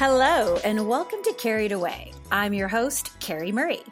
Hello, 0.00 0.56
and 0.64 0.88
welcome 0.88 1.22
to 1.24 1.34
Carried 1.34 1.72
Away. 1.72 2.14
I'm 2.32 2.54
your 2.54 2.68
host, 2.68 3.20
Carrie 3.20 3.52
Murray. 3.52 3.82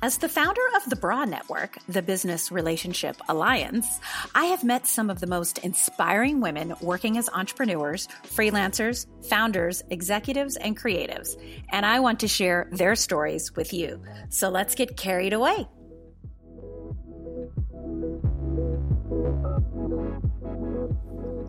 As 0.00 0.16
the 0.16 0.26
founder 0.26 0.62
of 0.74 0.88
the 0.88 0.96
BRA 0.96 1.26
Network, 1.26 1.76
the 1.90 2.00
Business 2.00 2.50
Relationship 2.50 3.16
Alliance, 3.28 4.00
I 4.34 4.46
have 4.46 4.64
met 4.64 4.86
some 4.86 5.10
of 5.10 5.20
the 5.20 5.26
most 5.26 5.58
inspiring 5.58 6.40
women 6.40 6.72
working 6.80 7.18
as 7.18 7.28
entrepreneurs, 7.28 8.08
freelancers, 8.24 9.04
founders, 9.28 9.82
executives, 9.90 10.56
and 10.56 10.74
creatives. 10.74 11.36
And 11.68 11.84
I 11.84 12.00
want 12.00 12.20
to 12.20 12.28
share 12.28 12.70
their 12.72 12.96
stories 12.96 13.54
with 13.54 13.74
you. 13.74 14.02
So 14.30 14.48
let's 14.48 14.74
get 14.74 14.96
carried 14.96 15.34
away. 15.34 15.68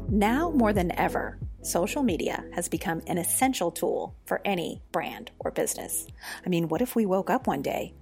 Now 0.10 0.52
more 0.52 0.74
than 0.74 0.92
ever, 1.00 1.40
social 1.62 2.04
media 2.04 2.44
has 2.54 2.68
become 2.68 3.02
an 3.08 3.18
essential 3.18 3.72
tool 3.72 4.16
for 4.26 4.42
any 4.46 4.82
brand 4.92 5.32
or 5.40 5.52
business. 5.52 6.08
I 6.46 6.50
mean, 6.50 6.70
what 6.70 6.82
if 6.82 6.96
we 6.96 7.06
woke 7.06 7.30
up 7.30 7.48
one 7.48 7.62
day 7.62 7.94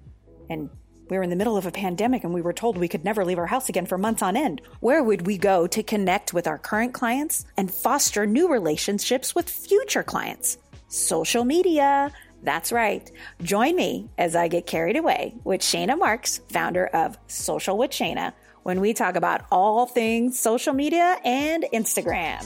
and 0.50 0.70
we 1.10 1.18
were 1.18 1.24
in 1.24 1.30
the 1.30 1.36
middle 1.36 1.58
of 1.58 1.66
a 1.66 1.72
pandemic 1.72 2.24
and 2.24 2.34
we 2.34 2.42
were 2.42 2.54
told 2.54 2.78
we 2.78 2.88
could 2.88 3.06
never 3.06 3.24
leave 3.24 3.38
our 3.38 3.48
house 3.48 3.70
again 3.70 3.86
for 3.86 3.98
months 3.98 4.22
on 4.22 4.36
end? 4.36 4.62
Where 4.80 5.04
would 5.04 5.26
we 5.26 5.38
go 5.38 5.68
to 5.68 5.84
connect 5.84 6.34
with 6.34 6.48
our 6.48 6.58
current 6.58 6.94
clients 6.94 7.46
and 7.56 7.74
foster 7.74 8.26
new 8.26 8.52
relationships 8.52 9.34
with 9.34 9.50
future 9.50 10.04
clients? 10.04 10.58
Social 10.90 11.44
media. 11.44 12.12
That's 12.44 12.72
right. 12.72 13.10
Join 13.42 13.76
me 13.76 14.10
as 14.18 14.36
I 14.36 14.48
get 14.48 14.68
carried 14.68 14.96
away 14.96 15.36
with 15.44 15.62
Shayna 15.62 15.98
Marks, 15.98 16.40
founder 16.50 16.88
of 16.88 17.18
Social 17.28 17.78
with 17.78 17.92
Shayna, 17.92 18.34
when 18.64 18.80
we 18.80 18.94
talk 18.94 19.16
about 19.16 19.46
all 19.52 19.86
things 19.86 20.38
social 20.38 20.74
media 20.74 21.18
and 21.24 21.66
Instagram. 21.74 22.46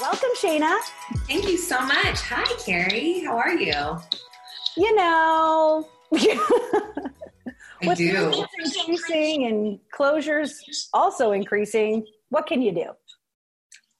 Welcome, 0.00 0.30
Shayna. 0.34 0.78
Thank 1.28 1.46
you 1.46 1.58
so 1.58 1.78
much. 1.78 2.22
Hi, 2.22 2.44
Carrie. 2.64 3.20
How 3.20 3.36
are 3.36 3.52
you? 3.52 3.98
You 4.76 4.94
know, 4.94 5.86
do. 7.96 8.44
increasing 8.64 9.44
and 9.44 9.78
closures 9.94 10.52
also 10.94 11.32
increasing. 11.32 12.06
What 12.30 12.46
can 12.46 12.62
you 12.62 12.72
do? 12.72 12.86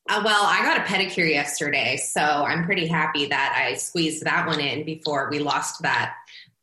Uh, 0.08 0.22
well, 0.24 0.42
I 0.42 0.62
got 0.62 0.78
a 0.78 0.80
pedicure 0.80 1.28
yesterday, 1.28 1.98
so 1.98 2.22
I'm 2.22 2.64
pretty 2.64 2.86
happy 2.86 3.26
that 3.26 3.54
I 3.62 3.74
squeezed 3.74 4.24
that 4.24 4.46
one 4.46 4.58
in 4.58 4.86
before 4.86 5.28
we 5.30 5.38
lost 5.38 5.82
that 5.82 6.14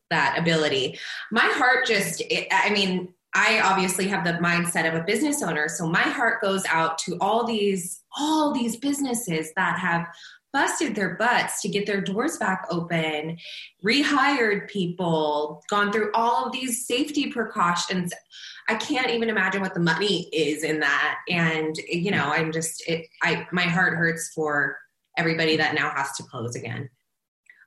that 0.09 0.37
ability. 0.39 0.97
My 1.31 1.45
heart 1.45 1.85
just, 1.85 2.21
it, 2.21 2.47
I 2.49 2.69
mean, 2.71 3.13
I 3.37 3.61
obviously 3.63 4.07
have 4.07 4.23
the 4.23 4.33
mindset 4.33 4.87
of 4.87 4.95
a 4.95 5.03
business 5.03 5.43
owner, 5.43 5.69
so 5.69 5.87
my 5.87 6.01
heart 6.01 6.41
goes 6.41 6.63
out 6.71 6.97
to 6.99 7.17
all 7.21 7.45
these 7.45 8.01
all 8.17 8.51
these 8.51 8.77
businesses 8.77 9.53
that 9.55 9.77
have 9.77 10.07
busted 10.51 10.95
their 10.95 11.13
butts 11.17 11.61
to 11.61 11.69
get 11.69 11.85
their 11.85 12.01
doors 12.01 12.37
back 12.37 12.65
open, 12.71 13.37
rehired 13.85 14.67
people, 14.67 15.61
gone 15.69 15.91
through 15.91 16.09
all 16.15 16.47
of 16.47 16.51
these 16.51 16.87
safety 16.87 17.31
precautions. 17.31 18.11
I 18.67 18.73
can't 18.73 19.11
even 19.11 19.29
imagine 19.29 19.61
what 19.61 19.75
the 19.75 19.81
money 19.81 20.29
is 20.33 20.63
in 20.63 20.79
that. 20.79 21.19
And 21.29 21.77
you 21.87 22.09
know, 22.09 22.31
I'm 22.33 22.51
just 22.51 22.83
it 22.87 23.05
I 23.21 23.45
my 23.51 23.63
heart 23.63 23.93
hurts 23.99 24.31
for 24.33 24.79
everybody 25.15 25.57
that 25.57 25.75
now 25.75 25.91
has 25.91 26.11
to 26.13 26.23
close 26.23 26.55
again. 26.55 26.89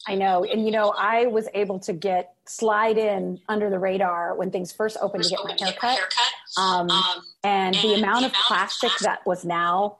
I 0.06 0.14
know. 0.14 0.44
And 0.44 0.64
you 0.64 0.70
know, 0.70 0.94
I 0.96 1.26
was 1.26 1.48
able 1.54 1.78
to 1.80 1.92
get 1.92 2.34
slide 2.46 2.98
in 2.98 3.38
under 3.48 3.70
the 3.70 3.78
radar 3.78 4.34
when 4.34 4.50
things 4.50 4.72
first 4.72 4.96
opened 5.00 5.24
first 5.24 5.30
to 5.30 5.36
get 5.36 5.44
my 5.44 5.66
haircut. 5.66 5.90
haircut. 5.90 6.32
Um, 6.56 6.90
um, 6.90 7.22
and, 7.44 7.76
and, 7.76 7.84
the 7.84 7.94
amount 7.94 8.20
the 8.20 8.26
of 8.26 8.32
plastic, 8.32 8.90
plastic 8.90 9.06
that 9.06 9.26
was 9.26 9.44
now 9.44 9.98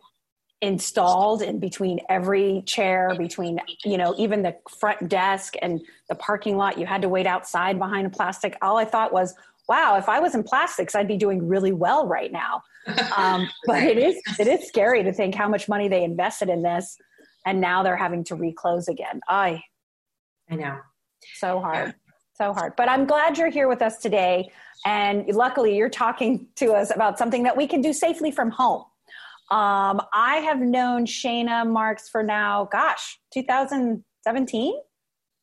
installed 0.63 1.43
in 1.43 1.59
between 1.59 2.01
every 2.09 2.63
chair 2.67 3.15
between 3.17 3.59
you 3.85 3.97
know 3.97 4.15
even 4.19 4.43
the 4.43 4.55
front 4.69 5.09
desk 5.09 5.55
and 5.63 5.81
the 6.11 6.15
parking 6.15 6.57
lot 6.59 6.77
you 6.77 6.85
had 6.85 7.01
to 7.01 7.09
wait 7.09 7.27
outside 7.27 7.79
behind 7.79 8.07
a 8.07 8.11
plastic 8.11 8.55
all 8.61 8.77
i 8.77 8.85
thought 8.85 9.11
was 9.11 9.35
wow 9.71 9.97
if 9.97 10.07
i 10.07 10.21
was 10.21 10.35
in 10.35 10.43
plastics 10.43 10.95
i'd 10.95 11.09
be 11.09 11.17
doing 11.17 11.49
really 11.49 11.73
well 11.73 12.07
right 12.07 12.31
now 12.31 12.63
um, 13.17 13.49
but 13.67 13.83
it 13.83 13.97
is 13.97 14.21
it 14.39 14.47
is 14.47 14.69
scary 14.69 15.03
to 15.03 15.15
think 15.15 15.35
how 15.35 15.49
much 15.49 15.67
money 15.67 15.89
they 15.89 16.05
invested 16.05 16.51
in 16.51 16.61
this 16.61 16.99
and 17.47 17.59
now 17.59 17.83
they're 17.83 17.97
having 17.97 18.23
to 18.23 18.35
reclose 18.35 18.87
again 18.87 19.19
i 19.29 19.63
i 20.51 20.55
know 20.55 20.79
so 21.35 21.61
hard 21.61 21.89
yeah. 21.89 21.93
so 22.35 22.53
hard 22.53 22.73
but 22.77 22.89
i'm 22.89 23.07
glad 23.07 23.37
you're 23.39 23.51
here 23.51 23.69
with 23.69 23.83
us 23.83 23.99
today 23.99 24.51
and 24.87 25.27
luckily 25.29 25.77
you're 25.77 25.91
talking 25.91 26.47
to 26.57 26.73
us 26.73 26.95
about 26.95 27.19
something 27.19 27.43
that 27.43 27.57
we 27.57 27.67
can 27.67 27.81
do 27.81 27.93
safely 27.93 28.31
from 28.31 28.51
home 28.51 28.85
um, 29.51 30.01
I 30.13 30.37
have 30.37 30.61
known 30.61 31.07
Shayna 31.07 31.69
Marks 31.69 32.09
for 32.09 32.23
now, 32.23 32.69
gosh, 32.71 33.19
2017? 33.35 34.75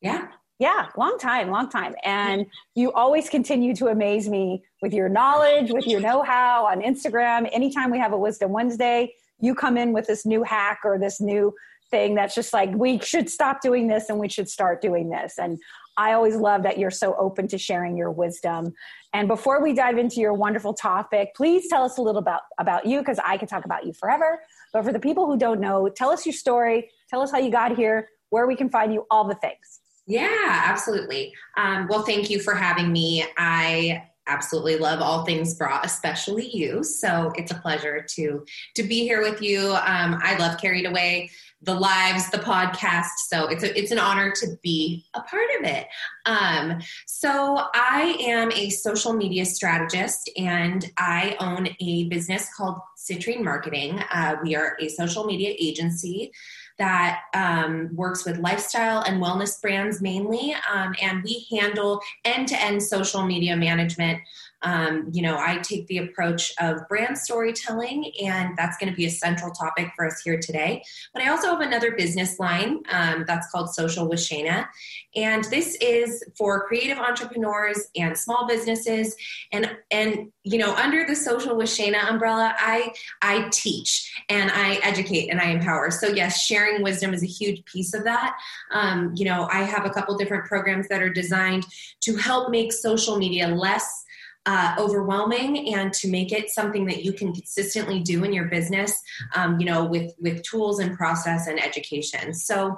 Yeah. 0.01 0.27
Yeah, 0.59 0.87
long 0.97 1.19
time, 1.19 1.51
long 1.51 1.69
time. 1.69 1.93
And 2.03 2.45
you 2.73 2.91
always 2.93 3.29
continue 3.29 3.75
to 3.75 3.87
amaze 3.87 4.27
me 4.29 4.63
with 4.81 4.93
your 4.93 5.09
knowledge, 5.09 5.71
with 5.71 5.85
your 5.85 5.99
know 5.99 6.23
how 6.23 6.65
on 6.65 6.81
Instagram. 6.81 7.47
Anytime 7.51 7.91
we 7.91 7.99
have 7.99 8.13
a 8.13 8.17
Wisdom 8.17 8.53
Wednesday, 8.53 9.13
you 9.39 9.53
come 9.53 9.77
in 9.77 9.93
with 9.93 10.07
this 10.07 10.25
new 10.25 10.41
hack 10.41 10.79
or 10.83 10.97
this 10.97 11.21
new 11.21 11.53
thing 11.89 12.15
that's 12.15 12.35
just 12.35 12.53
like, 12.53 12.73
we 12.73 12.99
should 12.99 13.29
stop 13.29 13.61
doing 13.61 13.87
this 13.87 14.09
and 14.09 14.19
we 14.19 14.29
should 14.29 14.49
start 14.49 14.81
doing 14.81 15.09
this. 15.09 15.35
And 15.37 15.59
I 15.97 16.13
always 16.13 16.35
love 16.35 16.63
that 16.63 16.77
you're 16.77 16.91
so 16.91 17.15
open 17.17 17.47
to 17.47 17.57
sharing 17.57 17.97
your 17.97 18.11
wisdom. 18.11 18.73
And 19.13 19.27
before 19.27 19.63
we 19.63 19.73
dive 19.73 19.97
into 19.97 20.19
your 20.19 20.33
wonderful 20.33 20.73
topic, 20.73 21.33
please 21.35 21.67
tell 21.69 21.83
us 21.83 21.97
a 21.97 22.01
little 22.01 22.19
about, 22.19 22.41
about 22.59 22.85
you 22.85 22.99
because 22.99 23.19
I 23.25 23.37
could 23.37 23.49
talk 23.49 23.65
about 23.65 23.85
you 23.85 23.93
forever. 23.93 24.41
But 24.73 24.83
for 24.83 24.93
the 24.93 24.99
people 24.99 25.25
who 25.25 25.37
don't 25.37 25.59
know, 25.59 25.89
tell 25.89 26.11
us 26.11 26.25
your 26.25 26.33
story, 26.33 26.89
tell 27.09 27.21
us 27.21 27.31
how 27.31 27.39
you 27.39 27.49
got 27.49 27.75
here, 27.75 28.09
where 28.29 28.45
we 28.45 28.55
can 28.55 28.69
find 28.69 28.93
you, 28.93 29.05
all 29.09 29.27
the 29.27 29.35
things. 29.35 29.79
Yeah, 30.05 30.61
absolutely. 30.65 31.33
Um, 31.57 31.87
well, 31.89 32.03
thank 32.03 32.29
you 32.29 32.39
for 32.39 32.53
having 32.53 32.91
me. 32.91 33.25
I 33.37 34.03
absolutely 34.27 34.77
love 34.77 35.01
all 35.01 35.25
things 35.25 35.55
BRA, 35.55 35.79
especially 35.83 36.49
you. 36.49 36.83
So 36.83 37.31
it's 37.35 37.51
a 37.51 37.55
pleasure 37.55 38.05
to 38.15 38.45
to 38.75 38.83
be 38.83 38.99
here 38.99 39.21
with 39.21 39.41
you. 39.41 39.71
Um, 39.71 40.19
I 40.21 40.37
love 40.37 40.59
Carried 40.59 40.85
Away 40.85 41.31
the 41.61 41.73
lives, 41.73 42.29
the 42.29 42.37
podcast. 42.37 43.09
So 43.27 43.47
it's 43.47 43.63
a, 43.63 43.77
it's 43.77 43.91
an 43.91 43.99
honor 43.99 44.31
to 44.31 44.47
be 44.61 45.05
a 45.15 45.21
part 45.21 45.47
of 45.59 45.65
it. 45.65 45.87
Um, 46.25 46.79
so 47.07 47.61
I 47.73 48.17
am 48.21 48.51
a 48.51 48.69
social 48.69 49.13
media 49.13 49.45
strategist, 49.45 50.29
and 50.37 50.85
I 50.97 51.35
own 51.39 51.69
a 51.79 52.03
business 52.09 52.49
called 52.55 52.79
Citrine 52.97 53.43
Marketing. 53.43 53.99
Uh, 54.11 54.35
we 54.43 54.55
are 54.55 54.77
a 54.79 54.87
social 54.89 55.23
media 55.23 55.55
agency 55.59 56.31
that 56.77 57.21
um, 57.33 57.89
works 57.95 58.23
with 58.23 58.37
lifestyle 58.37 59.01
and 59.01 59.21
wellness 59.21 59.59
brands 59.59 59.99
mainly, 59.99 60.55
um, 60.71 60.93
and 61.01 61.23
we 61.23 61.47
handle 61.51 61.99
end 62.23 62.47
to 62.49 62.61
end 62.61 62.83
social 62.83 63.25
media 63.25 63.55
management 63.55 64.19
um, 64.63 65.09
you 65.11 65.21
know, 65.21 65.37
I 65.37 65.57
take 65.57 65.87
the 65.87 65.99
approach 65.99 66.51
of 66.59 66.87
brand 66.87 67.17
storytelling, 67.17 68.11
and 68.23 68.57
that's 68.57 68.77
going 68.77 68.91
to 68.91 68.95
be 68.95 69.05
a 69.05 69.09
central 69.09 69.51
topic 69.51 69.91
for 69.95 70.07
us 70.07 70.21
here 70.21 70.39
today. 70.39 70.83
But 71.13 71.23
I 71.23 71.29
also 71.29 71.47
have 71.49 71.61
another 71.61 71.91
business 71.91 72.39
line 72.39 72.81
um, 72.91 73.25
that's 73.27 73.49
called 73.51 73.73
Social 73.73 74.09
with 74.09 74.19
Shayna, 74.19 74.67
and 75.15 75.43
this 75.45 75.77
is 75.81 76.23
for 76.37 76.67
creative 76.67 76.97
entrepreneurs 76.97 77.87
and 77.95 78.17
small 78.17 78.47
businesses. 78.47 79.15
And 79.51 79.77
and 79.91 80.31
you 80.43 80.57
know, 80.57 80.73
under 80.75 81.05
the 81.05 81.15
Social 81.15 81.55
with 81.55 81.69
Shayna 81.69 82.09
umbrella, 82.09 82.55
I 82.57 82.93
I 83.21 83.49
teach 83.51 84.11
and 84.29 84.49
I 84.51 84.75
educate 84.83 85.29
and 85.29 85.39
I 85.39 85.51
empower. 85.51 85.91
So 85.91 86.07
yes, 86.07 86.41
sharing 86.41 86.81
wisdom 86.81 87.13
is 87.13 87.21
a 87.21 87.27
huge 87.27 87.63
piece 87.65 87.93
of 87.93 88.03
that. 88.05 88.37
Um, 88.71 89.13
you 89.15 89.25
know, 89.25 89.47
I 89.51 89.63
have 89.63 89.85
a 89.85 89.89
couple 89.89 90.17
different 90.17 90.45
programs 90.45 90.87
that 90.87 91.01
are 91.01 91.09
designed 91.09 91.65
to 92.01 92.15
help 92.15 92.49
make 92.49 92.73
social 92.73 93.17
media 93.17 93.47
less 93.47 94.05
uh, 94.47 94.73
overwhelming 94.79 95.75
and 95.75 95.91
to 95.91 96.07
make 96.07 96.31
it 96.31 96.49
something 96.49 96.85
that 96.85 97.03
you 97.03 97.11
can 97.11 97.33
consistently 97.33 97.99
do 97.99 98.23
in 98.23 98.31
your 98.31 98.45
business 98.45 99.03
um, 99.35 99.59
you 99.59 99.65
know 99.65 99.85
with 99.85 100.13
with 100.19 100.41
tools 100.43 100.79
and 100.79 100.97
process 100.97 101.47
and 101.47 101.61
education. 101.63 102.33
So 102.33 102.77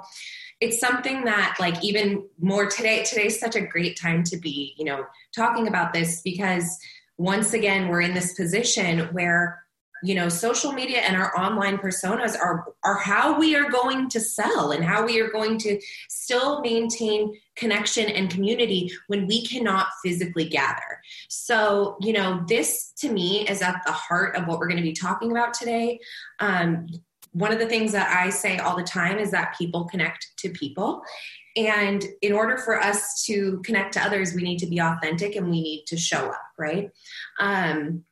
it's 0.60 0.78
something 0.78 1.24
that 1.24 1.56
like 1.58 1.82
even 1.82 2.26
more 2.38 2.66
today 2.66 3.04
today's 3.04 3.38
such 3.38 3.56
a 3.56 3.60
great 3.60 3.98
time 3.98 4.24
to 4.24 4.36
be 4.36 4.74
you 4.76 4.84
know 4.84 5.06
talking 5.34 5.68
about 5.68 5.92
this 5.92 6.20
because 6.22 6.78
once 7.16 7.52
again 7.52 7.88
we're 7.88 8.00
in 8.00 8.14
this 8.14 8.34
position 8.34 9.00
where 9.12 9.62
you 10.02 10.14
know 10.14 10.28
social 10.28 10.72
media 10.72 10.98
and 10.98 11.16
our 11.16 11.36
online 11.38 11.78
personas 11.78 12.38
are 12.38 12.64
are 12.84 12.98
how 12.98 13.38
we 13.38 13.54
are 13.54 13.70
going 13.70 14.08
to 14.08 14.20
sell 14.20 14.72
and 14.72 14.84
how 14.84 15.04
we 15.04 15.20
are 15.20 15.30
going 15.30 15.58
to 15.58 15.80
still 16.08 16.60
maintain 16.60 17.32
connection 17.56 18.08
and 18.08 18.30
community 18.30 18.90
when 19.08 19.26
we 19.26 19.44
cannot 19.46 19.88
physically 20.02 20.48
gather. 20.48 21.00
So 21.28 21.96
you 22.00 22.12
know 22.12 22.44
this 22.48 22.92
to 22.98 23.12
me 23.12 23.48
is 23.48 23.62
at 23.62 23.82
the 23.86 23.92
heart 23.92 24.36
of 24.36 24.46
what 24.46 24.58
we're 24.58 24.68
going 24.68 24.76
to 24.76 24.82
be 24.82 24.92
talking 24.92 25.30
about 25.30 25.54
today. 25.54 26.00
Um, 26.38 26.86
one 27.32 27.52
of 27.52 27.60
the 27.60 27.66
things 27.66 27.92
that 27.92 28.10
i 28.12 28.28
say 28.28 28.58
all 28.58 28.76
the 28.76 28.82
time 28.82 29.16
is 29.18 29.30
that 29.30 29.54
people 29.56 29.84
connect 29.84 30.26
to 30.38 30.50
people. 30.50 31.02
And 31.56 32.04
in 32.22 32.32
order 32.32 32.58
for 32.58 32.80
us 32.80 33.24
to 33.26 33.60
connect 33.64 33.94
to 33.94 34.02
others 34.02 34.34
we 34.34 34.42
need 34.42 34.58
to 34.58 34.66
be 34.66 34.78
authentic 34.78 35.36
and 35.36 35.48
we 35.48 35.62
need 35.62 35.84
to 35.86 35.96
show 35.96 36.26
up 36.26 36.50
right? 36.60 36.90
Um, 37.40 38.04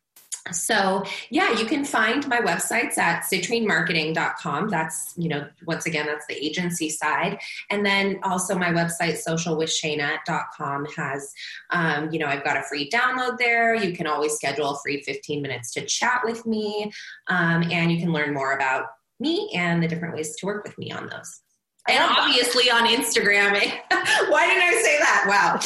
so 0.53 1.03
yeah 1.31 1.59
you 1.59 1.67
can 1.67 1.85
find 1.85 2.27
my 2.29 2.41
websites 2.41 2.99
at 2.99 3.23
citrinemarketing.com 3.23 4.69
that's 4.69 5.15
you 5.17 5.29
know 5.29 5.47
once 5.67 5.87
again 5.87 6.07
that's 6.07 6.27
the 6.27 6.45
agency 6.45 6.89
side 6.89 7.39
and 7.71 7.85
then 7.85 8.19
also 8.23 8.55
my 8.55 8.71
website 8.71 9.19
socialwithshayna.com 9.27 10.87
has 10.97 11.33
um, 11.71 12.11
you 12.11 12.19
know 12.19 12.27
i've 12.27 12.45
got 12.45 12.57
a 12.57 12.63
free 12.63 12.89
download 12.91 13.39
there 13.39 13.75
you 13.75 13.95
can 13.97 14.07
always 14.07 14.35
schedule 14.35 14.71
a 14.71 14.79
free 14.81 15.03
15 15.03 15.43
minutes 15.43 15.73
to 15.73 15.85
chat 15.85 16.21
with 16.25 16.47
me 16.47 16.91
um, 17.29 17.63
and 17.71 17.93
you 17.93 17.99
can 17.99 18.13
learn 18.13 18.33
more 18.35 18.53
about 18.53 18.87
me 19.21 19.51
and 19.55 19.83
the 19.83 19.89
different 19.89 20.15
ways 20.15 20.37
to 20.37 20.47
work 20.47 20.65
with 20.65 20.77
me 20.79 20.91
on 20.93 21.07
those 21.09 21.41
and 21.89 22.05
obviously 22.05 22.71
on 22.71 22.87
Instagram. 22.87 23.53
Why 24.29 24.47
didn't 24.47 24.63
I 24.63 24.81
say 24.83 24.99
that? 24.99 25.25
Wow. 25.27 25.59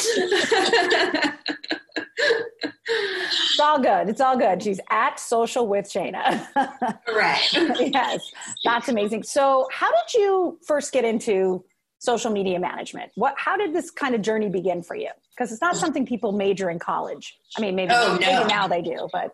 it's 3.33 3.59
all 3.59 3.79
good. 3.79 4.09
It's 4.09 4.21
all 4.21 4.37
good. 4.37 4.61
She's 4.61 4.79
at 4.89 5.19
social 5.19 5.67
with 5.67 5.85
Shayna. 5.85 6.47
right. 7.15 7.47
yes. 7.53 8.21
That's 8.63 8.89
amazing. 8.89 9.23
So 9.23 9.67
how 9.71 9.91
did 9.91 10.13
you 10.13 10.59
first 10.65 10.91
get 10.91 11.05
into 11.05 11.63
social 11.99 12.31
media 12.31 12.59
management? 12.59 13.11
What 13.15 13.35
how 13.37 13.57
did 13.57 13.73
this 13.73 13.91
kind 13.91 14.15
of 14.15 14.21
journey 14.21 14.49
begin 14.49 14.83
for 14.83 14.95
you? 14.95 15.09
Because 15.35 15.51
it's 15.51 15.61
not 15.61 15.75
oh. 15.75 15.79
something 15.79 16.05
people 16.05 16.31
major 16.31 16.69
in 16.69 16.79
college. 16.79 17.37
I 17.57 17.61
mean, 17.61 17.75
maybe, 17.75 17.91
oh, 17.93 18.17
maybe 18.19 18.31
no. 18.31 18.47
now 18.47 18.67
they 18.67 18.81
do, 18.81 19.07
but 19.11 19.31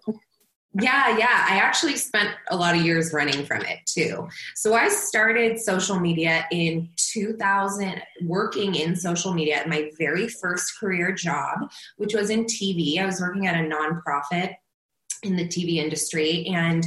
yeah, 0.74 1.18
yeah. 1.18 1.46
I 1.50 1.58
actually 1.58 1.96
spent 1.96 2.30
a 2.50 2.56
lot 2.56 2.76
of 2.76 2.86
years 2.86 3.12
running 3.12 3.44
from 3.46 3.64
it 3.64 3.80
too. 3.86 4.28
So 4.56 4.76
I 4.76 4.88
started 4.90 5.60
social 5.60 6.00
media 6.00 6.46
in 6.52 6.90
2000, 6.96 8.02
working 8.24 8.76
in 8.76 8.96
social 8.96 9.34
media 9.34 9.56
at 9.56 9.70
my 9.70 9.90
very 9.98 10.28
first 10.28 10.80
career 10.80 11.12
job, 11.12 11.72
which 11.98 12.14
was 12.14 12.30
in 12.30 12.46
TV. 12.46 13.00
I 13.00 13.06
was 13.06 13.20
working 13.20 13.48
at 13.48 13.56
a 13.56 13.68
nonprofit 13.68 14.54
in 15.24 15.36
the 15.36 15.48
TV 15.48 15.78
industry 15.78 16.46
and 16.48 16.86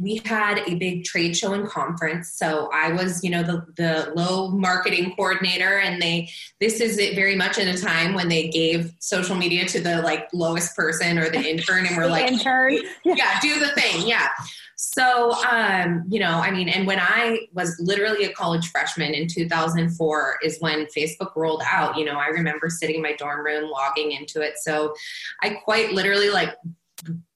we 0.00 0.22
had 0.24 0.62
a 0.66 0.74
big 0.76 1.04
trade 1.04 1.36
show 1.36 1.52
and 1.52 1.68
conference. 1.68 2.32
So 2.32 2.70
i 2.72 2.92
was 2.92 3.22
you 3.22 3.30
know 3.30 3.42
the, 3.42 3.66
the 3.76 4.12
low 4.14 4.50
marketing 4.50 5.14
coordinator 5.14 5.78
and 5.78 6.00
they 6.00 6.30
this 6.60 6.80
is 6.80 6.98
it 6.98 7.14
very 7.14 7.36
much 7.36 7.58
in 7.58 7.68
a 7.68 7.76
time 7.76 8.14
when 8.14 8.28
they 8.28 8.48
gave 8.48 8.92
social 8.98 9.36
media 9.36 9.66
to 9.66 9.80
the 9.80 10.02
like 10.02 10.28
lowest 10.32 10.74
person 10.74 11.18
or 11.18 11.28
the 11.28 11.38
intern 11.50 11.86
and 11.86 11.96
we're 11.96 12.06
like 12.06 12.30
intern. 12.30 12.78
Yeah 13.04 13.38
do 13.42 13.58
the 13.58 13.68
thing 13.68 14.06
yeah. 14.06 14.28
So 14.76 15.32
um 15.44 16.04
you 16.08 16.20
know 16.20 16.30
i 16.30 16.50
mean 16.50 16.68
and 16.68 16.86
when 16.86 16.98
i 16.98 17.40
was 17.52 17.76
literally 17.80 18.24
a 18.24 18.32
college 18.32 18.70
freshman 18.70 19.12
in 19.12 19.28
2004 19.28 20.38
is 20.42 20.56
when 20.60 20.86
facebook 20.86 21.36
rolled 21.36 21.62
out. 21.70 21.98
You 21.98 22.04
know 22.04 22.18
i 22.18 22.28
remember 22.28 22.70
sitting 22.70 22.96
in 22.96 23.02
my 23.02 23.14
dorm 23.14 23.44
room 23.44 23.70
logging 23.70 24.12
into 24.12 24.40
it. 24.40 24.54
So 24.58 24.94
i 25.42 25.50
quite 25.50 25.92
literally 25.92 26.30
like 26.30 26.54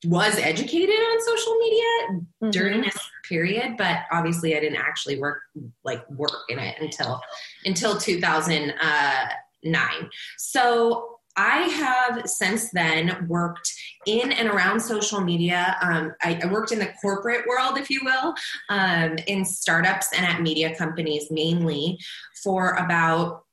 was 0.05 0.39
educated 0.39 0.95
on 0.95 1.21
social 1.23 1.55
media 1.57 1.85
mm-hmm. 2.11 2.51
during 2.51 2.83
this 2.83 2.97
period 3.29 3.75
but 3.79 4.01
obviously 4.13 4.57
i 4.57 4.61
didn't 4.61 4.79
actually 4.79 5.19
work 5.19 5.41
like 5.85 6.09
work 6.11 6.43
in 6.49 6.59
it 6.59 6.77
until 6.81 7.21
until 7.65 7.97
2009 7.97 10.11
so 10.37 11.11
I 11.37 11.63
have 11.63 12.29
since 12.29 12.71
then 12.71 13.27
worked 13.29 13.73
in 14.07 14.31
and 14.31 14.49
around 14.49 14.79
social 14.79 15.21
media. 15.21 15.77
Um, 15.83 16.15
I, 16.23 16.39
I, 16.43 16.47
worked 16.47 16.71
in 16.71 16.79
the 16.79 16.93
corporate 17.03 17.45
world, 17.49 17.77
if 17.77 17.91
you 17.91 18.03
will, 18.05 18.35
um, 18.69 19.17
in 19.27 19.45
startups 19.45 20.17
and 20.17 20.25
at 20.25 20.43
media 20.43 20.77
companies 20.77 21.31
mainly 21.31 21.99
for 22.43 22.75
about 22.75 23.45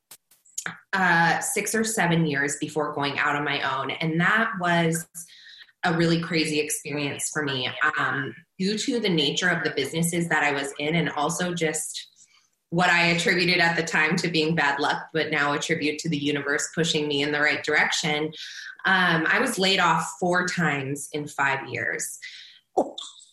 uh, 0.93 1.39
six 1.39 1.73
or 1.73 1.83
seven 1.83 2.25
years 2.25 2.57
before 2.59 2.93
going 2.93 3.17
out 3.17 3.35
on 3.35 3.43
my 3.43 3.61
own. 3.61 3.91
And 3.91 4.19
that 4.19 4.51
was 4.59 5.07
a 5.83 5.93
really 5.93 6.19
crazy 6.19 6.59
experience 6.59 7.29
for 7.33 7.43
me 7.43 7.69
um, 7.97 8.35
due 8.59 8.77
to 8.77 8.99
the 8.99 9.09
nature 9.09 9.49
of 9.49 9.63
the 9.63 9.71
businesses 9.71 10.29
that 10.29 10.43
I 10.43 10.51
was 10.51 10.73
in 10.77 10.95
and 10.95 11.09
also 11.09 11.53
just 11.53 12.07
what 12.69 12.89
I 12.89 13.07
attributed 13.07 13.59
at 13.59 13.75
the 13.75 13.83
time 13.83 14.15
to 14.17 14.29
being 14.29 14.55
bad 14.55 14.79
luck, 14.79 15.07
but 15.13 15.29
now 15.29 15.53
attribute 15.53 15.99
to 15.99 16.09
the 16.09 16.17
universe 16.17 16.69
pushing 16.73 17.07
me 17.07 17.21
in 17.21 17.31
the 17.31 17.41
right 17.41 17.61
direction. 17.63 18.31
Um, 18.85 19.27
I 19.27 19.39
was 19.39 19.59
laid 19.59 19.79
off 19.79 20.09
four 20.19 20.47
times 20.47 21.09
in 21.11 21.27
five 21.27 21.67
years. 21.69 22.17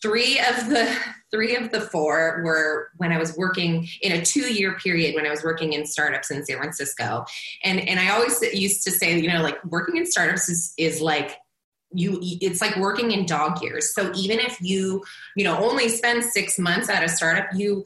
Three 0.01 0.39
of 0.39 0.69
the 0.69 0.93
three 1.31 1.55
of 1.55 1.71
the 1.71 1.81
four 1.81 2.41
were 2.43 2.89
when 2.97 3.11
I 3.11 3.17
was 3.17 3.35
working 3.37 3.87
in 4.01 4.11
a 4.11 4.23
two 4.23 4.53
year 4.53 4.77
period 4.77 5.15
when 5.15 5.25
I 5.25 5.29
was 5.29 5.43
working 5.43 5.73
in 5.73 5.85
startups 5.85 6.31
in 6.31 6.45
San 6.45 6.57
Francisco, 6.57 7.25
and 7.63 7.79
and 7.81 7.99
I 7.99 8.09
always 8.09 8.41
used 8.53 8.83
to 8.85 8.91
say, 8.91 9.17
you 9.19 9.27
know, 9.27 9.41
like 9.41 9.63
working 9.65 9.97
in 9.97 10.05
startups 10.05 10.47
is 10.47 10.73
is 10.77 11.01
like 11.01 11.37
you 11.91 12.19
it's 12.21 12.61
like 12.61 12.75
working 12.77 13.11
in 13.11 13.25
dog 13.25 13.61
years. 13.61 13.93
So 13.93 14.11
even 14.15 14.39
if 14.39 14.61
you 14.61 15.03
you 15.35 15.43
know 15.43 15.57
only 15.57 15.89
spend 15.89 16.23
six 16.23 16.59
months 16.59 16.89
at 16.89 17.03
a 17.03 17.09
startup 17.09 17.47
you 17.53 17.83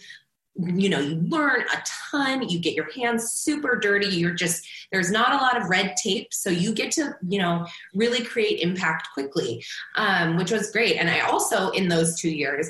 you 0.56 0.88
know 0.88 1.00
you 1.00 1.16
learn 1.16 1.62
a 1.62 1.84
ton 2.12 2.48
you 2.48 2.60
get 2.60 2.76
your 2.76 2.92
hands 2.92 3.32
super 3.32 3.76
dirty 3.76 4.06
you're 4.06 4.36
just 4.36 4.64
there's 4.92 5.10
not 5.10 5.34
a 5.34 5.38
lot 5.38 5.60
of 5.60 5.70
red 5.70 5.96
tape. 5.96 6.34
So 6.34 6.50
you 6.50 6.74
get 6.74 6.92
to 6.94 7.16
you 7.28 7.40
know 7.40 7.66
really 7.94 8.24
create 8.24 8.60
impact 8.60 9.08
quickly 9.14 9.64
um, 9.96 10.38
which 10.38 10.52
was 10.52 10.72
great. 10.72 10.98
And 10.98 11.10
i 11.10 11.22
also 11.22 11.70
in 11.72 11.88
those 11.88 12.20
two 12.20 12.30
years 12.30 12.70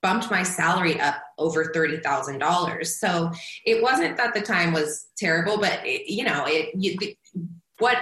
bumped 0.00 0.30
my 0.32 0.42
salary 0.42 1.00
up 1.00 1.22
over 1.38 1.66
$30000 1.66 2.86
so 2.86 3.30
it 3.64 3.80
wasn't 3.80 4.16
that 4.16 4.34
the 4.34 4.40
time 4.40 4.72
was 4.72 5.06
terrible 5.16 5.58
but 5.58 5.80
it, 5.84 6.10
you 6.10 6.24
know 6.24 6.44
it 6.46 6.70
you, 6.74 6.98
what 7.78 7.98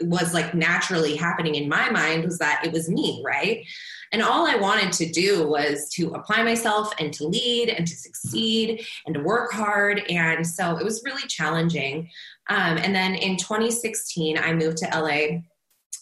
was 0.00 0.34
like 0.34 0.54
naturally 0.54 1.16
happening 1.16 1.54
in 1.54 1.68
my 1.68 1.90
mind 1.90 2.24
was 2.24 2.38
that 2.38 2.64
it 2.64 2.72
was 2.72 2.88
me, 2.88 3.22
right? 3.24 3.64
And 4.12 4.22
all 4.22 4.46
I 4.46 4.56
wanted 4.56 4.92
to 4.94 5.10
do 5.10 5.46
was 5.46 5.88
to 5.90 6.14
apply 6.14 6.42
myself 6.42 6.92
and 6.98 7.12
to 7.14 7.26
lead 7.26 7.68
and 7.68 7.86
to 7.86 7.94
succeed 7.94 8.84
and 9.06 9.14
to 9.14 9.22
work 9.22 9.52
hard. 9.52 9.98
And 10.08 10.46
so 10.46 10.78
it 10.78 10.84
was 10.84 11.02
really 11.04 11.26
challenging. 11.28 12.08
Um, 12.48 12.78
and 12.78 12.94
then 12.94 13.14
in 13.14 13.36
2016, 13.36 14.38
I 14.38 14.54
moved 14.54 14.78
to 14.78 14.86
LA 14.86 15.40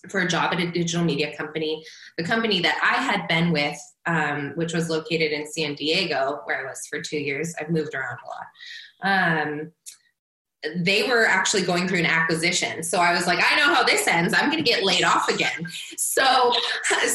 for 0.08 0.20
a 0.20 0.28
job 0.28 0.52
at 0.52 0.60
a 0.60 0.70
digital 0.70 1.04
media 1.04 1.36
company, 1.36 1.84
the 2.16 2.22
company 2.22 2.60
that 2.60 2.78
I 2.80 3.02
had 3.02 3.26
been 3.26 3.50
with, 3.50 3.78
um, 4.06 4.52
which 4.54 4.72
was 4.72 4.88
located 4.88 5.32
in 5.32 5.50
San 5.50 5.74
Diego, 5.74 6.42
where 6.44 6.64
I 6.64 6.70
was 6.70 6.86
for 6.86 7.00
two 7.00 7.18
years. 7.18 7.54
I've 7.60 7.70
moved 7.70 7.94
around 7.94 8.18
a 8.24 8.28
lot. 8.28 8.46
Um, 9.02 9.72
they 10.74 11.04
were 11.04 11.26
actually 11.26 11.62
going 11.62 11.86
through 11.86 12.00
an 12.00 12.06
acquisition. 12.06 12.82
So 12.82 12.98
I 12.98 13.12
was 13.12 13.26
like, 13.26 13.38
I 13.38 13.56
know 13.56 13.74
how 13.74 13.84
this 13.84 14.06
ends. 14.06 14.34
I'm 14.34 14.50
going 14.50 14.62
to 14.62 14.68
get 14.68 14.84
laid 14.84 15.04
off 15.04 15.28
again. 15.28 15.66
So, 15.96 16.52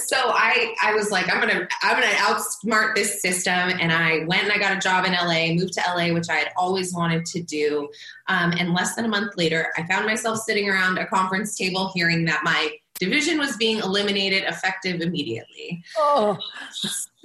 so 0.05 0.17
I, 0.17 0.75
I 0.83 0.93
was 0.93 1.11
like, 1.11 1.31
I'm 1.31 1.41
going 1.41 1.53
to, 1.53 1.67
I'm 1.81 1.99
going 1.99 2.09
to 2.09 2.15
outsmart 2.17 2.95
this 2.95 3.21
system. 3.21 3.53
And 3.53 3.91
I 3.91 4.25
went 4.25 4.43
and 4.43 4.51
I 4.51 4.57
got 4.57 4.75
a 4.75 4.79
job 4.79 5.05
in 5.05 5.13
LA, 5.13 5.53
moved 5.53 5.73
to 5.73 5.81
LA, 5.87 6.13
which 6.13 6.29
I 6.29 6.35
had 6.35 6.51
always 6.55 6.93
wanted 6.93 7.25
to 7.27 7.41
do. 7.41 7.89
Um, 8.27 8.53
and 8.57 8.73
less 8.73 8.95
than 8.95 9.05
a 9.05 9.09
month 9.09 9.37
later, 9.37 9.71
I 9.77 9.85
found 9.87 10.05
myself 10.05 10.39
sitting 10.39 10.69
around 10.69 10.97
a 10.97 11.05
conference 11.07 11.55
table 11.55 11.91
hearing 11.93 12.25
that 12.25 12.41
my 12.43 12.77
division 12.99 13.39
was 13.39 13.57
being 13.57 13.79
eliminated 13.79 14.43
effective 14.43 15.01
immediately. 15.01 15.83
Oh. 15.97 16.37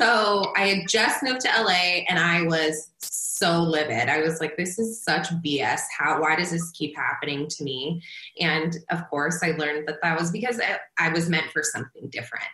So 0.00 0.52
I 0.56 0.68
had 0.68 0.88
just 0.88 1.22
moved 1.22 1.42
to 1.42 1.48
LA 1.48 2.04
and 2.08 2.18
I 2.18 2.42
was 2.42 2.90
so 3.36 3.62
livid. 3.62 4.08
I 4.08 4.20
was 4.20 4.40
like, 4.40 4.56
this 4.56 4.78
is 4.78 5.02
such 5.02 5.28
BS. 5.42 5.80
How, 5.96 6.20
why 6.20 6.36
does 6.36 6.50
this 6.50 6.70
keep 6.70 6.96
happening 6.96 7.48
to 7.48 7.64
me? 7.64 8.02
And 8.40 8.76
of 8.90 9.08
course, 9.10 9.42
I 9.42 9.52
learned 9.52 9.86
that 9.88 9.98
that 10.02 10.18
was 10.18 10.30
because 10.30 10.58
I, 10.58 10.78
I 10.98 11.10
was 11.10 11.28
meant 11.28 11.50
for 11.52 11.62
something 11.62 12.08
different. 12.08 12.46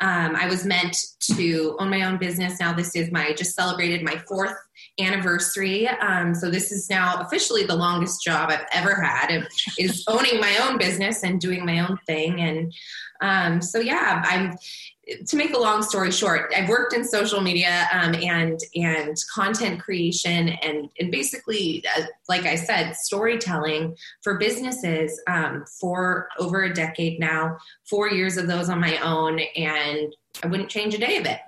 Um, 0.00 0.34
I 0.34 0.48
was 0.48 0.64
meant 0.64 0.96
to 1.36 1.76
own 1.78 1.88
my 1.88 2.02
own 2.02 2.18
business. 2.18 2.58
Now, 2.58 2.72
this 2.72 2.96
is 2.96 3.12
my, 3.12 3.32
just 3.32 3.54
celebrated 3.54 4.02
my 4.02 4.18
fourth 4.28 4.56
anniversary. 4.98 5.88
Um, 5.88 6.34
so 6.34 6.50
this 6.50 6.72
is 6.72 6.90
now 6.90 7.20
officially 7.20 7.64
the 7.64 7.76
longest 7.76 8.22
job 8.22 8.50
I've 8.50 8.66
ever 8.72 9.00
had 9.00 9.46
is 9.78 10.04
owning 10.08 10.40
my 10.40 10.58
own 10.62 10.78
business 10.78 11.22
and 11.22 11.40
doing 11.40 11.64
my 11.64 11.80
own 11.80 11.98
thing. 12.06 12.40
And 12.40 12.72
um, 13.20 13.62
so 13.62 13.78
yeah, 13.78 14.22
I'm 14.24 14.56
to 15.26 15.36
make 15.36 15.54
a 15.54 15.58
long 15.58 15.82
story 15.82 16.10
short, 16.10 16.52
I've 16.56 16.68
worked 16.68 16.94
in 16.94 17.04
social 17.04 17.40
media 17.40 17.88
um, 17.92 18.14
and 18.14 18.60
and 18.74 19.16
content 19.32 19.80
creation 19.80 20.50
and 20.62 20.88
and 20.98 21.10
basically, 21.10 21.84
uh, 21.96 22.02
like 22.28 22.44
I 22.44 22.54
said, 22.54 22.94
storytelling 22.96 23.96
for 24.22 24.38
businesses 24.38 25.20
um, 25.26 25.64
for 25.80 26.28
over 26.38 26.64
a 26.64 26.72
decade 26.72 27.20
now. 27.20 27.58
Four 27.88 28.10
years 28.10 28.36
of 28.36 28.46
those 28.46 28.68
on 28.68 28.80
my 28.80 28.98
own, 28.98 29.40
and 29.56 30.14
I 30.42 30.46
wouldn't 30.46 30.70
change 30.70 30.94
a 30.94 30.98
day 30.98 31.16
of 31.16 31.26
it. 31.26 31.40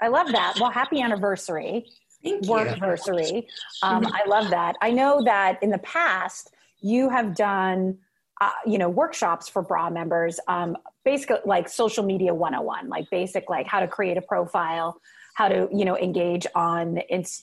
I 0.00 0.08
love 0.08 0.32
that. 0.32 0.56
Well, 0.60 0.70
happy 0.70 1.00
anniversary! 1.00 1.86
Thank 2.22 2.46
work 2.46 2.68
anniversary. 2.68 3.46
Um, 3.82 4.06
I 4.06 4.24
love 4.26 4.50
that. 4.50 4.76
I 4.80 4.90
know 4.90 5.22
that 5.24 5.62
in 5.62 5.70
the 5.70 5.78
past 5.78 6.52
you 6.80 7.08
have 7.08 7.34
done. 7.34 7.98
Uh, 8.40 8.50
you 8.64 8.78
know 8.78 8.88
workshops 8.88 9.48
for 9.48 9.60
bra 9.60 9.90
members 9.90 10.40
um, 10.48 10.76
basically 11.04 11.36
like 11.44 11.68
social 11.68 12.02
media 12.02 12.32
101 12.32 12.88
like 12.88 13.08
basic 13.10 13.50
like 13.50 13.66
how 13.66 13.80
to 13.80 13.86
create 13.86 14.16
a 14.16 14.22
profile 14.22 14.98
how 15.34 15.46
to 15.46 15.68
you 15.70 15.84
know 15.84 15.96
engage 15.98 16.46
on 16.54 16.98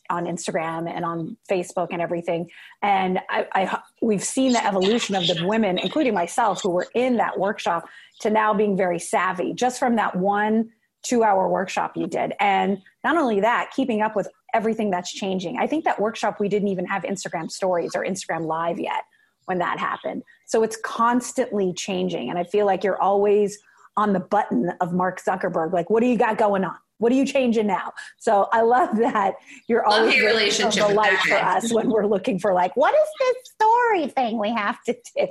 on 0.10 0.26
instagram 0.26 0.90
and 0.90 1.06
on 1.06 1.38
facebook 1.50 1.90
and 1.92 2.02
everything 2.02 2.50
and 2.82 3.20
I, 3.30 3.46
I 3.54 3.80
we've 4.02 4.24
seen 4.24 4.54
the 4.54 4.66
evolution 4.66 5.14
of 5.14 5.28
the 5.28 5.46
women 5.46 5.78
including 5.78 6.16
myself 6.16 6.62
who 6.64 6.72
were 6.72 6.88
in 6.96 7.18
that 7.18 7.40
workshop 7.40 7.88
to 8.22 8.32
now 8.32 8.54
being 8.56 8.76
very 8.76 8.98
savvy 8.98 9.54
just 9.54 9.78
from 9.78 9.98
that 9.98 10.16
one 10.16 10.72
two 11.04 11.24
hour 11.24 11.48
workshop 11.48 11.96
you 11.96 12.08
did. 12.08 12.34
And 12.40 12.82
not 13.04 13.18
only 13.18 13.40
that, 13.42 13.72
keeping 13.76 14.02
up 14.02 14.16
with 14.16 14.28
everything 14.54 14.90
that's 14.90 15.12
changing. 15.12 15.58
I 15.58 15.68
think 15.68 15.86
that 15.86 16.00
workshop, 16.00 16.40
we 16.40 16.50
didn't 16.50 16.70
even 16.70 16.86
have 16.86 17.04
Instagram 17.04 17.50
stories 17.50 17.92
or 17.96 18.04
Instagram 18.04 18.46
live 18.46 18.80
yet 18.80 19.04
when 19.48 19.58
that 19.60 19.80
happened. 19.80 20.24
So 20.46 20.62
it's 20.62 20.78
constantly 20.84 21.74
changing. 21.74 22.30
And 22.30 22.38
I 22.38 22.44
feel 22.44 22.66
like 22.66 22.84
you're 22.84 23.02
always 23.02 23.58
on 23.96 24.14
the 24.14 24.20
button 24.20 24.72
of 24.82 24.94
Mark 24.94 25.22
Zuckerberg. 25.22 25.74
Like, 25.74 25.90
what 25.90 26.02
do 26.02 26.08
you 26.08 26.18
got 26.18 26.38
going 26.38 26.64
on? 26.64 26.76
What 27.00 27.12
are 27.12 27.16
you 27.16 27.26
changing 27.26 27.68
now? 27.68 27.94
So 28.18 28.50
I 28.52 28.62
love 28.62 28.96
that 28.98 29.36
you're 29.68 29.88
love 29.88 30.02
always 30.02 30.16
your 30.16 30.28
relationship 30.28 30.88
the 30.88 30.94
light 30.94 31.18
for 31.20 31.36
us 31.36 31.72
when 31.72 31.90
we're 31.90 32.08
looking 32.08 32.40
for 32.40 32.54
like, 32.54 32.76
what 32.76 32.94
is 32.94 33.10
this 33.20 33.52
story 33.54 34.08
thing 34.08 34.40
we 34.40 34.52
have 34.52 34.82
to 34.84 34.94
do? 35.16 35.28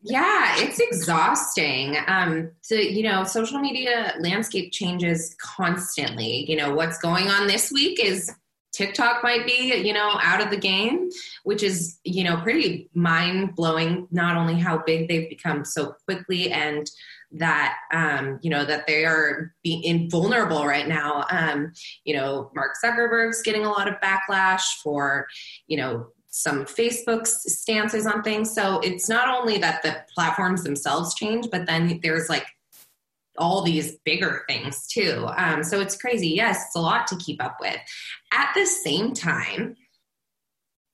Yeah, 0.00 0.54
it's 0.58 0.78
exhausting. 0.78 1.96
Um, 2.06 2.52
to 2.68 2.80
you 2.80 3.02
know, 3.02 3.24
social 3.24 3.58
media 3.58 4.14
landscape 4.20 4.72
changes 4.72 5.36
constantly. 5.42 6.48
You 6.48 6.56
know, 6.56 6.74
what's 6.74 6.98
going 6.98 7.28
on 7.28 7.48
this 7.48 7.72
week 7.72 8.02
is 8.02 8.32
TikTok 8.78 9.24
might 9.24 9.44
be, 9.44 9.74
you 9.84 9.92
know, 9.92 10.20
out 10.22 10.40
of 10.40 10.50
the 10.50 10.56
game, 10.56 11.10
which 11.42 11.64
is, 11.64 11.98
you 12.04 12.22
know, 12.22 12.36
pretty 12.36 12.88
mind 12.94 13.56
blowing. 13.56 14.06
Not 14.12 14.36
only 14.36 14.54
how 14.54 14.78
big 14.78 15.08
they've 15.08 15.28
become 15.28 15.64
so 15.64 15.96
quickly 16.04 16.52
and 16.52 16.88
that 17.32 17.76
um, 17.92 18.38
you 18.40 18.50
know 18.50 18.64
that 18.64 18.86
they 18.86 19.04
are 19.04 19.52
being 19.64 19.82
invulnerable 19.82 20.64
right 20.64 20.86
now. 20.86 21.26
Um, 21.28 21.72
you 22.04 22.16
know, 22.16 22.52
Mark 22.54 22.76
Zuckerberg's 22.82 23.42
getting 23.42 23.66
a 23.66 23.70
lot 23.70 23.88
of 23.88 23.94
backlash 24.00 24.62
for 24.80 25.26
you 25.66 25.76
know 25.76 26.06
some 26.28 26.64
Facebook's 26.64 27.52
stances 27.52 28.06
on 28.06 28.22
things. 28.22 28.54
So 28.54 28.78
it's 28.80 29.08
not 29.08 29.28
only 29.28 29.58
that 29.58 29.82
the 29.82 29.96
platforms 30.14 30.62
themselves 30.62 31.16
change, 31.16 31.48
but 31.50 31.66
then 31.66 31.98
there's 32.00 32.28
like 32.28 32.46
all 33.38 33.62
these 33.62 33.96
bigger 34.04 34.44
things 34.48 34.86
too. 34.86 35.28
Um, 35.36 35.62
so 35.64 35.80
it's 35.80 35.96
crazy. 35.96 36.28
Yes, 36.28 36.66
it's 36.66 36.76
a 36.76 36.80
lot 36.80 37.06
to 37.08 37.16
keep 37.16 37.42
up 37.42 37.56
with. 37.60 37.76
At 38.32 38.50
the 38.54 38.66
same 38.66 39.14
time, 39.14 39.76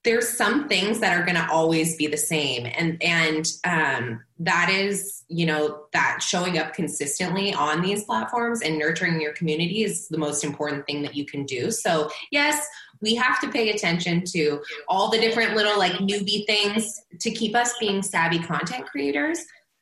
there's 0.04 0.28
some 0.28 0.68
things 0.68 1.00
that 1.00 1.18
are 1.18 1.24
going 1.24 1.34
to 1.34 1.50
always 1.50 1.96
be 1.96 2.06
the 2.06 2.16
same 2.16 2.66
and 2.66 3.02
and 3.02 3.50
um, 3.64 4.22
that 4.38 4.70
is 4.70 5.24
you 5.28 5.46
know 5.46 5.86
that 5.92 6.22
showing 6.22 6.58
up 6.58 6.74
consistently 6.74 7.52
on 7.54 7.80
these 7.80 8.04
platforms 8.04 8.60
and 8.60 8.78
nurturing 8.78 9.20
your 9.20 9.32
community 9.32 9.82
is 9.82 10.08
the 10.08 10.18
most 10.18 10.44
important 10.44 10.86
thing 10.86 11.02
that 11.02 11.16
you 11.16 11.24
can 11.24 11.44
do 11.44 11.70
so 11.70 12.08
yes 12.30 12.66
we 13.00 13.14
have 13.14 13.40
to 13.40 13.50
pay 13.50 13.70
attention 13.70 14.22
to 14.24 14.62
all 14.88 15.10
the 15.10 15.18
different 15.18 15.56
little 15.56 15.78
like 15.78 15.92
newbie 15.94 16.46
things 16.46 17.00
to 17.18 17.30
keep 17.30 17.56
us 17.56 17.74
being 17.80 18.02
savvy 18.02 18.38
content 18.38 18.86
creators 18.86 19.40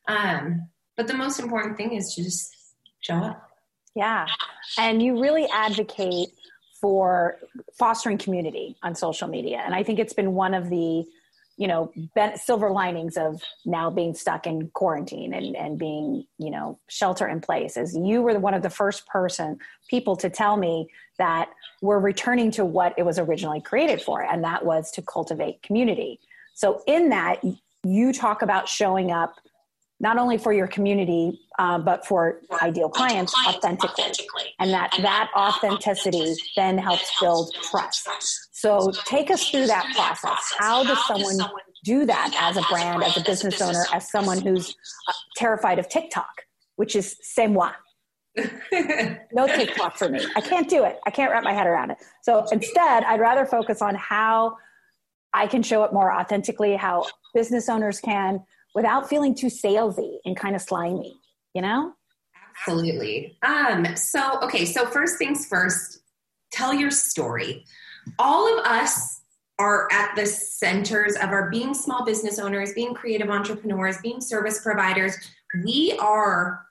um, 0.08 0.68
but 0.96 1.06
the 1.06 1.14
most 1.14 1.40
important 1.40 1.76
thing 1.76 1.92
is 1.94 2.14
to 2.14 2.22
just 2.22 2.54
show 3.00 3.14
up 3.14 3.50
yeah 3.94 4.26
and 4.78 5.02
you 5.02 5.20
really 5.20 5.46
advocate 5.52 6.28
for 6.82 7.38
fostering 7.78 8.18
community 8.18 8.76
on 8.82 8.94
social 8.94 9.28
media. 9.28 9.62
And 9.64 9.72
I 9.72 9.84
think 9.84 10.00
it's 10.00 10.12
been 10.12 10.34
one 10.34 10.52
of 10.52 10.68
the, 10.68 11.06
you 11.56 11.68
know, 11.68 11.92
silver 12.34 12.70
linings 12.70 13.16
of 13.16 13.40
now 13.64 13.88
being 13.88 14.14
stuck 14.14 14.48
in 14.48 14.68
quarantine 14.70 15.32
and, 15.32 15.54
and 15.54 15.78
being, 15.78 16.26
you 16.38 16.50
know, 16.50 16.80
shelter 16.88 17.28
in 17.28 17.40
place 17.40 17.76
is 17.76 17.96
you 17.96 18.20
were 18.20 18.36
one 18.40 18.52
of 18.52 18.62
the 18.62 18.70
first 18.70 19.06
person 19.06 19.58
people 19.88 20.16
to 20.16 20.28
tell 20.28 20.56
me 20.56 20.88
that 21.18 21.50
we're 21.82 22.00
returning 22.00 22.50
to 22.50 22.64
what 22.64 22.94
it 22.98 23.04
was 23.04 23.16
originally 23.16 23.60
created 23.60 24.02
for. 24.02 24.20
And 24.20 24.42
that 24.42 24.64
was 24.64 24.90
to 24.92 25.02
cultivate 25.02 25.62
community. 25.62 26.18
So 26.54 26.82
in 26.88 27.10
that, 27.10 27.40
you 27.84 28.12
talk 28.12 28.42
about 28.42 28.68
showing 28.68 29.12
up 29.12 29.36
not 30.02 30.18
only 30.18 30.36
for 30.36 30.52
your 30.52 30.66
community 30.66 31.40
uh, 31.58 31.78
but 31.78 32.04
for, 32.04 32.40
for 32.48 32.62
ideal 32.62 32.90
clients, 32.90 33.32
clients 33.32 33.56
authentically. 33.56 34.04
authentically. 34.04 34.54
and 34.58 34.70
that 34.72 34.92
and 34.94 35.04
that 35.04 35.30
authenticity 35.34 36.34
then 36.56 36.76
helps 36.76 37.10
build 37.20 37.54
trust. 37.70 38.08
so 38.50 38.90
take 39.06 39.30
us 39.30 39.48
through 39.48 39.66
that 39.66 39.86
process. 39.94 40.54
how 40.58 40.84
does 40.84 40.98
someone 41.06 41.38
do 41.84 42.04
that 42.04 42.34
as 42.38 42.56
a 42.56 42.62
brand 42.70 43.02
as 43.02 43.16
a 43.16 43.22
business 43.22 43.60
owner 43.62 43.84
as 43.92 44.10
someone 44.10 44.40
who's 44.40 44.74
uh, 45.08 45.12
terrified 45.36 45.78
of 45.78 45.88
tiktok 45.88 46.42
which 46.76 46.94
is 46.94 47.16
c'est 47.22 47.48
moi 47.52 47.70
no 49.32 49.46
tiktok 49.46 49.98
for 49.98 50.08
me. 50.08 50.18
I 50.34 50.40
can't 50.40 50.66
do 50.66 50.84
it. 50.84 50.98
I 51.06 51.10
can't 51.10 51.30
wrap 51.30 51.44
my 51.44 51.52
head 51.52 51.66
around 51.66 51.90
it. 51.90 51.98
So 52.22 52.46
instead 52.50 53.04
i'd 53.04 53.20
rather 53.20 53.44
focus 53.44 53.82
on 53.82 53.94
how 53.94 54.56
i 55.34 55.46
can 55.46 55.62
show 55.62 55.84
it 55.84 55.92
more 55.92 56.10
authentically 56.12 56.74
how 56.74 57.04
business 57.34 57.68
owners 57.68 58.00
can 58.00 58.42
without 58.74 59.08
feeling 59.08 59.34
too 59.34 59.48
salesy 59.48 60.16
and 60.24 60.36
kind 60.36 60.54
of 60.54 60.62
slimy, 60.62 61.14
you 61.54 61.62
know? 61.62 61.92
Absolutely. 62.66 63.36
Um, 63.42 63.96
so, 63.96 64.40
okay, 64.42 64.64
so 64.64 64.86
first 64.86 65.18
things 65.18 65.46
first, 65.46 66.00
tell 66.52 66.72
your 66.72 66.90
story. 66.90 67.64
All 68.18 68.58
of 68.58 68.64
us 68.64 69.20
are 69.58 69.88
at 69.92 70.14
the 70.16 70.26
centers 70.26 71.14
of 71.16 71.30
our 71.30 71.50
being 71.50 71.74
small 71.74 72.04
business 72.04 72.38
owners, 72.38 72.72
being 72.74 72.94
creative 72.94 73.30
entrepreneurs, 73.30 73.96
being 74.02 74.20
service 74.20 74.60
providers. 74.62 75.14
We 75.64 75.96
are 76.00 76.64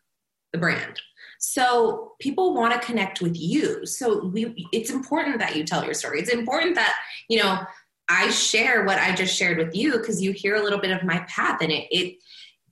the 0.52 0.60
brand. 0.60 1.00
So 1.40 2.14
people 2.20 2.54
want 2.54 2.74
to 2.74 2.86
connect 2.86 3.22
with 3.22 3.36
you. 3.36 3.86
So 3.86 4.26
we, 4.26 4.68
it's 4.72 4.92
important 4.92 5.40
that 5.40 5.56
you 5.56 5.64
tell 5.64 5.84
your 5.84 5.96
story. 5.96 6.20
It's 6.20 6.30
important 6.30 6.76
that, 6.76 6.96
you 7.30 7.40
know, 7.40 7.62
I 8.10 8.30
share 8.30 8.84
what 8.84 9.00
I 9.00 9.16
just 9.16 9.36
shared 9.36 9.58
with 9.58 9.76
you 9.76 9.94
because 9.94 10.22
you 10.22 10.32
hear 10.32 10.56
a 10.56 10.64
little 10.64 10.80
bit 10.80 10.92
of 10.92 11.04
my 11.04 11.20
path 11.28 11.62
and 11.62 11.72
it 11.72 11.88
it 11.92 12.18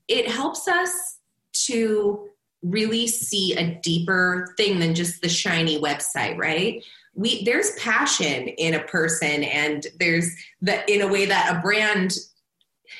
it 0.08 0.28
helps 0.30 0.68
us 0.68 1.18
to 1.66 2.30
really 2.62 3.08
see 3.08 3.56
a 3.56 3.80
deeper 3.82 4.54
thing 4.58 4.80
than 4.80 4.94
just 4.94 5.22
the 5.22 5.30
shiny 5.30 5.80
website, 5.80 6.38
right? 6.38 6.84
We 7.16 7.44
there's 7.44 7.72
passion 7.80 8.48
in 8.48 8.74
a 8.74 8.84
person 8.84 9.44
and 9.44 9.86
there's 10.00 10.30
the 10.62 10.90
in 10.92 11.02
a 11.02 11.08
way 11.08 11.26
that 11.26 11.56
a 11.56 11.62
brand 11.62 12.18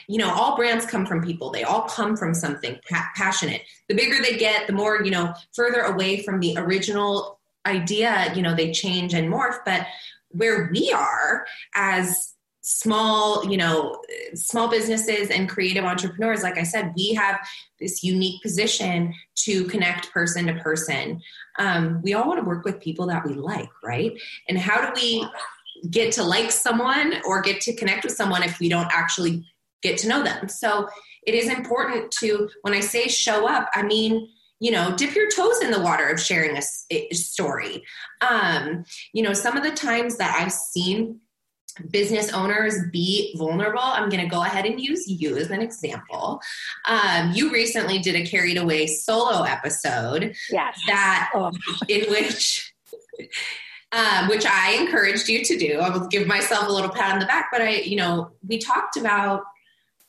you 0.08 0.18
know 0.18 0.32
all 0.32 0.56
brands 0.56 0.86
come 0.86 1.06
from 1.06 1.24
people 1.24 1.52
they 1.52 1.64
all 1.64 1.84
come 1.84 2.16
from 2.16 2.34
something 2.34 2.78
pa- 2.90 3.10
passionate 3.16 3.62
the 3.88 3.96
bigger 3.96 4.22
they 4.22 4.38
get 4.38 4.68
the 4.68 4.74
more 4.74 5.04
you 5.04 5.12
know 5.12 5.34
further 5.54 5.82
away 5.82 6.22
from 6.24 6.40
the 6.40 6.56
original 6.58 7.40
idea 7.66 8.32
you 8.36 8.42
know 8.42 8.56
they 8.56 8.72
change 8.72 9.14
and 9.14 9.32
morph 9.32 9.58
but 9.66 9.86
where 10.30 10.70
we 10.72 10.92
are 10.92 11.46
as 11.76 12.34
small 12.62 13.50
you 13.50 13.58
know 13.58 14.00
small 14.34 14.68
businesses 14.68 15.30
and 15.30 15.50
creative 15.50 15.86
entrepreneurs 15.86 16.44
like 16.44 16.58
i 16.58 16.64
said 16.64 16.92
we 16.96 17.14
have 17.14 17.40
this 17.80 18.04
unique 18.04 18.42
position 18.42 19.14
to 19.36 19.66
connect 19.66 20.12
person 20.12 20.48
to 20.48 20.54
person. 20.56 21.22
Um, 21.58 22.02
we 22.02 22.14
all 22.14 22.28
want 22.28 22.40
to 22.40 22.46
work 22.46 22.66
with 22.66 22.80
people 22.80 23.08
that 23.08 23.26
we 23.26 23.34
like 23.34 23.70
right? 23.84 24.12
And 24.48 24.58
how 24.58 24.86
do 24.86 24.92
we 25.02 25.28
get 25.90 26.12
to 26.14 26.24
like 26.24 26.52
someone 26.52 27.16
or 27.26 27.42
get 27.42 27.62
to 27.62 27.76
connect 27.76 28.04
with 28.04 28.14
someone 28.14 28.44
if 28.44 28.60
we 28.60 28.70
don't 28.70 28.90
actually 28.92 29.46
get 29.82 29.98
to 30.00 30.08
know 30.08 30.24
them? 30.24 30.50
So 30.50 30.88
it 31.26 31.34
is 31.36 31.50
important 31.50 32.12
to 32.12 32.50
when 32.62 32.74
i 32.74 32.80
say 32.80 33.08
show 33.08 33.48
up 33.48 33.70
i 33.74 33.84
mean 33.84 34.30
you 34.60 34.72
know 34.72 34.96
dip 34.96 35.16
your 35.16 35.30
toes 35.30 35.62
in 35.62 35.72
the 35.72 35.80
water 35.80 36.08
of 36.08 36.20
sharing 36.20 36.58
a, 36.58 37.14
story 37.14 37.84
um, 38.22 38.84
you 39.14 39.24
know 39.24 39.34
some 39.34 39.58
of 39.58 39.64
the 39.64 39.72
times 39.72 40.18
that 40.18 40.38
i've 40.40 40.52
seen 40.52 41.20
business 41.92 42.34
owners 42.34 42.76
be 42.92 43.34
vulnerable 43.38 43.80
i'm 43.82 44.10
going 44.10 44.24
to 44.24 44.30
go 44.30 44.44
ahead 44.44 44.66
and 44.66 44.82
use 44.82 45.08
you 45.08 45.38
as 45.38 45.50
an 45.50 45.62
example 45.62 46.42
um, 46.88 47.32
you 47.34 47.52
recently 47.52 48.00
did 48.00 48.16
a 48.16 48.26
carried 48.26 48.58
away 48.58 48.86
solo 48.86 49.44
episode 49.44 50.36
yes. 50.52 50.80
that 50.88 51.32
oh. 51.34 51.52
in 51.88 52.10
which 52.10 52.74
um, 53.92 54.28
which 54.28 54.46
i 54.46 54.74
encouraged 54.74 55.30
you 55.30 55.44
to 55.44 55.58
do 55.58 55.80
i 55.80 55.90
will 55.90 56.08
give 56.08 56.28
myself 56.28 56.68
a 56.68 56.72
little 56.72 56.90
pat 56.90 57.14
on 57.14 57.20
the 57.20 57.26
back 57.26 57.48
but 57.52 57.62
i 57.62 57.76
you 57.76 57.96
know 57.96 58.32
we 58.48 58.58
talked 58.58 58.98
about 58.98 59.44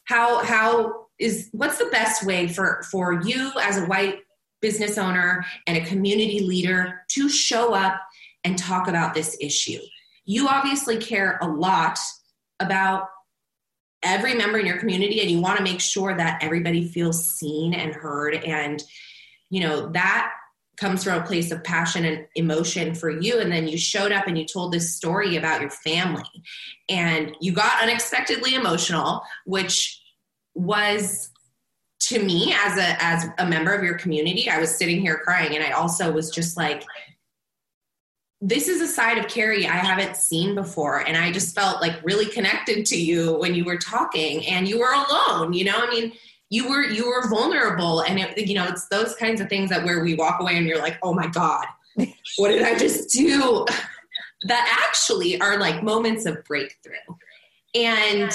how 0.05 0.43
how 0.43 1.07
is 1.21 1.49
what's 1.53 1.79
the 1.79 1.87
best 1.87 2.27
way 2.27 2.49
for 2.49 2.83
for 2.91 3.23
you 3.23 3.53
as 3.61 3.77
a 3.77 3.85
white 3.85 4.19
business 4.61 4.99
owner 4.99 5.45
and 5.67 5.77
a 5.77 5.85
community 5.85 6.41
leader 6.41 7.03
to 7.09 7.29
show 7.29 7.75
up 7.75 8.01
and 8.45 8.59
talk 8.59 8.89
about 8.89 9.15
this 9.15 9.37
issue. 9.41 9.81
You 10.25 10.49
obviously 10.49 10.99
care 10.99 11.39
a 11.41 11.49
lot 11.49 11.99
about 12.61 13.09
every 14.03 14.35
member 14.35 14.59
in 14.59 14.67
your 14.67 14.79
community 14.79 15.21
and 15.21 15.31
you 15.31 15.41
want 15.41 15.59
to 15.59 15.65
make 15.65 15.81
sure 15.81 16.17
that 16.17 16.43
everybody 16.43 16.89
feels 16.89 17.29
seen 17.29 17.75
and 17.75 17.93
heard. 17.93 18.35
And 18.35 18.83
you 19.51 19.61
know 19.61 19.91
that 19.91 20.33
comes 20.77 21.05
from 21.05 21.21
a 21.21 21.27
place 21.27 21.51
of 21.51 21.63
passion 21.63 22.07
and 22.07 22.27
emotion 22.35 22.95
for 22.95 23.11
you. 23.11 23.39
And 23.39 23.53
then 23.53 23.69
you 23.69 23.77
showed 23.77 24.13
up 24.13 24.27
and 24.27 24.39
you 24.39 24.47
told 24.47 24.73
this 24.73 24.97
story 24.97 25.37
about 25.37 25.61
your 25.61 25.69
family. 25.69 26.25
And 26.89 27.37
you 27.41 27.53
got 27.53 27.83
unexpectedly 27.83 28.55
emotional 28.55 29.23
which 29.45 30.01
was 30.55 31.31
to 32.11 32.21
me 32.23 32.53
as 32.65 32.77
a 32.77 33.03
as 33.03 33.27
a 33.39 33.47
member 33.47 33.73
of 33.73 33.85
your 33.85 33.95
community 33.95 34.51
i 34.51 34.59
was 34.59 34.75
sitting 34.75 35.01
here 35.01 35.19
crying 35.19 35.55
and 35.55 35.65
i 35.65 35.71
also 35.71 36.11
was 36.11 36.29
just 36.29 36.57
like 36.57 36.85
this 38.41 38.67
is 38.67 38.81
a 38.81 38.87
side 38.87 39.17
of 39.17 39.29
carrie 39.29 39.65
i 39.67 39.77
haven't 39.77 40.17
seen 40.17 40.55
before. 40.55 41.07
And 41.07 41.17
i 41.17 41.31
just 41.31 41.55
felt 41.55 41.81
like 41.81 42.05
really 42.05 42.27
connected 42.27 42.85
to 42.87 43.01
you 43.01 43.35
when 43.35 43.55
you 43.55 43.65
were 43.65 43.79
talking 43.79 44.45
and 44.47 44.69
you 44.69 44.81
were 44.81 44.93
alone 44.93 45.53
you 45.53 45.65
know? 45.65 45.77
I 45.77 45.89
mean 45.89 46.13
you 46.49 46.69
were 46.69 46.83
you 46.83 47.07
were 47.07 47.29
vulnerable 47.29 48.01
and 48.01 48.19
it, 48.19 48.49
you 48.49 48.55
know 48.55 48.67
it's 48.67 48.89
those 48.89 49.15
kinds 49.15 49.41
of 49.41 49.49
things 49.49 49.71
that 49.71 49.85
where 49.85 50.03
we 50.03 50.15
walk 50.15 50.41
away 50.41 50.57
and 50.57 50.67
you're 50.67 50.81
like 50.81 50.99
oh 51.05 51.15
my 51.15 51.29
god 51.29 51.67
what 52.39 52.49
did 52.49 52.63
i 52.63 52.77
just 52.77 53.11
do? 53.11 53.67
That 54.45 54.87
actually 54.89 55.39
are 55.39 55.59
like 55.59 55.83
moments 55.83 56.25
of 56.25 56.43
breakthrough. 56.45 56.95
And 57.75 58.33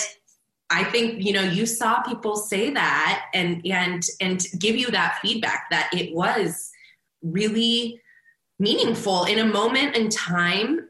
i 0.70 0.84
think 0.84 1.24
you 1.24 1.34
know 1.34 1.42
you 1.42 1.66
saw 1.66 2.02
people 2.04 2.36
say 2.36 2.70
that 2.70 3.26
and 3.34 3.66
and 3.66 4.04
and 4.22 4.46
give 4.60 4.76
you 4.76 4.90
that 4.92 5.20
feedback 5.22 5.68
that 5.70 5.90
it 5.94 6.14
was 6.14 6.72
really 7.22 8.00
meaningful 8.60 9.26
in 9.26 9.40
a 9.40 9.46
moment 9.46 9.96
in 9.96 10.10
time 10.10 10.88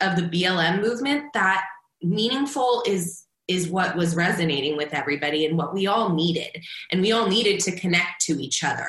of 0.00 0.16
the 0.16 0.22
blm 0.22 0.80
movement 0.80 1.32
that 1.32 1.64
meaningful 2.02 2.82
is 2.86 3.24
is 3.48 3.68
what 3.68 3.96
was 3.96 4.16
resonating 4.16 4.76
with 4.76 4.94
everybody 4.94 5.44
and 5.44 5.56
what 5.56 5.74
we 5.74 5.86
all 5.86 6.14
needed. 6.14 6.64
And 6.90 7.02
we 7.02 7.12
all 7.12 7.28
needed 7.28 7.60
to 7.60 7.76
connect 7.76 8.22
to 8.22 8.42
each 8.42 8.64
other 8.64 8.88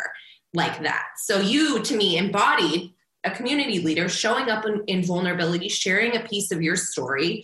like 0.54 0.82
that. 0.84 1.06
So 1.18 1.40
you, 1.40 1.82
to 1.84 1.98
me, 1.98 2.18
embodied 2.18 2.94
a 3.24 3.32
community 3.32 3.80
leader 3.80 4.08
showing 4.08 4.50
up 4.50 4.66
in, 4.66 4.84
in 4.88 5.04
vulnerability, 5.04 5.68
sharing 5.68 6.16
a 6.16 6.22
piece 6.22 6.52
of 6.52 6.62
your 6.62 6.76
story 6.76 7.44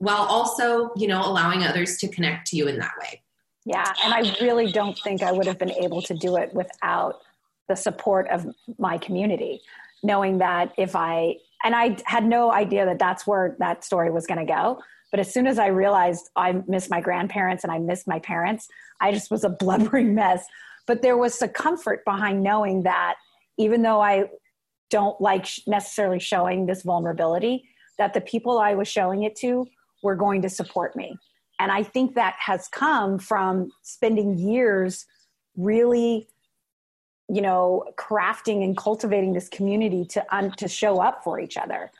while 0.00 0.22
also, 0.22 0.90
you 0.96 1.06
know, 1.06 1.22
allowing 1.24 1.62
others 1.62 1.96
to 1.98 2.08
connect 2.08 2.48
to 2.48 2.56
you 2.56 2.68
in 2.68 2.78
that 2.78 2.92
way. 3.00 3.22
Yeah. 3.64 3.92
And 4.04 4.12
I 4.12 4.34
really 4.40 4.70
don't 4.72 4.98
think 4.98 5.22
I 5.22 5.32
would 5.32 5.46
have 5.46 5.58
been 5.58 5.72
able 5.72 6.02
to 6.02 6.14
do 6.14 6.36
it 6.36 6.52
without 6.52 7.20
the 7.68 7.76
support 7.76 8.28
of 8.28 8.46
my 8.78 8.98
community, 8.98 9.60
knowing 10.02 10.38
that 10.38 10.72
if 10.76 10.96
I, 10.96 11.36
and 11.62 11.74
I 11.74 11.96
had 12.06 12.24
no 12.24 12.52
idea 12.52 12.84
that 12.86 12.98
that's 12.98 13.26
where 13.26 13.56
that 13.60 13.84
story 13.84 14.10
was 14.10 14.26
going 14.26 14.40
to 14.40 14.52
go 14.52 14.80
but 15.10 15.20
as 15.20 15.32
soon 15.32 15.46
as 15.46 15.58
I 15.58 15.66
realized 15.66 16.30
I 16.36 16.62
missed 16.66 16.90
my 16.90 17.00
grandparents 17.00 17.64
and 17.64 17.72
I 17.72 17.78
missed 17.78 18.06
my 18.06 18.20
parents, 18.20 18.68
I 19.00 19.12
just 19.12 19.30
was 19.30 19.44
a 19.44 19.48
blubbering 19.48 20.14
mess. 20.14 20.44
But 20.86 21.02
there 21.02 21.16
was 21.16 21.40
a 21.42 21.48
comfort 21.48 22.04
behind 22.04 22.42
knowing 22.42 22.84
that 22.84 23.14
even 23.58 23.82
though 23.82 24.00
I 24.00 24.30
don't 24.88 25.20
like 25.20 25.46
necessarily 25.66 26.18
showing 26.18 26.66
this 26.66 26.82
vulnerability, 26.82 27.64
that 27.98 28.14
the 28.14 28.20
people 28.20 28.58
I 28.58 28.74
was 28.74 28.88
showing 28.88 29.22
it 29.24 29.36
to 29.36 29.66
were 30.02 30.16
going 30.16 30.42
to 30.42 30.48
support 30.48 30.96
me. 30.96 31.16
And 31.58 31.70
I 31.70 31.82
think 31.82 32.14
that 32.14 32.36
has 32.38 32.68
come 32.68 33.18
from 33.18 33.70
spending 33.82 34.38
years 34.38 35.06
really 35.56 36.28
you 37.28 37.42
know 37.42 37.84
crafting 37.96 38.64
and 38.64 38.76
cultivating 38.76 39.32
this 39.32 39.48
community 39.48 40.04
to 40.04 40.24
um, 40.34 40.52
to 40.52 40.68
show 40.68 41.00
up 41.00 41.22
for 41.22 41.38
each 41.38 41.56
other 41.56 41.90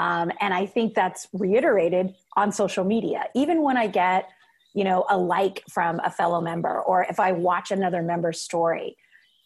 um, 0.00 0.32
and 0.40 0.54
I 0.54 0.66
think 0.66 0.94
that's 0.94 1.28
reiterated 1.32 2.14
on 2.36 2.52
social 2.52 2.84
media. 2.84 3.24
Even 3.34 3.62
when 3.62 3.76
I 3.76 3.86
get, 3.86 4.30
you 4.74 4.84
know, 4.84 5.04
a 5.10 5.18
like 5.18 5.62
from 5.70 6.00
a 6.00 6.10
fellow 6.10 6.40
member, 6.40 6.80
or 6.80 7.04
if 7.04 7.20
I 7.20 7.32
watch 7.32 7.70
another 7.70 8.02
member's 8.02 8.40
story, 8.40 8.96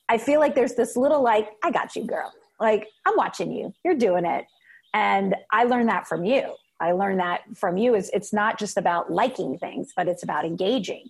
I 0.08 0.18
feel 0.18 0.38
like 0.38 0.54
there's 0.54 0.74
this 0.74 0.96
little 0.96 1.22
like, 1.22 1.48
I 1.64 1.70
got 1.70 1.96
you, 1.96 2.04
girl. 2.06 2.32
Like, 2.60 2.86
I'm 3.06 3.16
watching 3.16 3.50
you. 3.50 3.72
You're 3.84 3.96
doing 3.96 4.24
it. 4.24 4.44
And 4.92 5.34
I 5.50 5.64
learned 5.64 5.88
that 5.88 6.06
from 6.06 6.24
you. 6.24 6.54
I 6.84 6.92
learned 6.92 7.20
that 7.20 7.42
from 7.54 7.76
you 7.76 7.94
is 7.94 8.10
it's 8.12 8.32
not 8.32 8.58
just 8.58 8.76
about 8.76 9.10
liking 9.10 9.58
things, 9.58 9.92
but 9.96 10.08
it's 10.08 10.22
about 10.22 10.44
engaging. 10.44 11.08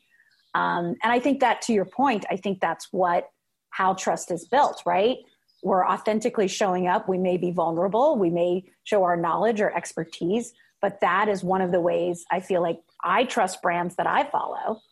Um, 0.54 0.94
and 1.02 1.12
I 1.12 1.18
think 1.18 1.40
that 1.40 1.62
to 1.62 1.72
your 1.72 1.84
point, 1.84 2.24
I 2.30 2.36
think 2.36 2.60
that's 2.60 2.88
what 2.92 3.28
how 3.70 3.94
trust 3.94 4.30
is 4.30 4.46
built, 4.46 4.82
right? 4.86 5.18
we're 5.64 5.84
authentically 5.84 6.46
showing 6.46 6.86
up. 6.86 7.08
We 7.08 7.18
may 7.18 7.38
be 7.38 7.50
vulnerable, 7.50 8.16
we 8.16 8.30
may 8.30 8.64
show 8.84 9.02
our 9.02 9.16
knowledge 9.16 9.60
or 9.60 9.74
expertise, 9.74 10.52
but 10.80 11.00
that 11.00 11.28
is 11.28 11.42
one 11.42 11.62
of 11.62 11.72
the 11.72 11.80
ways 11.80 12.24
I 12.30 12.40
feel 12.40 12.62
like 12.62 12.80
I 13.02 13.24
trust 13.24 13.62
brands 13.62 13.96
that 13.96 14.06
I 14.06 14.24
follow. 14.24 14.82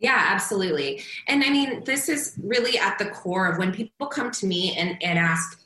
Yeah, 0.00 0.18
absolutely. 0.18 1.02
And 1.28 1.44
I 1.44 1.50
mean, 1.50 1.84
this 1.84 2.08
is 2.08 2.38
really 2.42 2.78
at 2.78 2.98
the 2.98 3.06
core 3.06 3.46
of 3.46 3.58
when 3.58 3.72
people 3.72 4.08
come 4.08 4.30
to 4.32 4.46
me 4.46 4.74
and, 4.76 5.00
and 5.02 5.18
ask, 5.18 5.60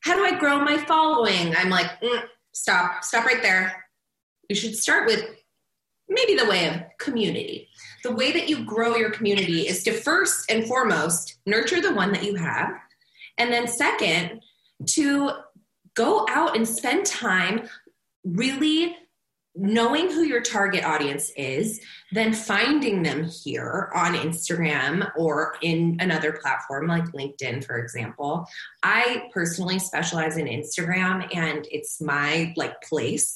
How 0.00 0.16
do 0.16 0.24
I 0.24 0.38
grow 0.38 0.58
my 0.60 0.78
following? 0.78 1.54
I'm 1.54 1.70
like, 1.70 1.86
mm, 2.00 2.22
Stop, 2.54 3.04
stop 3.04 3.26
right 3.26 3.42
there. 3.42 3.84
You 4.48 4.56
should 4.56 4.74
start 4.74 5.06
with 5.06 5.22
maybe 6.08 6.34
the 6.34 6.48
way 6.48 6.68
of 6.68 6.80
community. 6.98 7.68
The 8.02 8.14
way 8.14 8.32
that 8.32 8.48
you 8.48 8.64
grow 8.64 8.96
your 8.96 9.10
community 9.10 9.68
is 9.68 9.82
to 9.82 9.92
first 9.92 10.50
and 10.50 10.66
foremost 10.66 11.38
nurture 11.44 11.82
the 11.82 11.94
one 11.94 12.12
that 12.12 12.24
you 12.24 12.36
have 12.36 12.74
and 13.38 13.52
then, 13.52 13.66
second, 13.66 14.42
to 14.90 15.30
go 15.94 16.26
out 16.28 16.56
and 16.56 16.66
spend 16.66 17.06
time 17.06 17.68
really 18.24 18.96
knowing 19.56 20.10
who 20.10 20.22
your 20.22 20.40
target 20.40 20.84
audience 20.84 21.30
is, 21.36 21.80
then 22.12 22.32
finding 22.32 23.02
them 23.02 23.24
here 23.24 23.90
on 23.94 24.14
Instagram 24.14 25.10
or 25.16 25.56
in 25.62 25.96
another 26.00 26.32
platform 26.32 26.86
like 26.86 27.04
LinkedIn, 27.12 27.64
for 27.64 27.78
example. 27.78 28.46
I 28.82 29.28
personally 29.32 29.78
specialize 29.78 30.36
in 30.36 30.46
Instagram 30.46 31.34
and 31.34 31.66
it's 31.70 32.00
my 32.00 32.52
like 32.56 32.80
place. 32.82 33.32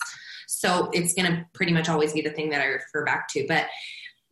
So 0.48 0.90
it's 0.92 1.14
going 1.14 1.30
to 1.30 1.46
pretty 1.52 1.72
much 1.72 1.88
always 1.88 2.12
be 2.12 2.20
the 2.20 2.30
thing 2.30 2.50
that 2.50 2.60
I 2.60 2.66
refer 2.66 3.04
back 3.04 3.28
to. 3.28 3.44
But, 3.46 3.66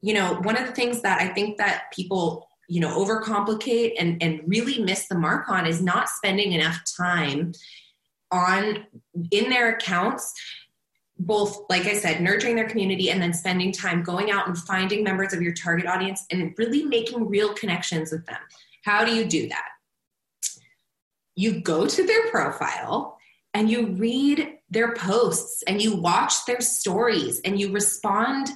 you 0.01 0.15
know, 0.15 0.35
one 0.43 0.57
of 0.57 0.67
the 0.67 0.73
things 0.73 1.03
that 1.03 1.21
I 1.21 1.29
think 1.29 1.59
that 1.59 1.93
people 1.93 2.49
you 2.69 2.81
know 2.81 2.99
overcomplicate 2.99 3.93
and 3.97 4.21
and 4.21 4.41
really 4.45 4.83
miss 4.83 5.07
the 5.07 5.15
mark 5.15 5.49
on 5.49 5.67
is 5.67 5.81
not 5.81 6.09
spending 6.09 6.51
enough 6.51 6.81
time 6.97 7.53
on 8.33 8.85
in 9.31 9.49
their 9.51 9.77
accounts 9.77 10.35
both 11.19 11.65
like 11.71 11.87
i 11.87 11.95
said 11.95 12.21
nurturing 12.21 12.57
their 12.57 12.69
community 12.69 13.11
and 13.11 13.21
then 13.21 13.33
spending 13.33 13.73
time 13.73 14.03
going 14.03 14.31
out 14.31 14.47
and 14.47 14.59
finding 14.59 15.03
members 15.03 15.33
of 15.33 15.41
your 15.41 15.55
target 15.55 15.87
audience 15.87 16.25
and 16.31 16.55
really 16.59 16.85
making 16.85 17.29
real 17.29 17.55
connections 17.55 18.13
with 18.13 18.25
them. 18.27 18.39
How 18.85 19.05
do 19.05 19.15
you 19.15 19.25
do 19.25 19.49
that? 19.49 19.69
You 21.35 21.61
go 21.61 21.87
to 21.87 22.07
their 22.07 22.29
profile 22.29 23.19
and 23.53 23.71
you 23.71 23.89
read 23.95 24.59
their 24.71 24.95
posts 24.95 25.63
and 25.67 25.81
you 25.81 25.97
watch 25.97 26.45
their 26.47 26.61
stories 26.61 27.41
and 27.45 27.59
you 27.59 27.73
respond 27.73 28.51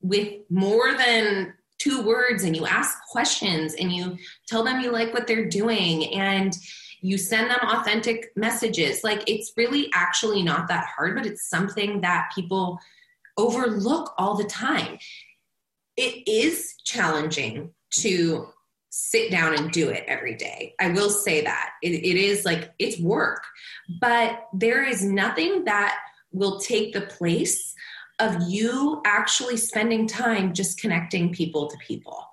with 0.00 0.32
more 0.50 0.94
than 0.94 1.54
two 1.78 2.02
words 2.02 2.42
and 2.42 2.56
you 2.56 2.66
ask 2.66 2.98
questions 3.08 3.74
and 3.74 3.92
you 3.92 4.16
tell 4.48 4.64
them 4.64 4.80
you 4.80 4.90
like 4.90 5.12
what 5.12 5.26
they're 5.26 5.48
doing. 5.48 6.14
And 6.14 6.56
you 7.00 7.18
send 7.18 7.50
them 7.50 7.60
authentic 7.62 8.32
messages. 8.36 9.04
Like 9.04 9.28
it's 9.28 9.52
really 9.56 9.90
actually 9.92 10.42
not 10.42 10.68
that 10.68 10.86
hard, 10.86 11.16
but 11.16 11.26
it's 11.26 11.48
something 11.48 12.00
that 12.00 12.30
people 12.34 12.78
overlook 13.36 14.14
all 14.18 14.36
the 14.36 14.44
time. 14.44 14.98
It 15.96 16.26
is 16.28 16.74
challenging 16.84 17.72
to 17.98 18.48
sit 18.90 19.30
down 19.30 19.54
and 19.54 19.70
do 19.70 19.88
it 19.90 20.04
every 20.06 20.34
day. 20.34 20.74
I 20.80 20.88
will 20.88 21.10
say 21.10 21.42
that. 21.42 21.70
it, 21.82 21.92
it 21.92 22.16
is 22.16 22.44
like 22.44 22.72
it's 22.78 22.98
work, 22.98 23.44
but 24.00 24.46
there 24.54 24.82
is 24.82 25.04
nothing 25.04 25.64
that 25.64 25.98
will 26.32 26.58
take 26.58 26.92
the 26.92 27.02
place 27.02 27.74
of 28.18 28.48
you 28.48 29.02
actually 29.04 29.56
spending 29.56 30.06
time 30.06 30.54
just 30.54 30.80
connecting 30.80 31.32
people 31.32 31.68
to 31.68 31.76
people. 31.78 32.26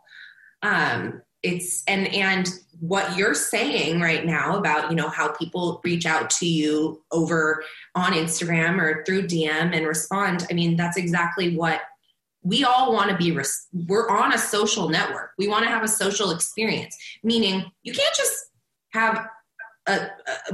Um, 0.61 1.21
it's 1.43 1.83
and 1.87 2.07
and 2.13 2.49
what 2.79 3.15
you're 3.17 3.35
saying 3.35 4.01
right 4.01 4.25
now 4.25 4.57
about 4.57 4.89
you 4.89 4.95
know 4.95 5.09
how 5.09 5.29
people 5.29 5.79
reach 5.83 6.05
out 6.05 6.29
to 6.29 6.45
you 6.45 7.01
over 7.11 7.63
on 7.95 8.13
Instagram 8.13 8.81
or 8.81 9.03
through 9.05 9.27
DM 9.27 9.75
and 9.75 9.85
respond. 9.85 10.45
I 10.49 10.53
mean, 10.53 10.75
that's 10.75 10.97
exactly 10.97 11.55
what 11.55 11.81
we 12.41 12.63
all 12.63 12.93
want 12.93 13.09
to 13.09 13.17
be. 13.17 13.31
Res- 13.31 13.67
we're 13.87 14.09
on 14.09 14.33
a 14.33 14.37
social 14.37 14.89
network. 14.89 15.31
We 15.37 15.47
want 15.47 15.63
to 15.63 15.69
have 15.69 15.83
a 15.83 15.87
social 15.87 16.31
experience, 16.31 16.97
meaning 17.23 17.71
you 17.83 17.93
can't 17.93 18.15
just 18.15 18.37
have 18.93 19.27
a, 19.87 19.93
a 19.93 20.09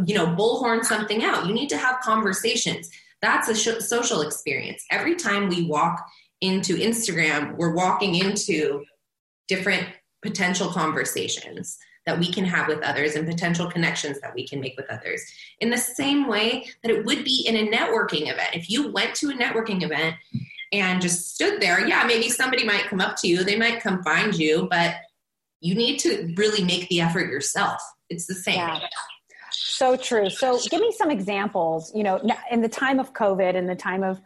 you 0.05 0.15
know 0.15 0.27
bullhorn 0.27 0.83
something 0.83 1.23
out. 1.23 1.45
You 1.45 1.53
need 1.53 1.69
to 1.69 1.77
have 1.77 1.99
conversations 2.01 2.89
that's 3.21 3.49
a 3.49 3.55
sh- 3.55 3.83
social 3.83 4.21
experience. 4.21 4.85
Every 4.91 5.15
time 5.15 5.49
we 5.49 5.65
walk 5.65 6.05
into 6.41 6.77
Instagram, 6.77 7.57
we're 7.57 7.73
walking 7.73 8.15
into 8.15 8.85
different 9.47 9.87
potential 10.21 10.69
conversations 10.69 11.77
that 12.05 12.17
we 12.17 12.31
can 12.31 12.45
have 12.45 12.67
with 12.67 12.81
others 12.81 13.15
and 13.15 13.27
potential 13.27 13.69
connections 13.69 14.19
that 14.21 14.33
we 14.33 14.47
can 14.47 14.59
make 14.59 14.75
with 14.77 14.89
others. 14.89 15.21
In 15.59 15.69
the 15.69 15.77
same 15.77 16.27
way 16.27 16.65
that 16.81 16.91
it 16.91 17.05
would 17.05 17.23
be 17.23 17.45
in 17.47 17.55
a 17.55 17.71
networking 17.71 18.31
event. 18.31 18.55
If 18.55 18.69
you 18.69 18.91
went 18.91 19.15
to 19.15 19.29
a 19.29 19.33
networking 19.33 19.83
event 19.83 20.15
and 20.71 21.01
just 21.01 21.35
stood 21.35 21.61
there, 21.61 21.87
yeah, 21.87 22.03
maybe 22.07 22.29
somebody 22.29 22.63
might 22.65 22.85
come 22.85 23.01
up 23.01 23.15
to 23.17 23.27
you, 23.27 23.43
they 23.43 23.57
might 23.57 23.81
come 23.81 24.01
find 24.03 24.33
you, 24.35 24.67
but 24.69 24.95
you 25.61 25.75
need 25.75 25.99
to 25.99 26.33
really 26.37 26.63
make 26.63 26.87
the 26.89 27.01
effort 27.01 27.29
yourself. 27.29 27.81
It's 28.09 28.25
the 28.25 28.35
same. 28.35 28.55
Yeah. 28.55 28.79
So 29.51 29.95
true. 29.95 30.29
So 30.29 30.59
give 30.69 30.81
me 30.81 30.91
some 30.97 31.11
examples, 31.11 31.93
you 31.93 32.03
know, 32.03 32.21
in 32.51 32.61
the 32.61 32.69
time 32.69 32.99
of 32.99 33.13
COVID 33.13 33.55
in 33.55 33.65
the 33.65 33.75
time 33.75 34.03
of 34.03 34.21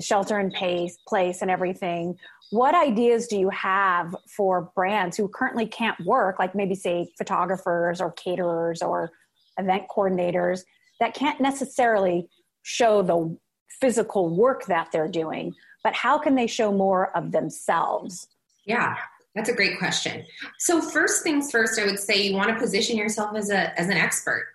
shelter 0.00 0.38
in 0.38 0.50
place, 0.50 0.98
place 1.08 1.42
and 1.42 1.50
everything, 1.50 2.16
what 2.50 2.74
ideas 2.74 3.26
do 3.26 3.36
you 3.36 3.50
have 3.50 4.14
for 4.28 4.70
brands 4.74 5.16
who 5.16 5.28
currently 5.28 5.66
can't 5.66 5.98
work, 6.04 6.38
like 6.38 6.54
maybe 6.54 6.74
say 6.74 7.08
photographers 7.18 8.00
or 8.00 8.12
caterers 8.12 8.82
or 8.82 9.10
event 9.58 9.84
coordinators 9.94 10.60
that 11.00 11.14
can't 11.14 11.40
necessarily 11.40 12.28
show 12.62 13.02
the 13.02 13.36
physical 13.80 14.34
work 14.34 14.66
that 14.66 14.88
they're 14.92 15.08
doing, 15.08 15.54
but 15.82 15.94
how 15.94 16.18
can 16.18 16.34
they 16.34 16.46
show 16.46 16.72
more 16.72 17.16
of 17.16 17.32
themselves? 17.32 18.28
Yeah. 18.64 18.96
That's 19.34 19.50
a 19.50 19.54
great 19.54 19.78
question. 19.78 20.24
So 20.58 20.80
first 20.80 21.22
things 21.22 21.50
first, 21.50 21.78
I 21.78 21.84
would 21.84 21.98
say 21.98 22.22
you 22.22 22.34
want 22.34 22.48
to 22.48 22.54
position 22.54 22.96
yourself 22.96 23.36
as 23.36 23.50
a 23.50 23.78
as 23.78 23.88
an 23.88 23.98
expert. 23.98 24.48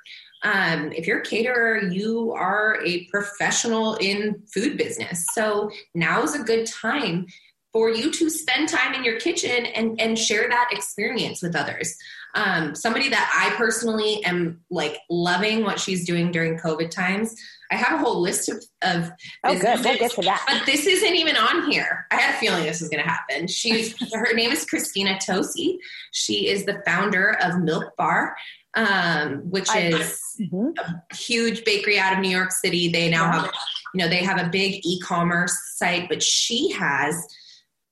Um, 0.44 0.92
if 0.92 1.06
you're 1.06 1.20
a 1.20 1.26
caterer, 1.26 1.84
you 1.84 2.32
are 2.34 2.80
a 2.84 3.06
professional 3.06 3.96
in 3.96 4.42
food 4.54 4.78
business. 4.78 5.26
So 5.34 5.72
now 5.94 6.24
is 6.24 6.36
a 6.36 6.44
good 6.44 6.66
time 6.66 7.28
for 7.74 7.90
you 7.90 8.12
to 8.12 8.30
spend 8.30 8.68
time 8.68 8.94
in 8.94 9.04
your 9.04 9.20
kitchen 9.20 9.66
and, 9.66 10.00
and 10.00 10.20
share 10.20 10.50
that 10.50 10.70
experience 10.72 11.42
with 11.42 11.56
others. 11.56 11.96
Um, 12.34 12.76
somebody 12.76 13.10
that 13.10 13.32
I 13.34 13.56
personally 13.58 14.24
am 14.26 14.62
like 14.70 14.98
loving 15.10 15.64
what 15.64 15.80
she's 15.80 16.06
doing 16.06 16.32
during 16.32 16.58
COVID 16.58 16.90
times. 16.90 17.36
I 17.72 17.76
have 17.76 18.00
a 18.00 18.04
whole 18.04 18.20
list 18.20 18.50
of, 18.50 18.58
of 18.82 19.12
oh, 19.44 19.54
good. 19.60 19.80
We'll 19.84 19.98
get 19.98 20.12
to 20.12 20.22
that. 20.24 20.44
But 20.48 20.66
this 20.66 20.86
isn't 20.86 21.16
even 21.16 21.38
on 21.38 21.72
here. 21.72 22.06
I 22.12 22.16
had 22.16 22.36
a 22.36 22.38
feeling 22.38 22.64
this 22.64 22.82
was 22.82 22.90
going 22.90 23.04
to 23.04 23.10
happen. 23.10 23.48
She's 23.48 23.96
her 24.14 24.34
name 24.34 24.52
is 24.52 24.66
Christina 24.66 25.18
Tosi. 25.26 25.78
She 26.12 26.48
is 26.48 26.66
the 26.66 26.82
founder 26.86 27.38
of 27.42 27.60
Milk 27.60 27.96
Bar 27.98 28.36
um, 28.76 29.50
which 29.50 29.74
is 29.76 30.22
mm-hmm. 30.40 30.70
a 30.78 31.16
huge 31.16 31.64
bakery 31.66 32.00
out 32.00 32.14
of 32.14 32.20
New 32.20 32.30
York 32.30 32.52
City. 32.52 32.90
They 32.90 33.10
now 33.10 33.32
have, 33.32 33.52
you 33.94 34.00
know, 34.00 34.08
they 34.08 34.24
have 34.24 34.40
a 34.40 34.50
big 34.50 34.82
e-commerce 34.86 35.58
site, 35.76 36.08
but 36.10 36.24
she 36.24 36.72
has 36.72 37.16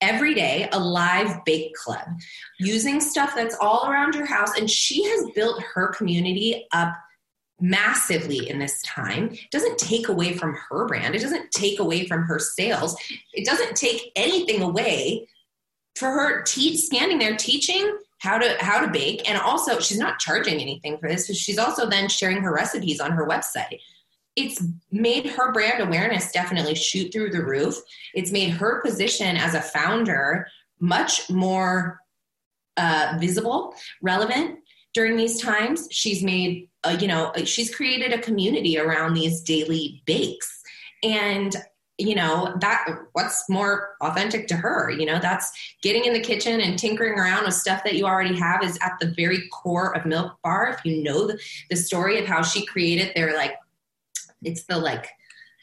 every 0.02 0.34
day 0.34 0.70
a 0.72 0.80
live 0.80 1.44
bake 1.46 1.74
club 1.74 2.08
using 2.58 3.02
stuff 3.02 3.34
that's 3.36 3.56
all 3.60 3.90
around 3.90 4.16
your 4.16 4.26
house. 4.26 4.58
And 4.58 4.70
she 4.70 5.04
has 5.04 5.30
built 5.36 5.62
her 5.74 5.88
community 5.88 6.68
up 6.72 6.94
massively 7.60 8.50
in 8.50 8.60
this 8.60 8.82
time. 8.84 9.32
It 9.32 9.52
doesn't 9.52 9.78
take 9.78 10.08
away 10.08 10.34
from 10.34 10.56
her 10.70 10.86
brand. 10.86 11.16
It 11.16 11.22
doesn't 11.22 11.52
take 11.52 11.80
away 11.80 12.08
from 12.08 12.24
her 12.24 12.40
sales. 12.40 12.96
It 13.34 13.46
doesn't 13.46 13.76
take 13.76 14.14
anything 14.16 14.62
away 14.62 15.28
for 15.96 16.10
her 16.10 16.44
te- 16.44 16.78
standing 16.78 17.20
there 17.20 17.36
teaching 17.36 17.98
how 18.20 18.38
to 18.38 18.56
how 18.60 18.86
to 18.86 18.92
bake. 18.92 19.28
And 19.30 19.40
also 19.40 19.80
she's 19.80 19.98
not 19.98 20.20
charging 20.20 20.62
anything 20.62 20.98
for 20.98 21.10
this 21.10 21.28
she's 21.38 21.58
also 21.58 21.90
then 21.90 22.10
sharing 22.10 22.42
her 22.42 22.54
recipes 22.54 23.00
on 23.00 23.12
her 23.12 23.28
website. 23.28 23.80
It's 24.36 24.64
made 24.92 25.28
her 25.32 25.52
brand 25.52 25.82
awareness 25.82 26.32
definitely 26.32 26.76
shoot 26.76 27.12
through 27.12 27.32
the 27.32 27.44
roof. 27.44 27.76
It's 28.14 28.32
made 28.32 28.52
her 28.52 28.82
position 28.82 29.36
as 29.36 29.56
a 29.56 29.62
founder 29.62 30.48
much 30.80 31.30
more 31.30 32.00
uh, 32.78 33.18
visible 33.20 33.74
relevant. 34.02 34.60
During 34.94 35.18
these 35.18 35.42
times 35.42 35.88
she's 35.92 36.24
made 36.24 36.70
uh, 36.84 36.98
you 37.00 37.08
know 37.08 37.34
she's 37.46 37.74
created 37.74 38.14
a 38.14 38.22
community 38.22 38.78
around 38.78 39.14
these 39.14 39.42
daily 39.42 40.02
bakes. 40.06 40.62
And 41.04 41.56
you 42.00 42.16
know 42.16 42.56
that 42.62 42.88
what's 43.14 43.50
more 43.50 43.96
authentic 44.02 44.48
to 44.48 44.56
her 44.56 44.90
you 44.90 45.06
know? 45.06 45.20
That's 45.20 45.52
getting 45.82 46.06
in 46.06 46.14
the 46.14 46.20
kitchen 46.20 46.62
and 46.62 46.78
tinkering 46.78 47.18
around 47.20 47.46
with 47.46 47.54
stuff 47.54 47.84
that 47.84 47.96
you 47.96 48.06
already 48.06 48.38
have 48.38 48.64
is 48.64 48.78
at 48.82 48.94
the 49.00 49.14
very 49.16 49.48
core 49.50 49.96
of 49.96 50.06
milk 50.06 50.38
bar. 50.44 50.70
If 50.70 50.86
you 50.86 51.04
know 51.04 51.28
the, 51.28 51.40
the 51.70 51.76
story 51.76 52.20
of 52.20 52.26
how 52.26 52.42
she 52.42 52.66
created 52.66 53.12
their 53.16 53.36
like 53.36 53.56
it's 54.44 54.64
the 54.64 54.78
like 54.78 55.10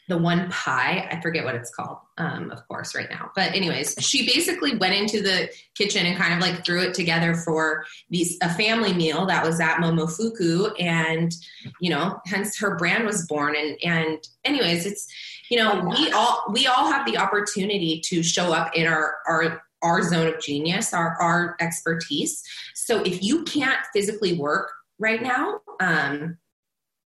the 0.07 0.17
one 0.17 0.49
pie 0.49 1.07
i 1.11 1.19
forget 1.21 1.45
what 1.45 1.55
it's 1.55 1.73
called 1.73 1.97
um, 2.17 2.49
of 2.51 2.67
course 2.67 2.95
right 2.95 3.09
now. 3.09 3.31
But 3.35 3.53
anyways 3.53 3.95
she 3.99 4.25
basically 4.25 4.75
went 4.75 4.93
into 4.93 5.21
the 5.21 5.49
kitchen 5.75 6.05
and 6.05 6.17
kind 6.17 6.33
of 6.33 6.39
like 6.39 6.65
threw 6.65 6.81
it 6.81 6.93
together 6.93 7.35
for 7.35 7.85
these 8.09 8.37
a 8.41 8.49
family 8.53 8.93
meal 8.93 9.25
that 9.27 9.45
was 9.45 9.59
at 9.59 9.77
momofuku. 9.77 10.71
And 10.79 11.31
you 11.79 11.89
know 11.89 12.19
hence 12.25 12.57
her 12.59 12.75
brand 12.75 13.05
was 13.05 13.27
born. 13.27 13.55
And 13.55 13.77
and 13.83 14.27
anyways 14.45 14.85
it's 14.85 15.07
you 15.49 15.57
know 15.57 15.83
we 15.97 16.11
all 16.11 16.43
we 16.51 16.67
all 16.67 16.91
have 16.91 17.05
the 17.05 17.17
opportunity 17.17 18.01
to 18.05 18.23
show 18.23 18.51
up 18.51 18.75
in 18.75 18.87
our 18.87 19.17
our 19.27 19.61
our 19.83 20.01
zone 20.01 20.33
of 20.33 20.41
genius 20.41 20.93
our 20.93 21.21
our 21.21 21.55
expertise. 21.59 22.43
So 22.73 23.01
if 23.03 23.21
you 23.21 23.43
can't 23.43 23.79
physically 23.93 24.33
work 24.33 24.71
right 24.99 25.21
now 25.21 25.59
um 25.79 26.37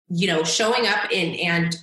you 0.09 0.27
know 0.27 0.43
showing 0.43 0.87
up 0.87 1.11
in 1.13 1.35
and 1.35 1.77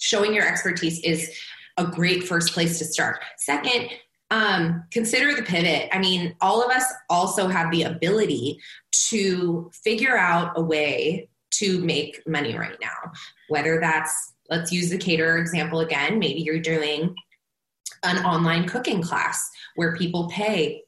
showing 0.00 0.34
your 0.34 0.46
expertise 0.46 1.00
is 1.00 1.30
a 1.76 1.86
great 1.86 2.24
first 2.24 2.52
place 2.52 2.78
to 2.78 2.84
start 2.84 3.22
second 3.38 3.88
um, 4.30 4.84
consider 4.90 5.34
the 5.34 5.42
pivot. 5.42 5.88
I 5.92 5.98
mean, 5.98 6.36
all 6.40 6.62
of 6.64 6.70
us 6.70 6.84
also 7.08 7.48
have 7.48 7.70
the 7.70 7.82
ability 7.82 8.60
to 9.08 9.70
figure 9.82 10.16
out 10.16 10.52
a 10.56 10.62
way 10.62 11.28
to 11.52 11.80
make 11.80 12.22
money 12.26 12.56
right 12.56 12.78
now, 12.80 13.12
whether 13.48 13.80
that's 13.80 14.34
let's 14.48 14.72
use 14.72 14.90
the 14.90 14.98
caterer 14.98 15.38
example 15.38 15.80
again. 15.80 16.18
Maybe 16.18 16.40
you're 16.40 16.60
doing 16.60 17.14
an 18.02 18.24
online 18.24 18.66
cooking 18.66 19.02
class 19.02 19.50
where 19.74 19.96
people 19.96 20.28
pay 20.28 20.84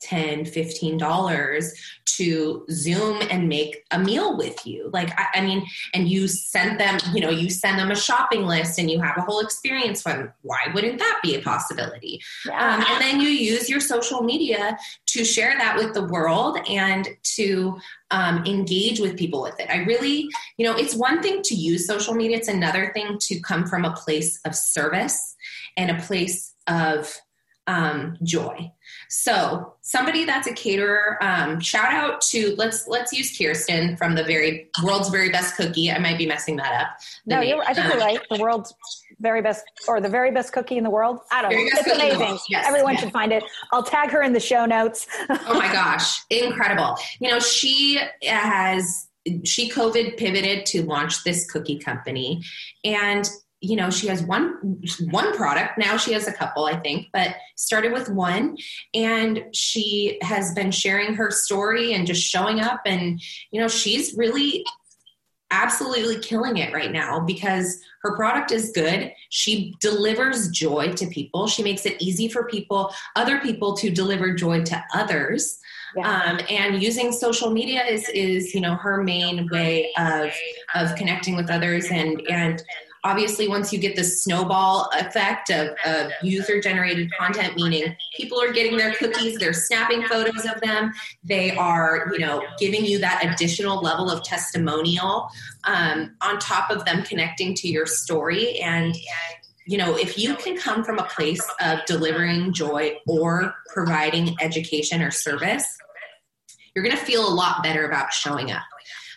10 0.00 0.44
15 0.44 0.98
dollars 0.98 1.72
to 2.04 2.64
zoom 2.70 3.20
and 3.30 3.48
make 3.48 3.84
a 3.90 3.98
meal 3.98 4.36
with 4.36 4.66
you. 4.66 4.90
Like 4.92 5.10
I, 5.18 5.38
I, 5.38 5.40
mean 5.40 5.66
and 5.92 6.08
you 6.08 6.28
send 6.28 6.80
them 6.80 6.98
you 7.12 7.20
know 7.20 7.30
you 7.30 7.50
send 7.50 7.78
them 7.78 7.90
a 7.90 7.96
shopping 7.96 8.46
list 8.46 8.78
and 8.78 8.90
you 8.90 9.00
have 9.00 9.16
a 9.18 9.22
whole 9.22 9.40
experience 9.40 10.02
from 10.02 10.32
why 10.42 10.58
wouldn't 10.74 10.98
that 10.98 11.20
be 11.22 11.34
a 11.34 11.42
possibility? 11.42 12.20
Yeah. 12.46 12.76
um, 12.76 12.84
and 12.88 13.02
then 13.02 13.20
you 13.20 13.28
use 13.28 13.68
your 13.68 13.80
social 13.80 14.22
media 14.22 14.78
to 15.06 15.24
share 15.24 15.54
that 15.58 15.76
with 15.76 15.94
the 15.94 16.04
world 16.04 16.58
and 16.68 17.08
to 17.36 17.78
um, 18.10 18.44
engage 18.46 19.00
with 19.00 19.16
people 19.16 19.42
with 19.42 19.58
it. 19.60 19.68
I 19.70 19.78
really 19.78 20.28
you 20.56 20.66
know 20.66 20.76
it's 20.76 20.94
one 20.94 21.22
thing 21.22 21.42
to 21.42 21.54
use 21.54 21.86
social 21.86 22.14
media. 22.14 22.36
It's 22.36 22.48
another 22.48 22.92
thing 22.94 23.18
to 23.20 23.40
come 23.40 23.66
from 23.66 23.84
a 23.84 23.92
place 23.92 24.40
of 24.44 24.54
service 24.54 25.36
and 25.76 25.90
a 25.90 26.00
place 26.02 26.54
of 26.66 27.14
um, 27.66 28.16
joy. 28.22 28.72
So 29.08 29.74
somebody 29.80 30.24
that's 30.24 30.46
a 30.46 30.52
caterer, 30.52 31.18
um, 31.22 31.60
shout 31.60 31.92
out 31.92 32.20
to 32.22 32.54
let's 32.56 32.88
let's 32.88 33.12
use 33.12 33.36
Kirsten 33.36 33.96
from 33.96 34.14
the 34.14 34.24
very 34.24 34.68
world's 34.84 35.08
very 35.08 35.30
best 35.30 35.56
cookie. 35.56 35.90
I 35.90 35.98
might 35.98 36.18
be 36.18 36.26
messing 36.26 36.56
that 36.56 36.72
up. 36.80 36.88
No, 37.24 37.40
you're, 37.40 37.62
I 37.62 37.74
think 37.74 37.88
you're 37.88 37.98
right. 37.98 38.20
The 38.30 38.38
world's 38.38 38.74
very 39.20 39.42
best 39.42 39.64
or 39.88 40.00
the 40.00 40.08
very 40.08 40.30
best 40.30 40.52
cookie 40.52 40.76
in 40.76 40.84
the 40.84 40.90
world. 40.90 41.20
I 41.30 41.42
don't 41.42 41.52
know. 41.52 41.58
It's 41.58 41.90
amazing. 41.90 42.38
Yes, 42.48 42.66
Everyone 42.66 42.94
yes. 42.94 43.02
should 43.02 43.12
find 43.12 43.32
it. 43.32 43.44
I'll 43.72 43.82
tag 43.82 44.10
her 44.10 44.22
in 44.22 44.32
the 44.32 44.40
show 44.40 44.66
notes. 44.66 45.06
oh 45.28 45.54
my 45.54 45.72
gosh, 45.72 46.22
incredible! 46.30 46.96
You 47.20 47.30
know 47.30 47.38
she 47.38 48.00
has 48.22 49.08
she 49.44 49.70
COVID 49.70 50.16
pivoted 50.16 50.66
to 50.66 50.82
launch 50.82 51.24
this 51.24 51.50
cookie 51.50 51.78
company, 51.78 52.42
and 52.84 53.28
you 53.66 53.76
know 53.76 53.90
she 53.90 54.06
has 54.06 54.22
one 54.22 54.80
one 55.10 55.36
product. 55.36 55.78
Now 55.78 55.96
she 55.96 56.12
has 56.12 56.26
a 56.28 56.32
couple 56.32 56.64
i 56.66 56.76
think 56.76 57.08
but 57.12 57.34
started 57.56 57.92
with 57.92 58.08
one. 58.08 58.56
And 58.94 59.44
she 59.52 60.18
has 60.22 60.54
been 60.54 60.70
sharing 60.70 61.14
her 61.14 61.30
story 61.30 61.92
and 61.94 62.06
just 62.06 62.22
showing 62.22 62.60
up. 62.60 62.82
And 62.86 63.20
you 63.50 63.60
know 63.60 63.68
she's 63.68 64.14
really 64.16 64.64
absolutely 65.50 66.18
killing 66.18 66.56
it 66.56 66.72
right 66.72 66.90
now 66.90 67.20
because 67.20 67.80
her 68.02 68.16
product 68.16 68.50
is 68.50 68.72
good. 68.74 69.12
She 69.28 69.74
delivers 69.80 70.48
joy 70.50 70.92
to 70.94 71.06
people. 71.06 71.46
She 71.46 71.62
makes 71.62 71.86
it 71.86 72.00
easy 72.00 72.28
for 72.28 72.44
people 72.44 72.92
other 73.14 73.38
people 73.40 73.76
to 73.76 73.90
deliver 73.90 74.34
joy 74.34 74.62
to 74.64 74.84
others. 74.94 75.58
Yeah. 75.94 76.22
um, 76.22 76.40
and 76.50 76.82
using 76.82 77.10
social 77.10 77.50
media 77.50 77.82
is 77.84 78.08
is 78.10 78.54
you 78.54 78.60
know 78.60 78.74
her 78.74 79.02
main 79.02 79.48
way 79.50 79.92
of 79.96 80.30
of 80.74 80.94
connecting 80.96 81.36
with 81.36 81.48
others 81.48 81.86
and 81.90 82.20
and 82.28 82.62
obviously 83.06 83.46
once 83.46 83.72
you 83.72 83.78
get 83.78 83.94
the 83.94 84.04
snowball 84.04 84.90
effect 84.94 85.50
of, 85.50 85.68
of 85.84 86.10
user 86.22 86.60
generated 86.60 87.10
content 87.12 87.54
meaning 87.56 87.94
people 88.16 88.40
are 88.40 88.52
getting 88.52 88.76
their 88.76 88.92
cookies 88.94 89.38
they're 89.38 89.52
snapping 89.52 90.02
photos 90.04 90.44
of 90.44 90.60
them 90.60 90.92
they 91.22 91.56
are 91.56 92.08
you 92.12 92.18
know 92.18 92.42
giving 92.58 92.84
you 92.84 92.98
that 92.98 93.24
additional 93.24 93.80
level 93.80 94.10
of 94.10 94.22
testimonial 94.22 95.28
um, 95.64 96.16
on 96.20 96.38
top 96.38 96.70
of 96.70 96.84
them 96.84 97.02
connecting 97.02 97.54
to 97.54 97.68
your 97.68 97.86
story. 97.86 98.58
And 98.60 98.96
you 99.66 99.78
know 99.78 99.96
if 99.96 100.16
you 100.16 100.36
can 100.36 100.56
come 100.56 100.84
from 100.84 100.98
a 100.98 101.04
place 101.04 101.44
of 101.60 101.84
delivering 101.86 102.52
joy 102.52 102.96
or 103.06 103.54
providing 103.72 104.36
education 104.40 105.02
or 105.02 105.10
service 105.10 105.66
you're 106.74 106.84
going 106.84 106.96
to 106.96 107.02
feel 107.02 107.26
a 107.26 107.34
lot 107.34 107.62
better 107.64 107.84
about 107.86 108.12
showing 108.12 108.52
up 108.52 108.62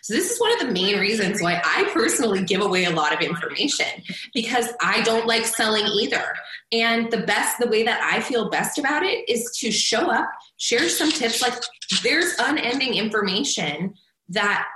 so 0.02 0.14
this 0.14 0.30
is 0.30 0.40
one 0.40 0.52
of 0.52 0.66
the 0.66 0.72
main 0.72 0.98
reasons 0.98 1.42
why 1.42 1.60
I 1.64 1.88
personally 1.92 2.44
give 2.44 2.60
away 2.60 2.84
a 2.84 2.90
lot 2.90 3.12
of 3.12 3.20
information 3.20 3.86
because 4.34 4.68
I 4.80 5.02
don't 5.02 5.26
like 5.26 5.44
selling 5.44 5.84
either. 5.84 6.34
And 6.72 7.10
the 7.10 7.18
best, 7.18 7.58
the 7.58 7.68
way 7.68 7.82
that 7.82 8.00
I 8.02 8.20
feel 8.20 8.48
best 8.48 8.78
about 8.78 9.02
it 9.02 9.28
is 9.28 9.50
to 9.58 9.70
show 9.70 10.10
up, 10.10 10.30
share 10.56 10.88
some 10.88 11.10
tips. 11.10 11.42
Like 11.42 11.54
there's 12.02 12.34
unending 12.38 12.94
information 12.94 13.94
that 14.30 14.66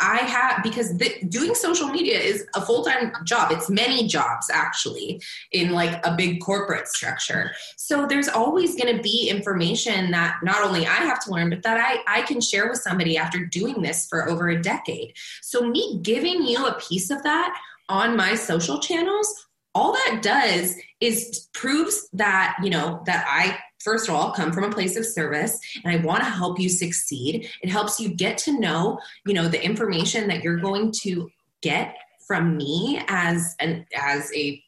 I 0.00 0.18
have 0.18 0.62
because 0.62 0.92
doing 1.28 1.54
social 1.54 1.88
media 1.88 2.18
is 2.18 2.46
a 2.54 2.60
full 2.60 2.84
time 2.84 3.12
job. 3.24 3.50
It's 3.50 3.68
many 3.68 4.06
jobs 4.06 4.48
actually 4.52 5.20
in 5.52 5.72
like 5.72 6.04
a 6.06 6.14
big 6.14 6.40
corporate 6.40 6.88
structure. 6.88 7.52
So 7.76 8.06
there's 8.06 8.28
always 8.28 8.76
going 8.76 8.96
to 8.96 9.02
be 9.02 9.28
information 9.28 10.10
that 10.12 10.38
not 10.42 10.64
only 10.64 10.86
I 10.86 10.96
have 11.04 11.22
to 11.24 11.30
learn, 11.30 11.50
but 11.50 11.62
that 11.62 11.78
I, 11.78 12.20
I 12.20 12.22
can 12.22 12.40
share 12.40 12.68
with 12.68 12.78
somebody 12.78 13.16
after 13.16 13.44
doing 13.44 13.82
this 13.82 14.06
for 14.06 14.28
over 14.28 14.48
a 14.48 14.60
decade. 14.60 15.14
So 15.42 15.68
me 15.68 15.98
giving 16.02 16.46
you 16.46 16.64
a 16.64 16.78
piece 16.78 17.10
of 17.10 17.22
that 17.24 17.58
on 17.88 18.16
my 18.16 18.34
social 18.34 18.78
channels, 18.78 19.46
all 19.74 19.92
that 19.92 20.20
does 20.22 20.74
is 21.00 21.48
proves 21.52 22.08
that, 22.12 22.56
you 22.62 22.70
know, 22.70 23.02
that 23.06 23.26
I 23.28 23.58
first 23.80 24.08
of 24.08 24.14
all 24.14 24.32
come 24.32 24.52
from 24.52 24.64
a 24.64 24.70
place 24.70 24.96
of 24.96 25.06
service 25.06 25.58
and 25.84 25.92
I 25.92 26.04
want 26.04 26.20
to 26.20 26.28
help 26.28 26.58
you 26.58 26.68
succeed. 26.68 27.48
It 27.62 27.70
helps 27.70 28.00
you 28.00 28.08
get 28.08 28.38
to 28.38 28.58
know, 28.58 28.98
you 29.26 29.34
know, 29.34 29.48
the 29.48 29.62
information 29.62 30.28
that 30.28 30.42
you're 30.42 30.58
going 30.58 30.92
to 31.02 31.30
get 31.62 31.96
from 32.26 32.56
me 32.56 33.02
as 33.08 33.56
an 33.60 33.86
as 33.96 34.30
a 34.34 34.62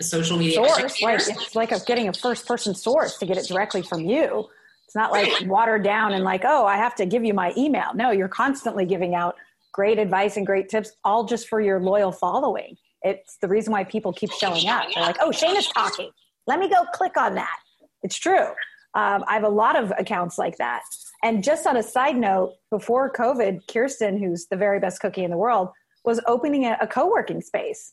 social 0.00 0.36
media 0.36 0.54
source. 0.54 1.02
Like 1.02 1.20
it's 1.20 1.54
like 1.54 1.72
a, 1.72 1.80
getting 1.80 2.08
a 2.08 2.12
first 2.12 2.46
person 2.46 2.74
source 2.74 3.18
to 3.18 3.26
get 3.26 3.38
it 3.38 3.46
directly 3.46 3.82
from 3.82 4.04
you. 4.04 4.48
It's 4.86 4.96
not 4.96 5.12
like 5.12 5.30
watered 5.46 5.84
down 5.84 6.12
and 6.12 6.24
like, 6.24 6.42
oh, 6.44 6.66
I 6.66 6.76
have 6.76 6.94
to 6.96 7.06
give 7.06 7.24
you 7.24 7.34
my 7.34 7.52
email. 7.56 7.94
No, 7.94 8.10
you're 8.10 8.28
constantly 8.28 8.84
giving 8.84 9.14
out 9.14 9.36
great 9.72 9.98
advice 9.98 10.36
and 10.36 10.44
great 10.44 10.68
tips, 10.68 10.90
all 11.04 11.24
just 11.24 11.48
for 11.48 11.60
your 11.60 11.80
loyal 11.80 12.12
following. 12.12 12.76
It's 13.02 13.36
the 13.40 13.48
reason 13.48 13.72
why 13.72 13.84
people 13.84 14.12
keep 14.12 14.32
showing 14.32 14.66
up. 14.68 14.86
They're 14.92 15.04
like, 15.04 15.16
oh, 15.20 15.30
Shane 15.30 15.56
is 15.56 15.68
talking. 15.68 16.10
Let 16.46 16.58
me 16.58 16.68
go 16.68 16.84
click 16.92 17.16
on 17.16 17.36
that. 17.36 17.56
It's 18.02 18.16
true. 18.16 18.46
Um, 18.94 19.24
I 19.28 19.34
have 19.34 19.44
a 19.44 19.48
lot 19.48 19.76
of 19.76 19.92
accounts 19.98 20.36
like 20.36 20.56
that. 20.58 20.82
And 21.22 21.44
just 21.44 21.66
on 21.66 21.76
a 21.76 21.82
side 21.82 22.16
note, 22.16 22.54
before 22.70 23.12
COVID, 23.12 23.60
Kirsten, 23.72 24.18
who's 24.18 24.46
the 24.46 24.56
very 24.56 24.80
best 24.80 25.00
cookie 25.00 25.22
in 25.22 25.30
the 25.30 25.36
world, 25.36 25.68
was 26.04 26.20
opening 26.26 26.64
a, 26.64 26.76
a 26.80 26.86
co 26.86 27.08
working 27.08 27.40
space 27.40 27.92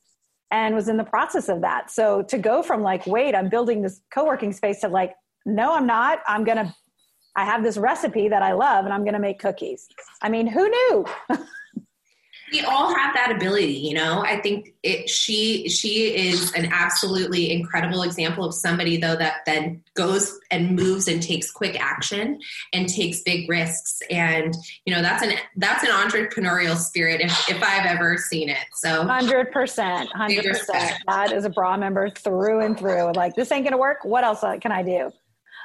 and 0.49 0.73
was 0.73 0.87
in 0.87 0.97
the 0.97 1.03
process 1.03 1.49
of 1.49 1.61
that. 1.61 1.91
So 1.91 2.23
to 2.23 2.37
go 2.37 2.63
from 2.63 2.81
like, 2.81 3.05
wait, 3.05 3.35
I'm 3.35 3.49
building 3.49 3.81
this 3.81 4.01
co 4.13 4.25
working 4.25 4.53
space 4.53 4.81
to 4.81 4.87
like, 4.87 5.13
no, 5.45 5.75
I'm 5.75 5.85
not. 5.85 6.19
I'm 6.27 6.43
going 6.43 6.57
to, 6.57 6.73
I 7.35 7.45
have 7.45 7.63
this 7.63 7.77
recipe 7.77 8.29
that 8.29 8.41
I 8.41 8.53
love 8.53 8.85
and 8.85 8.93
I'm 8.93 9.03
going 9.03 9.13
to 9.13 9.19
make 9.19 9.39
cookies. 9.39 9.87
I 10.21 10.29
mean, 10.29 10.47
who 10.47 10.67
knew? 10.67 11.05
we 12.51 12.61
all 12.61 12.93
have 12.95 13.13
that 13.13 13.31
ability 13.35 13.77
you 13.87 13.93
know? 13.93 14.23
I 14.23 14.39
think 14.39 14.73
it 14.83 15.09
she 15.09 15.69
she 15.69 16.15
is 16.15 16.53
an 16.53 16.69
absolutely 16.71 17.51
incredible 17.51 18.03
example 18.03 18.45
of 18.45 18.53
somebody 18.53 18.97
though 18.97 19.15
that 19.15 19.45
then 19.45 19.83
goes 19.93 20.39
and 20.51 20.75
moves 20.75 21.07
and 21.07 21.21
takes 21.21 21.51
quick 21.51 21.79
action 21.79 22.39
and 22.73 22.87
takes 22.87 23.21
big 23.21 23.49
risks. 23.49 24.01
And 24.09 24.55
you 24.85 24.93
know 24.93 25.01
that's 25.01 25.23
an 25.23 25.33
that's 25.55 25.83
an 25.83 25.89
entrepreneurial 25.89 26.75
spirit 26.75 27.21
if, 27.21 27.49
if 27.49 27.63
i've 27.63 27.85
ever 27.85 28.17
seen 28.17 28.49
it 28.49 28.65
so. 28.73 29.05
100% 29.05 30.07
100% 30.07 30.91
that 31.07 31.31
is 31.31 31.45
a 31.45 31.49
bra 31.49 31.77
member 31.77 32.09
through 32.09 32.61
and 32.61 32.77
through. 32.77 33.11
Like 33.13 33.35
this 33.35 33.51
ain't 33.51 33.65
gonna 33.65 33.77
work. 33.77 33.99
What 34.03 34.23
else 34.23 34.43
can 34.61 34.71
i 34.71 34.83
do? 34.83 35.11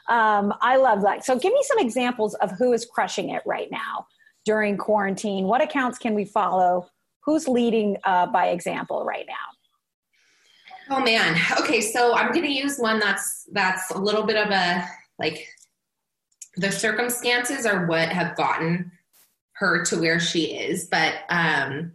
Um, 0.09 0.53
i 0.61 0.77
love 0.77 1.03
that. 1.03 1.25
So 1.25 1.39
give 1.39 1.53
me 1.53 1.63
some 1.63 1.79
examples 1.79 2.35
of 2.35 2.53
who 2.53 2.73
is 2.73 2.85
crushing 2.85 3.31
it 3.31 3.43
right 3.47 3.71
now 3.71 4.07
during 4.45 4.77
quarantine? 4.77 5.45
What 5.45 5.61
accounts 5.61 5.99
can 5.99 6.15
we 6.15 6.25
follow? 6.25 6.89
Who's 7.25 7.47
leading 7.47 7.97
uh, 8.05 8.27
by 8.27 8.49
example 8.49 9.05
right 9.05 9.27
now? 9.27 10.97
Oh 10.97 11.01
man. 11.01 11.39
Okay, 11.61 11.81
so 11.81 12.15
I'm 12.15 12.33
going 12.33 12.45
to 12.45 12.53
use 12.53 12.79
one 12.79 12.99
that's 12.99 13.49
that's 13.53 13.91
a 13.91 13.99
little 13.99 14.25
bit 14.25 14.37
of 14.37 14.51
a 14.51 14.87
like 15.19 15.47
the 16.57 16.73
circumstances 16.73 17.65
are 17.65 17.87
what 17.87 18.09
have 18.09 18.37
gotten 18.37 18.91
her 19.55 19.85
to 19.85 20.01
where 20.01 20.19
she 20.19 20.57
is, 20.57 20.89
but 20.91 21.15
um, 21.29 21.93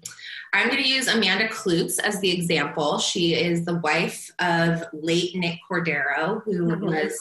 I'm 0.53 0.67
going 0.69 0.81
to 0.81 0.89
use 0.89 1.07
Amanda 1.07 1.47
Kloots 1.49 1.99
as 1.99 2.19
the 2.21 2.31
example. 2.31 2.97
She 2.99 3.35
is 3.35 3.65
the 3.65 3.75
wife 3.75 4.31
of 4.39 4.83
late 4.93 5.35
Nick 5.35 5.59
Cordero, 5.69 6.41
who 6.45 6.67
mm-hmm. 6.67 6.85
was, 6.85 7.13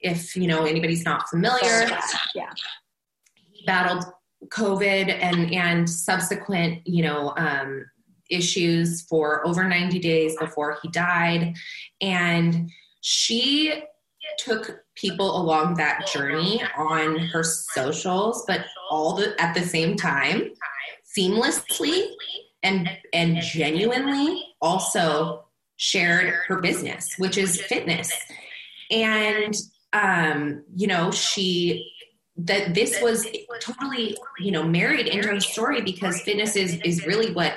if 0.00 0.36
you 0.36 0.46
know 0.46 0.64
anybody's 0.64 1.04
not 1.04 1.28
familiar, 1.28 1.88
yeah. 2.34 2.50
he 3.52 3.66
battled 3.66 4.04
COVID 4.46 5.12
and 5.20 5.52
and 5.52 5.90
subsequent, 5.90 6.86
you 6.86 7.02
know, 7.02 7.34
um, 7.36 7.84
issues 8.30 9.02
for 9.02 9.46
over 9.46 9.64
90 9.66 9.98
days 9.98 10.36
before 10.38 10.78
he 10.82 10.88
died, 10.88 11.56
and 12.00 12.70
she 13.00 13.82
took 14.38 14.84
people 14.94 15.40
along 15.40 15.74
that 15.74 16.06
journey 16.06 16.62
on 16.76 17.18
her 17.18 17.42
socials, 17.42 18.44
but 18.46 18.64
all 18.90 19.14
the 19.14 19.40
at 19.40 19.54
the 19.54 19.62
same 19.62 19.96
time, 19.96 20.50
seamlessly 21.16 22.08
and 22.62 22.88
and 23.12 23.40
genuinely 23.40 24.44
also 24.60 25.44
shared 25.76 26.34
her 26.46 26.60
business, 26.60 27.14
which 27.18 27.38
is 27.38 27.60
fitness. 27.62 28.12
And 28.90 29.54
um, 29.92 30.64
you 30.76 30.86
know, 30.86 31.10
she 31.10 31.90
that 32.38 32.74
this 32.74 33.00
was 33.02 33.26
totally 33.60 34.16
you 34.38 34.52
know 34.52 34.62
married 34.62 35.06
into 35.06 35.28
her 35.28 35.40
story 35.40 35.80
because 35.80 36.20
fitness 36.22 36.56
is 36.56 36.80
is 36.84 37.04
really 37.06 37.32
what 37.32 37.54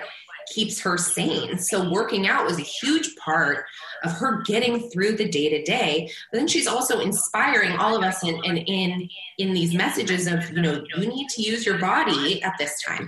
keeps 0.47 0.81
her 0.81 0.97
sane. 0.97 1.57
So 1.59 1.89
working 1.89 2.27
out 2.27 2.45
was 2.45 2.57
a 2.57 2.63
huge 2.63 3.15
part 3.15 3.63
of 4.03 4.11
her 4.13 4.41
getting 4.41 4.89
through 4.89 5.15
the 5.15 5.29
day 5.29 5.49
to 5.49 5.63
day 5.63 6.11
but 6.31 6.39
then 6.39 6.47
she's 6.47 6.67
also 6.67 6.99
inspiring 6.99 7.73
all 7.73 7.95
of 7.95 8.03
us 8.03 8.23
in, 8.23 8.35
in 8.43 8.57
in 8.57 9.09
in 9.37 9.53
these 9.53 9.73
messages 9.73 10.27
of 10.27 10.51
you 10.51 10.61
know 10.61 10.83
you 10.97 11.07
need 11.07 11.29
to 11.29 11.41
use 11.41 11.65
your 11.65 11.77
body 11.77 12.41
at 12.43 12.55
this 12.57 12.81
time. 12.81 13.07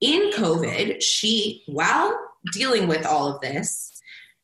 In 0.00 0.30
covid 0.32 1.02
she 1.02 1.62
while 1.66 2.18
dealing 2.52 2.88
with 2.88 3.06
all 3.06 3.32
of 3.32 3.40
this 3.40 3.91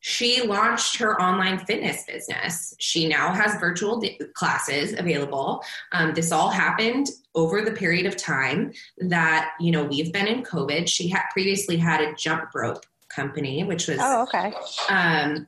she 0.01 0.43
launched 0.43 0.97
her 0.99 1.21
online 1.21 1.59
fitness 1.59 2.05
business. 2.05 2.75
She 2.79 3.09
now 3.09 3.33
has 3.33 3.59
virtual 3.59 4.03
classes 4.35 4.95
available. 4.97 5.63
Um, 5.93 6.15
this 6.15 6.31
all 6.31 6.51
happened 6.51 7.09
over 7.35 7.63
the 7.63 7.73
period 7.73 8.07
of 8.07 8.17
time 8.17 8.73
that 8.99 9.53
you 9.61 9.73
know 9.73 9.85
we've 9.85 10.13
been 10.13 10.27
in 10.27 10.43
COVID. 10.43 10.89
She 10.89 11.09
had 11.09 11.23
previously 11.33 11.77
had 11.77 12.01
a 12.01 12.15
jump 12.15 12.55
rope 12.55 12.85
company, 13.09 13.65
which 13.65 13.89
was 13.89 13.99
oh 14.01 14.23
okay. 14.23 14.53
Um, 14.89 15.47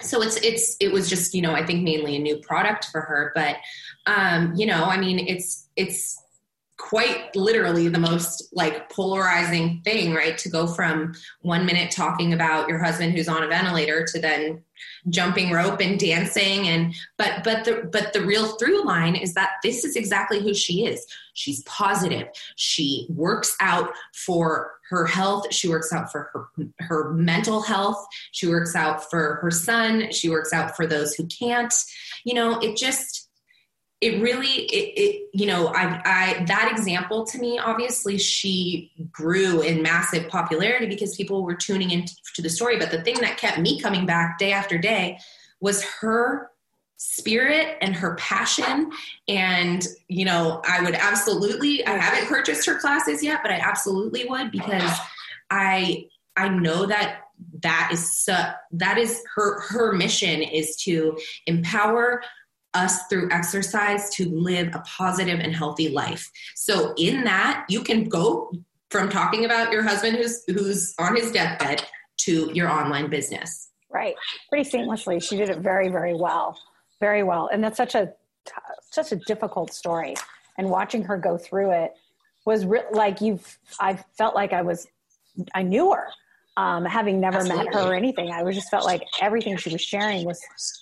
so 0.00 0.22
it's 0.22 0.36
it's 0.36 0.76
it 0.80 0.92
was 0.92 1.08
just 1.08 1.34
you 1.34 1.42
know 1.42 1.52
I 1.52 1.64
think 1.64 1.82
mainly 1.82 2.16
a 2.16 2.20
new 2.20 2.36
product 2.38 2.86
for 2.86 3.00
her, 3.00 3.32
but 3.34 3.56
um, 4.06 4.54
you 4.56 4.66
know 4.66 4.84
I 4.84 4.98
mean 4.98 5.18
it's 5.18 5.68
it's 5.76 6.20
quite 6.76 7.34
literally 7.36 7.88
the 7.88 7.98
most 7.98 8.48
like 8.52 8.90
polarizing 8.90 9.80
thing, 9.84 10.12
right? 10.12 10.36
To 10.38 10.48
go 10.48 10.66
from 10.66 11.14
one 11.42 11.64
minute 11.66 11.90
talking 11.90 12.32
about 12.32 12.68
your 12.68 12.82
husband 12.82 13.12
who's 13.12 13.28
on 13.28 13.42
a 13.42 13.48
ventilator 13.48 14.04
to 14.06 14.20
then 14.20 14.62
jumping 15.08 15.52
rope 15.52 15.80
and 15.80 16.00
dancing 16.00 16.66
and 16.66 16.94
but 17.16 17.44
but 17.44 17.64
the 17.64 17.88
but 17.92 18.12
the 18.12 18.20
real 18.22 18.56
through 18.56 18.84
line 18.84 19.14
is 19.14 19.34
that 19.34 19.50
this 19.62 19.84
is 19.84 19.94
exactly 19.94 20.40
who 20.40 20.52
she 20.52 20.84
is. 20.84 21.06
She's 21.34 21.62
positive. 21.62 22.28
She 22.56 23.06
works 23.10 23.56
out 23.60 23.90
for 24.12 24.72
her 24.90 25.06
health, 25.06 25.52
she 25.52 25.68
works 25.68 25.92
out 25.92 26.10
for 26.10 26.30
her 26.32 26.68
her 26.80 27.12
mental 27.12 27.62
health, 27.62 28.04
she 28.32 28.46
works 28.46 28.74
out 28.74 29.08
for 29.10 29.36
her 29.36 29.50
son, 29.50 30.12
she 30.12 30.28
works 30.28 30.52
out 30.52 30.76
for 30.76 30.86
those 30.86 31.14
who 31.14 31.26
can't. 31.26 31.72
You 32.24 32.34
know, 32.34 32.58
it 32.58 32.76
just 32.76 33.23
it 34.04 34.20
really 34.20 34.66
it, 34.66 34.92
it, 35.00 35.30
you 35.32 35.46
know 35.46 35.68
I, 35.68 36.00
I 36.04 36.44
that 36.44 36.70
example 36.70 37.24
to 37.24 37.38
me 37.38 37.58
obviously 37.58 38.18
she 38.18 38.92
grew 39.10 39.62
in 39.62 39.80
massive 39.82 40.28
popularity 40.28 40.86
because 40.86 41.16
people 41.16 41.42
were 41.42 41.54
tuning 41.54 41.90
into 41.90 42.14
the 42.38 42.50
story. 42.50 42.78
But 42.78 42.90
the 42.90 43.00
thing 43.02 43.20
that 43.20 43.38
kept 43.38 43.58
me 43.58 43.80
coming 43.80 44.04
back 44.04 44.38
day 44.38 44.52
after 44.52 44.76
day 44.76 45.18
was 45.60 45.82
her 46.00 46.50
spirit 46.98 47.78
and 47.80 47.94
her 47.94 48.14
passion. 48.16 48.90
And 49.26 49.86
you 50.08 50.26
know 50.26 50.60
i 50.68 50.82
would 50.82 50.94
absolutely 50.94 51.86
i 51.86 51.92
haven't 51.96 52.28
purchased 52.28 52.66
her 52.66 52.78
classes 52.78 53.22
yet 53.22 53.40
but 53.42 53.50
i 53.50 53.56
absolutely 53.58 54.26
would 54.26 54.50
because 54.50 54.98
i 55.50 56.06
i 56.36 56.48
know 56.48 56.86
that 56.86 57.22
that 57.62 57.90
is 57.92 58.18
so, 58.18 58.36
that 58.72 58.98
is 58.98 59.22
her 59.34 59.60
her 59.62 59.92
mission 59.92 60.42
is 60.42 60.76
to 60.76 61.18
empower 61.46 62.22
us 62.74 63.06
through 63.06 63.30
exercise 63.30 64.10
to 64.10 64.28
live 64.28 64.68
a 64.74 64.80
positive 64.80 65.40
and 65.40 65.54
healthy 65.54 65.88
life. 65.88 66.30
So 66.54 66.94
in 66.96 67.24
that, 67.24 67.64
you 67.68 67.82
can 67.82 68.08
go 68.08 68.52
from 68.90 69.08
talking 69.08 69.44
about 69.44 69.72
your 69.72 69.82
husband 69.82 70.16
who's 70.16 70.44
who's 70.46 70.94
on 70.98 71.16
his 71.16 71.32
deathbed 71.32 71.84
to 72.18 72.50
your 72.52 72.68
online 72.68 73.10
business. 73.10 73.70
Right. 73.90 74.14
Pretty 74.48 74.68
seamlessly. 74.68 75.22
She 75.22 75.36
did 75.36 75.48
it 75.48 75.58
very 75.58 75.88
very 75.88 76.14
well. 76.14 76.58
Very 77.00 77.22
well. 77.22 77.48
And 77.52 77.62
that's 77.62 77.76
such 77.76 77.94
a 77.94 78.12
such 78.90 79.12
a 79.12 79.16
difficult 79.16 79.72
story 79.72 80.14
and 80.58 80.68
watching 80.68 81.02
her 81.02 81.16
go 81.16 81.38
through 81.38 81.72
it 81.72 81.92
was 82.44 82.66
re- 82.66 82.84
like 82.92 83.20
you've 83.20 83.58
I 83.80 83.96
felt 84.16 84.34
like 84.34 84.52
I 84.52 84.62
was 84.62 84.86
I 85.54 85.62
knew 85.62 85.92
her 85.92 86.06
um, 86.56 86.84
having 86.84 87.20
never 87.20 87.38
Absolutely. 87.38 87.64
met 87.64 87.74
her 87.74 87.80
or 87.90 87.94
anything 87.94 88.30
i 88.30 88.42
was 88.42 88.54
just 88.54 88.70
felt 88.70 88.84
like 88.84 89.02
everything 89.20 89.56
she 89.56 89.70
was 89.70 89.80
sharing 89.80 90.24
was 90.24 90.40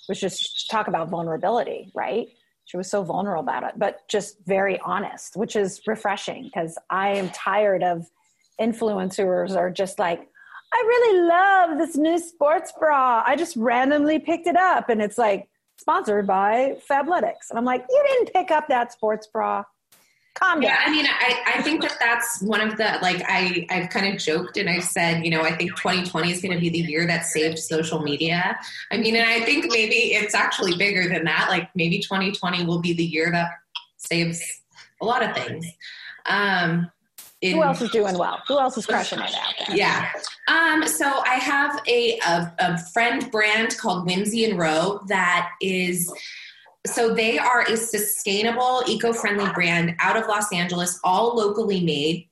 was 0.09 0.21
just 0.21 0.71
talk 0.71 0.89
about 0.89 1.09
vulnerability 1.09 1.91
right? 1.95 2.29
She 2.65 2.77
was 2.77 2.89
so 2.89 3.03
vulnerable 3.03 3.43
about 3.43 3.65
it 3.65 3.75
but 3.77 4.07
just 4.09 4.37
very 4.47 4.79
honest 4.81 5.37
which 5.37 5.57
is 5.57 5.81
refreshing 5.87 6.45
because 6.45 6.79
i 6.91 7.09
am 7.11 7.29
tired 7.31 7.83
of 7.83 8.07
influencers 8.61 9.57
are 9.57 9.71
just 9.71 9.99
like 9.99 10.29
i 10.73 10.85
really 10.87 11.29
love 11.29 11.79
this 11.79 11.97
new 11.97 12.19
sports 12.19 12.73
bra. 12.79 13.23
I 13.27 13.37
just 13.37 13.57
randomly 13.57 14.19
picked 14.19 14.47
it 14.47 14.57
up 14.57 14.89
and 14.89 15.03
it's 15.03 15.19
like 15.19 15.49
sponsored 15.77 16.27
by 16.27 16.77
fabletics. 16.89 17.51
And 17.51 17.59
i'm 17.59 17.65
like 17.65 17.85
you 17.91 18.05
didn't 18.09 18.33
pick 18.33 18.51
up 18.51 18.69
that 18.69 18.93
sports 18.93 19.27
bra 19.27 19.65
calm 20.35 20.63
yeah. 20.63 20.79
I 20.85 20.91
mean, 20.91 21.07
I, 21.07 21.57
I 21.57 21.63
think 21.63 21.83
that 21.83 21.97
that's 22.01 22.41
one 22.43 22.61
of 22.61 22.77
the, 22.77 22.99
like, 23.03 23.23
I, 23.27 23.67
I've 23.71 23.91
kind 23.91 24.13
of 24.13 24.21
joked 24.21 24.57
and 24.57 24.69
I've 24.69 24.85
said, 24.85 25.25
you 25.25 25.31
know, 25.31 25.43
I 25.43 25.55
think 25.55 25.77
2020 25.77 26.31
is 26.31 26.41
going 26.41 26.55
to 26.55 26.61
be 26.61 26.69
the 26.69 26.79
year 26.79 27.07
that 27.07 27.27
saved 27.27 27.59
social 27.59 28.01
media. 28.01 28.59
I 28.91 28.97
mean, 28.97 29.17
and 29.17 29.29
I 29.29 29.45
think 29.45 29.67
maybe 29.71 30.15
it's 30.15 30.35
actually 30.35 30.77
bigger 30.77 31.09
than 31.09 31.25
that. 31.25 31.49
Like, 31.51 31.69
maybe 31.75 31.99
2020 31.99 32.65
will 32.65 32.81
be 32.81 32.93
the 32.93 33.05
year 33.05 33.31
that 33.31 33.51
saves 33.97 34.63
a 35.01 35.05
lot 35.05 35.23
of 35.23 35.37
things. 35.37 35.67
Um, 36.27 36.91
in, 37.43 37.57
Who 37.57 37.63
else 37.65 37.83
is 37.83 37.91
doing 37.91 38.17
well? 38.17 38.41
Who 38.47 38.59
else 38.59 38.79
is 38.79 38.87
crushing 38.87 39.19
it 39.19 39.35
out 39.35 39.55
there? 39.67 39.77
Yeah. 39.77 40.09
Um, 40.47 40.87
so 40.87 41.07
I 41.07 41.35
have 41.35 41.83
a, 41.89 42.19
a, 42.21 42.55
a 42.61 42.79
friend 42.93 43.29
brand 43.33 43.77
called 43.79 44.07
Whimsy 44.07 44.45
and 44.45 44.57
Row 44.57 45.01
that 45.09 45.51
is 45.61 46.13
so 46.87 47.15
they 47.15 47.39
are 47.39 47.63
a 47.63 47.77
sustainable, 47.77 48.83
eco-friendly 48.87 49.53
brand 49.53 49.95
out 50.01 50.17
of 50.17 50.27
Los 50.27 50.53
Angeles, 50.53 50.99
all 51.05 51.37
locally 51.37 51.81
made. 51.81 52.29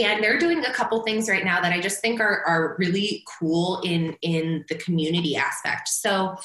And 0.00 0.24
they're 0.24 0.38
doing 0.40 0.64
a 0.64 0.72
couple 0.72 1.00
things 1.02 1.28
right 1.28 1.44
now 1.44 1.60
that 1.60 1.72
I 1.72 1.80
just 1.80 2.00
think 2.00 2.20
are, 2.20 2.42
are 2.44 2.74
really 2.78 3.22
cool 3.38 3.80
in, 3.84 4.16
in 4.22 4.64
the 4.68 4.74
community 4.74 5.36
aspect. 5.36 5.88
So 5.88 6.36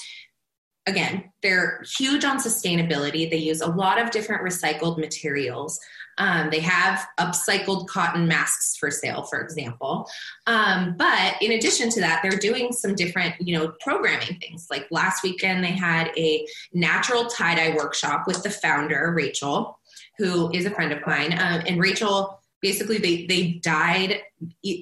again, 0.85 1.31
they're 1.41 1.83
huge 1.97 2.23
on 2.25 2.37
sustainability. 2.37 3.29
They 3.29 3.37
use 3.37 3.61
a 3.61 3.69
lot 3.69 3.99
of 3.99 4.11
different 4.11 4.43
recycled 4.43 4.99
materials. 4.99 5.79
Um, 6.19 6.49
they 6.49 6.59
have 6.59 7.07
upcycled 7.19 7.87
cotton 7.87 8.27
masks 8.27 8.75
for 8.77 8.91
sale, 8.91 9.23
for 9.23 9.39
example. 9.39 10.07
Um, 10.45 10.95
but 10.97 11.35
in 11.41 11.53
addition 11.53 11.89
to 11.91 12.01
that, 12.01 12.21
they're 12.21 12.39
doing 12.39 12.71
some 12.71 12.93
different, 12.93 13.35
you 13.39 13.57
know, 13.57 13.73
programming 13.79 14.37
things. 14.39 14.67
Like 14.69 14.87
last 14.91 15.23
weekend, 15.23 15.63
they 15.63 15.71
had 15.71 16.11
a 16.17 16.45
natural 16.73 17.25
tie 17.25 17.55
dye 17.55 17.75
workshop 17.75 18.25
with 18.27 18.43
the 18.43 18.49
founder, 18.49 19.13
Rachel, 19.15 19.79
who 20.17 20.51
is 20.51 20.65
a 20.65 20.71
friend 20.71 20.91
of 20.91 21.05
mine. 21.07 21.33
Um, 21.33 21.63
and 21.65 21.79
Rachel 21.79 22.39
basically 22.61 22.97
they 22.97 23.25
they 23.25 23.53
dyed 23.63 24.21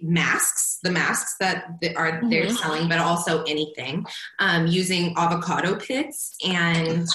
masks 0.01 0.79
the 0.83 0.91
masks 0.91 1.35
that 1.39 1.65
are 1.95 2.13
mm-hmm. 2.13 2.29
they're 2.29 2.49
selling 2.49 2.89
but 2.89 2.99
also 2.99 3.43
anything 3.43 4.05
um, 4.39 4.67
using 4.67 5.13
avocado 5.17 5.75
pits 5.75 6.35
and 6.47 7.07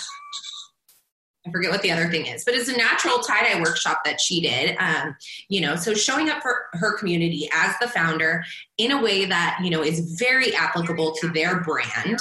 I 1.46 1.50
forget 1.50 1.72
what 1.72 1.83
the 1.83 1.90
other 1.90 2.09
thing 2.09 2.26
is, 2.26 2.44
but 2.44 2.55
it's 2.55 2.68
a 2.68 2.76
natural 2.76 3.18
tie 3.18 3.42
dye 3.42 3.61
workshop 3.61 4.02
that 4.05 4.20
she 4.20 4.40
did. 4.40 4.76
Um, 4.78 5.16
you 5.48 5.61
know, 5.61 5.74
so 5.74 5.92
showing 5.92 6.31
up 6.31 6.40
for 6.40 6.66
her 6.74 6.96
community 6.96 7.50
as 7.52 7.74
the 7.81 7.88
founder 7.88 8.44
in 8.78 8.92
a 8.92 9.02
way 9.02 9.24
that 9.24 9.59
you 9.62 9.70
know 9.70 9.83
is 9.83 10.16
very 10.18 10.55
applicable 10.55 11.12
to 11.20 11.28
their 11.28 11.61
brand. 11.61 12.20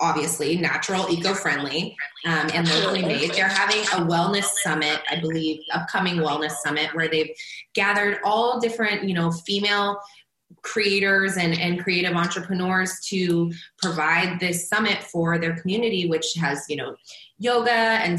Obviously, 0.00 0.56
natural, 0.56 1.10
eco-friendly, 1.10 1.96
um, 2.24 2.48
and 2.54 2.68
locally 2.68 3.02
made. 3.02 3.32
They're 3.32 3.48
having 3.48 3.80
a 3.80 4.06
wellness 4.08 4.44
summit, 4.62 5.00
I 5.10 5.18
believe, 5.18 5.60
upcoming 5.72 6.18
wellness 6.18 6.52
summit, 6.62 6.94
where 6.94 7.08
they've 7.08 7.30
gathered 7.74 8.18
all 8.24 8.60
different, 8.60 9.08
you 9.08 9.14
know, 9.14 9.32
female 9.32 9.98
creators 10.62 11.36
and, 11.36 11.58
and 11.58 11.82
creative 11.82 12.14
entrepreneurs 12.14 13.00
to 13.08 13.52
provide 13.82 14.38
this 14.38 14.68
summit 14.68 15.02
for 15.02 15.38
their 15.38 15.54
community 15.60 16.08
which 16.08 16.34
has 16.40 16.64
you 16.68 16.76
know 16.76 16.96
yoga 17.38 17.70
and 17.70 18.18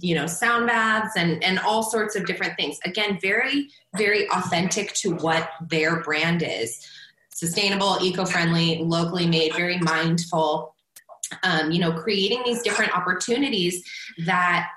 you 0.00 0.14
know 0.14 0.26
sound 0.26 0.66
baths 0.66 1.16
and 1.16 1.42
and 1.42 1.58
all 1.60 1.82
sorts 1.82 2.14
of 2.14 2.24
different 2.24 2.56
things 2.56 2.78
again 2.84 3.18
very 3.20 3.68
very 3.96 4.28
authentic 4.30 4.92
to 4.92 5.14
what 5.16 5.50
their 5.68 6.00
brand 6.02 6.42
is 6.42 6.86
sustainable 7.30 7.98
eco-friendly 8.00 8.78
locally 8.78 9.26
made 9.26 9.52
very 9.54 9.78
mindful 9.78 10.74
um, 11.42 11.70
you 11.70 11.80
know 11.80 11.92
creating 11.92 12.42
these 12.44 12.62
different 12.62 12.96
opportunities 12.96 13.82
that 14.24 14.68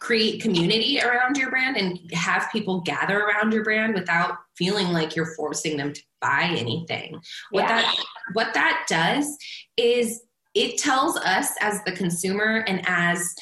create 0.00 0.40
community 0.40 1.00
around 1.00 1.36
your 1.36 1.50
brand 1.50 1.76
and 1.76 1.98
have 2.12 2.48
people 2.52 2.80
gather 2.82 3.22
around 3.22 3.52
your 3.52 3.64
brand 3.64 3.92
without 3.92 4.36
feeling 4.56 4.92
like 4.92 5.16
you're 5.16 5.34
forcing 5.34 5.76
them 5.76 5.92
to 5.92 6.00
buy 6.20 6.48
anything. 6.56 7.20
What 7.50 7.62
yeah. 7.62 7.80
that 7.80 7.96
what 8.32 8.54
that 8.54 8.86
does 8.88 9.36
is 9.76 10.22
it 10.56 10.78
tells 10.78 11.16
us 11.18 11.50
as 11.60 11.82
the 11.84 11.92
consumer 11.92 12.64
and 12.66 12.82
as 12.86 13.34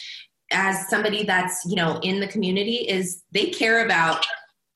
as 0.53 0.89
somebody 0.89 1.25
that's, 1.25 1.65
you 1.65 1.75
know, 1.75 1.99
in 2.03 2.21
the 2.21 2.29
community 2.29 2.77
is 2.89 3.23
they 3.33 3.47
care 3.47 3.85
about 3.85 4.25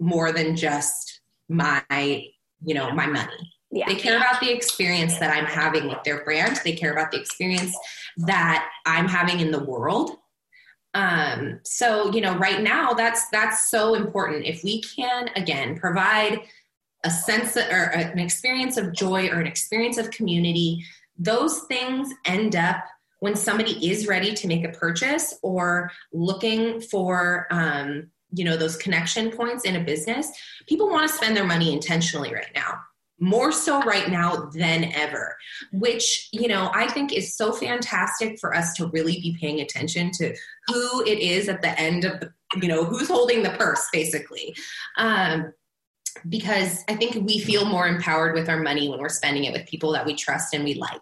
more 0.01 0.33
than 0.33 0.57
just 0.57 1.21
my, 1.49 1.83
you 1.91 2.75
know, 2.75 2.91
my 2.93 3.07
money. 3.07 3.53
Yeah. 3.71 3.87
They 3.87 3.95
care 3.95 4.17
about 4.17 4.41
the 4.41 4.51
experience 4.51 5.19
that 5.19 5.31
I'm 5.31 5.45
having 5.45 5.87
with 5.87 6.03
their 6.05 6.25
brand. 6.25 6.61
They 6.65 6.73
care 6.73 6.93
about 6.93 7.13
the 7.13 7.21
experience 7.21 7.77
that 8.17 8.69
I'm 8.87 9.07
having 9.07 9.41
in 9.41 9.51
the 9.51 9.63
world 9.63 10.17
um, 10.95 11.61
so 11.65 12.11
you 12.13 12.21
know 12.21 12.37
right 12.39 12.63
now 12.63 12.93
that's 12.93 13.29
that's 13.31 13.71
so 13.71 13.95
important 13.95 14.47
if 14.47 14.65
we 14.65 14.81
can 14.83 15.29
again 15.37 15.79
provide 15.79 16.41
a 17.05 17.11
sense 17.11 17.57
of, 17.57 17.65
or 17.71 17.91
an 17.91 18.19
experience 18.19 18.77
of 18.77 18.93
joy 18.93 19.29
or 19.29 19.39
an 19.41 19.47
experience 19.47 19.99
of 19.99 20.11
community 20.11 20.85
those 21.19 21.61
things 21.61 22.13
end 22.25 22.57
up 22.57 22.85
when 23.21 23.35
somebody 23.35 23.91
is 23.91 24.07
ready 24.07 24.33
to 24.33 24.47
make 24.47 24.65
a 24.65 24.71
purchase 24.71 25.35
or 25.43 25.91
looking 26.13 26.81
for 26.81 27.47
um, 27.51 28.11
you 28.33 28.45
know 28.45 28.57
those 28.57 28.77
connection 28.77 29.31
points 29.31 29.65
in 29.65 29.77
a 29.77 29.85
business 29.85 30.31
people 30.69 30.89
want 30.89 31.09
to 31.09 31.17
spend 31.17 31.37
their 31.37 31.47
money 31.47 31.73
intentionally 31.73 32.33
right 32.33 32.53
now 32.55 32.75
more 33.21 33.51
so 33.51 33.81
right 33.81 34.11
now 34.11 34.49
than 34.55 34.93
ever 34.95 35.35
which 35.73 36.29
you 36.33 36.47
know 36.47 36.71
i 36.75 36.87
think 36.87 37.13
is 37.13 37.35
so 37.35 37.53
fantastic 37.53 38.39
for 38.39 38.55
us 38.55 38.75
to 38.75 38.87
really 38.89 39.15
be 39.21 39.37
paying 39.41 39.61
attention 39.61 40.11
to 40.13 40.33
who 40.67 41.05
it 41.05 41.19
is 41.19 41.49
at 41.49 41.63
the 41.63 41.81
end 41.81 42.05
of 42.05 42.21
the 42.21 42.31
you 42.57 42.69
know 42.69 42.85
who's 42.85 43.09
holding 43.09 43.43
the 43.43 43.51
purse 43.51 43.87
basically. 43.93 44.55
Um, 44.97 45.53
because 46.29 46.85
i 46.89 46.95
think 46.95 47.15
we 47.27 47.39
feel 47.39 47.65
more 47.65 47.87
empowered 47.87 48.35
with 48.35 48.49
our 48.49 48.61
money 48.61 48.89
when 48.89 48.99
we're 48.99 49.09
spending 49.09 49.45
it 49.45 49.53
with 49.53 49.67
people 49.67 49.93
that 49.93 50.05
we 50.05 50.15
trust 50.15 50.55
and 50.55 50.65
we 50.65 50.75
like. 50.75 51.01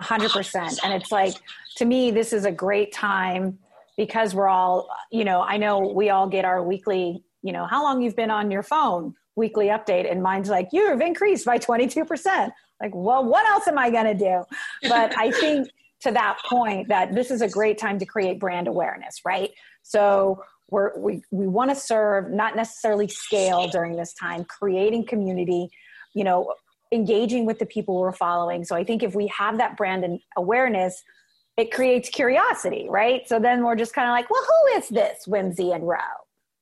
100% 0.00 0.78
and 0.84 0.92
it's 0.92 1.10
like 1.10 1.34
to 1.76 1.84
me 1.84 2.10
this 2.10 2.32
is 2.32 2.44
a 2.44 2.52
great 2.52 2.92
time 2.92 3.58
because 3.96 4.34
we're 4.34 4.48
all 4.48 4.88
you 5.10 5.24
know 5.24 5.40
i 5.42 5.56
know 5.56 5.78
we 5.78 6.10
all 6.10 6.28
get 6.28 6.44
our 6.44 6.62
weekly 6.62 7.22
you 7.42 7.52
know 7.52 7.64
how 7.64 7.82
long 7.82 8.02
you've 8.02 8.16
been 8.16 8.30
on 8.30 8.50
your 8.50 8.62
phone 8.62 9.14
weekly 9.36 9.68
update 9.68 10.10
and 10.10 10.22
mine's 10.22 10.48
like 10.48 10.68
you've 10.72 11.00
increased 11.00 11.46
by 11.46 11.58
22% 11.58 12.50
like 12.82 12.92
well 12.94 13.24
what 13.24 13.46
else 13.48 13.66
am 13.68 13.78
i 13.78 13.90
going 13.90 14.04
to 14.04 14.14
do? 14.14 14.44
But 14.88 15.16
i 15.18 15.30
think 15.30 15.68
to 16.00 16.10
that 16.10 16.38
point 16.44 16.88
that 16.88 17.14
this 17.14 17.30
is 17.30 17.40
a 17.40 17.48
great 17.48 17.78
time 17.78 17.98
to 17.98 18.04
create 18.04 18.38
brand 18.38 18.68
awareness 18.68 19.22
right? 19.24 19.50
So 19.82 20.42
we're, 20.70 20.98
we, 20.98 21.22
we 21.30 21.46
want 21.46 21.70
to 21.70 21.76
serve 21.76 22.30
not 22.30 22.56
necessarily 22.56 23.08
scale 23.08 23.68
during 23.68 23.96
this 23.96 24.12
time 24.14 24.44
creating 24.44 25.06
community 25.06 25.68
you 26.14 26.24
know 26.24 26.52
engaging 26.92 27.46
with 27.46 27.58
the 27.58 27.66
people 27.66 27.98
we're 27.98 28.12
following 28.12 28.64
so 28.64 28.76
i 28.76 28.84
think 28.84 29.02
if 29.02 29.14
we 29.14 29.26
have 29.26 29.58
that 29.58 29.76
brand 29.76 30.04
and 30.04 30.20
awareness 30.36 31.02
it 31.56 31.72
creates 31.72 32.08
curiosity 32.08 32.86
right 32.88 33.28
so 33.28 33.38
then 33.38 33.64
we're 33.64 33.76
just 33.76 33.94
kind 33.94 34.08
of 34.08 34.12
like 34.12 34.28
well 34.30 34.44
who 34.44 34.78
is 34.78 34.88
this 34.88 35.26
whimsy 35.26 35.72
and 35.72 35.86
row 35.86 35.98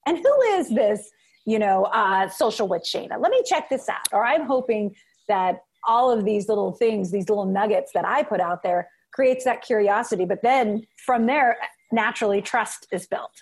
and 0.07 0.19
who 0.19 0.43
is 0.53 0.69
this 0.71 1.11
you 1.45 1.59
know, 1.59 1.85
uh, 1.85 2.29
social 2.29 2.69
with 2.69 2.83
Shayna. 2.83 3.21
Let 3.21 3.31
me 3.31 3.43
check 3.45 3.69
this 3.69 3.88
out. 3.88 4.09
Or 4.12 4.25
I'm 4.25 4.47
hoping 4.47 4.95
that 5.29 5.62
all 5.87 6.11
of 6.11 6.25
these 6.25 6.49
little 6.49 6.73
things, 6.73 7.11
these 7.11 7.29
little 7.29 7.45
nuggets 7.45 7.93
that 7.95 8.05
I 8.05 8.23
put 8.23 8.40
out 8.40 8.62
there 8.62 8.88
creates 9.12 9.45
that 9.45 9.62
curiosity. 9.62 10.25
But 10.25 10.43
then 10.43 10.87
from 11.05 11.27
there, 11.27 11.59
naturally, 11.93 12.40
trust 12.40 12.87
is 12.90 13.07
built, 13.07 13.33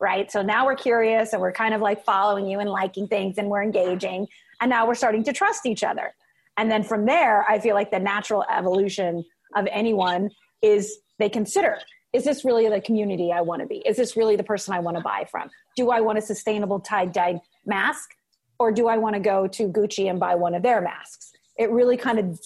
right? 0.00 0.30
So 0.30 0.42
now 0.42 0.64
we're 0.64 0.76
curious 0.76 1.32
and 1.32 1.42
we're 1.42 1.52
kind 1.52 1.74
of 1.74 1.80
like 1.80 2.04
following 2.04 2.46
you 2.46 2.60
and 2.60 2.70
liking 2.70 3.08
things 3.08 3.38
and 3.38 3.48
we're 3.48 3.62
engaging. 3.62 4.28
And 4.60 4.70
now 4.70 4.86
we're 4.86 4.94
starting 4.94 5.24
to 5.24 5.32
trust 5.32 5.66
each 5.66 5.82
other. 5.82 6.14
And 6.56 6.70
then 6.70 6.82
from 6.82 7.06
there, 7.06 7.44
I 7.48 7.58
feel 7.58 7.74
like 7.74 7.90
the 7.90 7.98
natural 7.98 8.44
evolution 8.50 9.24
of 9.56 9.66
anyone 9.70 10.30
is 10.62 10.98
they 11.18 11.28
consider 11.28 11.78
is 12.12 12.24
this 12.24 12.44
really 12.44 12.68
the 12.68 12.80
community 12.80 13.32
I 13.32 13.42
want 13.42 13.60
to 13.60 13.66
be? 13.66 13.82
Is 13.84 13.96
this 13.96 14.16
really 14.16 14.36
the 14.36 14.42
person 14.42 14.72
I 14.72 14.80
want 14.80 14.96
to 14.96 15.02
buy 15.02 15.26
from? 15.30 15.50
Do 15.76 15.90
I 15.90 16.00
want 16.00 16.18
a 16.18 16.22
sustainable 16.22 16.80
tie 16.80 17.04
dyed 17.04 17.38
mask 17.66 18.10
or 18.58 18.72
do 18.72 18.88
I 18.88 18.96
want 18.96 19.14
to 19.14 19.20
go 19.20 19.46
to 19.46 19.68
Gucci 19.68 20.08
and 20.08 20.18
buy 20.18 20.34
one 20.34 20.54
of 20.54 20.62
their 20.62 20.80
masks? 20.80 21.32
It 21.58 21.70
really 21.70 21.96
kind 21.96 22.18
of 22.18 22.40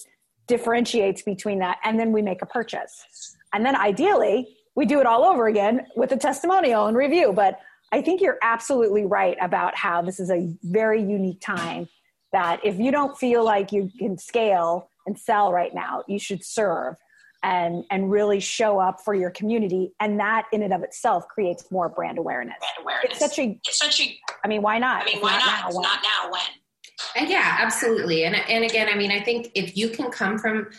differentiates 0.47 1.21
between 1.21 1.59
that. 1.59 1.77
And 1.83 1.99
then 1.99 2.11
we 2.11 2.21
make 2.21 2.41
a 2.41 2.45
purchase. 2.45 3.05
And 3.53 3.65
then 3.65 3.75
ideally, 3.75 4.57
we 4.75 4.85
do 4.85 4.99
it 4.99 5.05
all 5.05 5.23
over 5.23 5.47
again 5.47 5.85
with 5.95 6.11
a 6.11 6.17
testimonial 6.17 6.87
and 6.87 6.97
review. 6.97 7.33
But 7.33 7.59
I 7.91 8.01
think 8.01 8.21
you're 8.21 8.39
absolutely 8.41 9.05
right 9.05 9.37
about 9.39 9.75
how 9.75 10.01
this 10.01 10.19
is 10.19 10.31
a 10.31 10.51
very 10.63 11.01
unique 11.01 11.41
time 11.41 11.87
that 12.31 12.59
if 12.63 12.79
you 12.79 12.91
don't 12.91 13.15
feel 13.17 13.43
like 13.43 13.71
you 13.71 13.91
can 13.99 14.17
scale 14.17 14.89
and 15.05 15.17
sell 15.17 15.51
right 15.53 15.73
now, 15.73 16.03
you 16.07 16.17
should 16.17 16.43
serve 16.43 16.95
and 17.43 17.83
and 17.91 18.09
really 18.09 18.39
show 18.39 18.79
up 18.79 19.01
for 19.03 19.13
your 19.13 19.29
community. 19.29 19.93
And 19.99 20.19
that 20.19 20.45
in 20.51 20.63
and 20.63 20.73
of 20.73 20.81
itself 20.81 21.27
creates 21.27 21.69
more 21.71 21.89
brand 21.89 22.17
awareness, 22.17 22.55
brand 22.59 22.73
awareness. 22.81 23.11
it's 23.11 23.19
such 23.19 23.37
a 23.39 23.59
it's 23.67 23.77
such 23.77 24.01
a 24.01 24.17
i 24.43 24.47
mean 24.47 24.61
why 24.61 24.79
not? 24.79 25.03
I 25.03 25.05
mean 25.05 25.19
why 25.19 25.37
not, 25.37 25.45
not, 25.45 25.73
now, 25.73 25.79
not 25.81 25.99
now. 26.03 26.31
When? 26.31 26.41
And 27.17 27.29
yeah 27.29 27.57
absolutely. 27.59 28.23
And 28.23 28.35
and 28.35 28.63
again 28.63 28.87
i 28.89 28.95
mean 28.95 29.11
i 29.11 29.19
think 29.19 29.51
if 29.55 29.77
you 29.77 29.89
can 29.89 30.09
come 30.09 30.39
from 30.39 30.69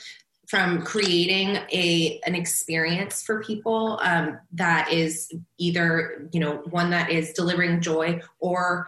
from 0.55 0.83
creating 0.83 1.57
a 1.73 2.21
an 2.25 2.37
experience 2.37 3.25
for 3.25 3.43
people 3.43 3.99
um, 4.05 4.39
that 4.53 4.89
is 4.93 5.33
either 5.59 6.29
you 6.31 6.39
know 6.39 6.63
one 6.71 6.91
that 6.91 7.11
is 7.11 7.33
delivering 7.33 7.81
joy 7.81 8.21
or 8.39 8.87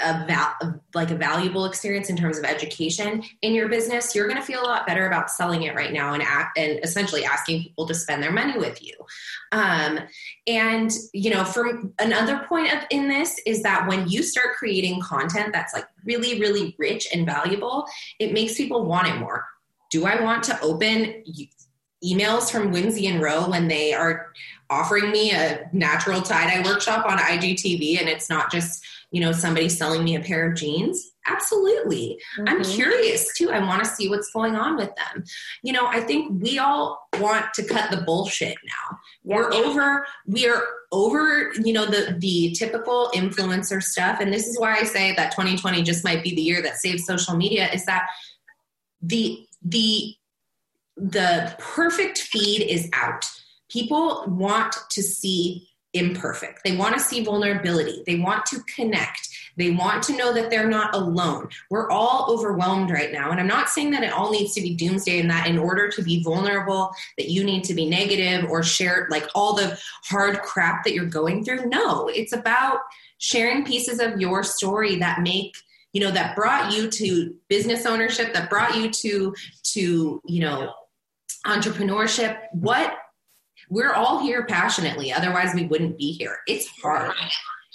a 0.00 0.26
val- 0.26 0.82
like 0.92 1.12
a 1.12 1.14
valuable 1.14 1.66
experience 1.66 2.10
in 2.10 2.16
terms 2.16 2.36
of 2.36 2.44
education 2.44 3.22
in 3.42 3.54
your 3.54 3.68
business, 3.68 4.12
you're 4.12 4.26
going 4.26 4.40
to 4.40 4.44
feel 4.44 4.60
a 4.60 4.66
lot 4.66 4.88
better 4.88 5.06
about 5.06 5.30
selling 5.30 5.62
it 5.62 5.74
right 5.76 5.92
now 5.92 6.14
and 6.14 6.22
act, 6.22 6.58
and 6.58 6.80
essentially 6.82 7.24
asking 7.24 7.62
people 7.62 7.86
to 7.86 7.94
spend 7.94 8.20
their 8.20 8.32
money 8.32 8.58
with 8.58 8.82
you. 8.82 8.92
Um, 9.52 10.00
and 10.48 10.90
you 11.14 11.30
know, 11.30 11.44
from 11.44 11.94
another 12.00 12.44
point 12.48 12.74
of 12.74 12.80
in 12.90 13.08
this 13.08 13.40
is 13.46 13.62
that 13.62 13.86
when 13.86 14.08
you 14.08 14.24
start 14.24 14.56
creating 14.56 15.00
content 15.00 15.52
that's 15.52 15.72
like 15.72 15.86
really, 16.04 16.40
really 16.40 16.74
rich 16.76 17.06
and 17.14 17.24
valuable, 17.24 17.86
it 18.18 18.32
makes 18.32 18.56
people 18.56 18.84
want 18.84 19.06
it 19.06 19.16
more. 19.16 19.46
Do 19.90 20.06
I 20.06 20.20
want 20.22 20.42
to 20.44 20.60
open 20.60 21.24
emails 22.04 22.50
from 22.50 22.72
Whimsy 22.72 23.06
and 23.06 23.20
Row 23.20 23.48
when 23.48 23.68
they 23.68 23.92
are 23.92 24.32
offering 24.68 25.10
me 25.12 25.32
a 25.32 25.68
natural 25.72 26.20
tie 26.22 26.46
dye 26.46 26.62
workshop 26.64 27.06
on 27.06 27.18
IGTV 27.18 28.00
and 28.00 28.08
it's 28.08 28.28
not 28.28 28.50
just 28.50 28.84
you 29.12 29.20
know 29.20 29.32
somebody 29.32 29.68
selling 29.68 30.04
me 30.04 30.16
a 30.16 30.20
pair 30.20 30.50
of 30.50 30.56
jeans? 30.56 31.12
Absolutely. 31.28 32.20
Mm-hmm. 32.38 32.48
i'm 32.48 32.64
curious 32.64 33.32
too. 33.36 33.50
I 33.50 33.60
want 33.60 33.82
to 33.82 33.88
see 33.90 34.08
what's 34.08 34.30
going 34.30 34.56
on 34.56 34.76
with 34.76 34.90
them. 34.96 35.24
You 35.62 35.72
know 35.72 35.86
i 35.86 36.00
think 36.00 36.42
we 36.42 36.58
all 36.58 37.08
want 37.20 37.46
to 37.54 37.64
cut 37.64 37.90
the 37.90 38.02
bullshit 38.02 38.56
now. 38.64 38.98
Yeah. 39.24 39.36
we're 39.36 39.52
over 39.52 40.06
we 40.26 40.48
are 40.48 40.62
over 40.92 41.52
you 41.54 41.72
know 41.72 41.86
the 41.86 42.16
the 42.18 42.52
typical 42.58 43.10
influencer 43.14 43.82
stuff. 43.82 44.20
And 44.20 44.32
this 44.32 44.46
is 44.46 44.58
why 44.58 44.76
i 44.76 44.82
say 44.82 45.14
that 45.14 45.30
2020 45.32 45.82
just 45.82 46.04
might 46.04 46.22
be 46.22 46.34
the 46.34 46.42
year 46.42 46.60
that 46.62 46.76
saves 46.76 47.06
social 47.06 47.36
media 47.36 47.70
is 47.72 47.84
that 47.86 48.08
the 49.02 49.45
the 49.66 50.14
the 50.96 51.54
perfect 51.58 52.18
feed 52.18 52.62
is 52.62 52.88
out 52.94 53.26
people 53.68 54.24
want 54.28 54.74
to 54.90 55.02
see 55.02 55.68
imperfect. 55.92 56.62
They 56.62 56.76
want 56.76 56.94
to 56.94 57.00
see 57.00 57.24
vulnerability. 57.24 58.02
They 58.06 58.16
want 58.18 58.44
to 58.46 58.60
connect. 58.74 59.28
They 59.56 59.70
want 59.70 60.02
to 60.04 60.16
know 60.16 60.34
that 60.34 60.50
they're 60.50 60.68
not 60.68 60.94
alone. 60.94 61.48
We're 61.70 61.90
all 61.90 62.26
overwhelmed 62.28 62.90
right 62.90 63.12
now. 63.12 63.30
And 63.30 63.40
I'm 63.40 63.46
not 63.46 63.70
saying 63.70 63.90
that 63.92 64.02
it 64.02 64.12
all 64.12 64.30
needs 64.30 64.52
to 64.54 64.60
be 64.60 64.74
doomsday 64.74 65.20
and 65.20 65.30
that 65.30 65.46
in 65.46 65.58
order 65.58 65.88
to 65.88 66.02
be 66.02 66.22
vulnerable, 66.22 66.94
that 67.16 67.30
you 67.30 67.42
need 67.42 67.64
to 67.64 67.74
be 67.74 67.88
negative 67.88 68.48
or 68.50 68.62
share 68.62 69.08
like 69.10 69.26
all 69.34 69.54
the 69.54 69.78
hard 70.04 70.40
crap 70.42 70.84
that 70.84 70.92
you're 70.92 71.06
going 71.06 71.42
through. 71.42 71.66
No, 71.66 72.08
it's 72.08 72.34
about 72.34 72.80
sharing 73.18 73.64
pieces 73.64 73.98
of 73.98 74.20
your 74.20 74.42
story 74.42 74.96
that 74.96 75.22
make 75.22 75.56
you 75.96 76.00
know 76.00 76.10
that 76.10 76.36
brought 76.36 76.72
you 76.72 76.90
to 76.90 77.34
business 77.48 77.86
ownership 77.86 78.34
that 78.34 78.50
brought 78.50 78.76
you 78.76 78.90
to 78.90 79.34
to 79.62 80.20
you 80.26 80.40
know 80.40 80.72
entrepreneurship 81.46 82.36
what 82.52 82.96
we're 83.68 83.92
all 83.92 84.20
here 84.20 84.44
passionately, 84.46 85.12
otherwise, 85.12 85.54
we 85.54 85.66
wouldn't 85.66 85.98
be 85.98 86.12
here. 86.12 86.38
It's 86.46 86.68
hard. 86.82 87.14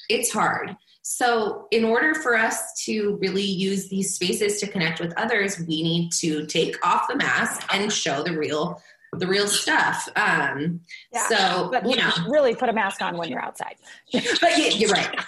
It's 0.09 0.32
hard. 0.32 0.76
So, 1.03 1.67
in 1.72 1.84
order 1.84 2.13
for 2.13 2.36
us 2.36 2.74
to 2.86 3.17
really 3.22 3.43
use 3.43 3.89
these 3.89 4.13
spaces 4.13 4.59
to 4.59 4.67
connect 4.67 4.99
with 4.99 5.13
others, 5.17 5.59
we 5.59 5.82
need 5.82 6.11
to 6.19 6.45
take 6.45 6.78
off 6.86 7.07
the 7.09 7.15
mask 7.15 7.67
and 7.74 7.91
show 7.91 8.24
the 8.24 8.38
real 8.38 8.82
the 9.13 9.28
real 9.28 9.47
stuff. 9.47 10.07
Um, 10.15 10.80
yeah, 11.11 11.28
so, 11.28 11.69
but 11.72 11.86
you 11.86 11.97
know, 11.97 12.09
really 12.30 12.55
put 12.55 12.69
a 12.69 12.74
mask 12.74 13.01
on 13.01 13.17
when 13.17 13.30
you're 13.30 13.43
outside. 13.43 13.76
but 14.13 14.57
yeah, 14.57 14.67
you're 14.67 14.91
right. 14.91 15.19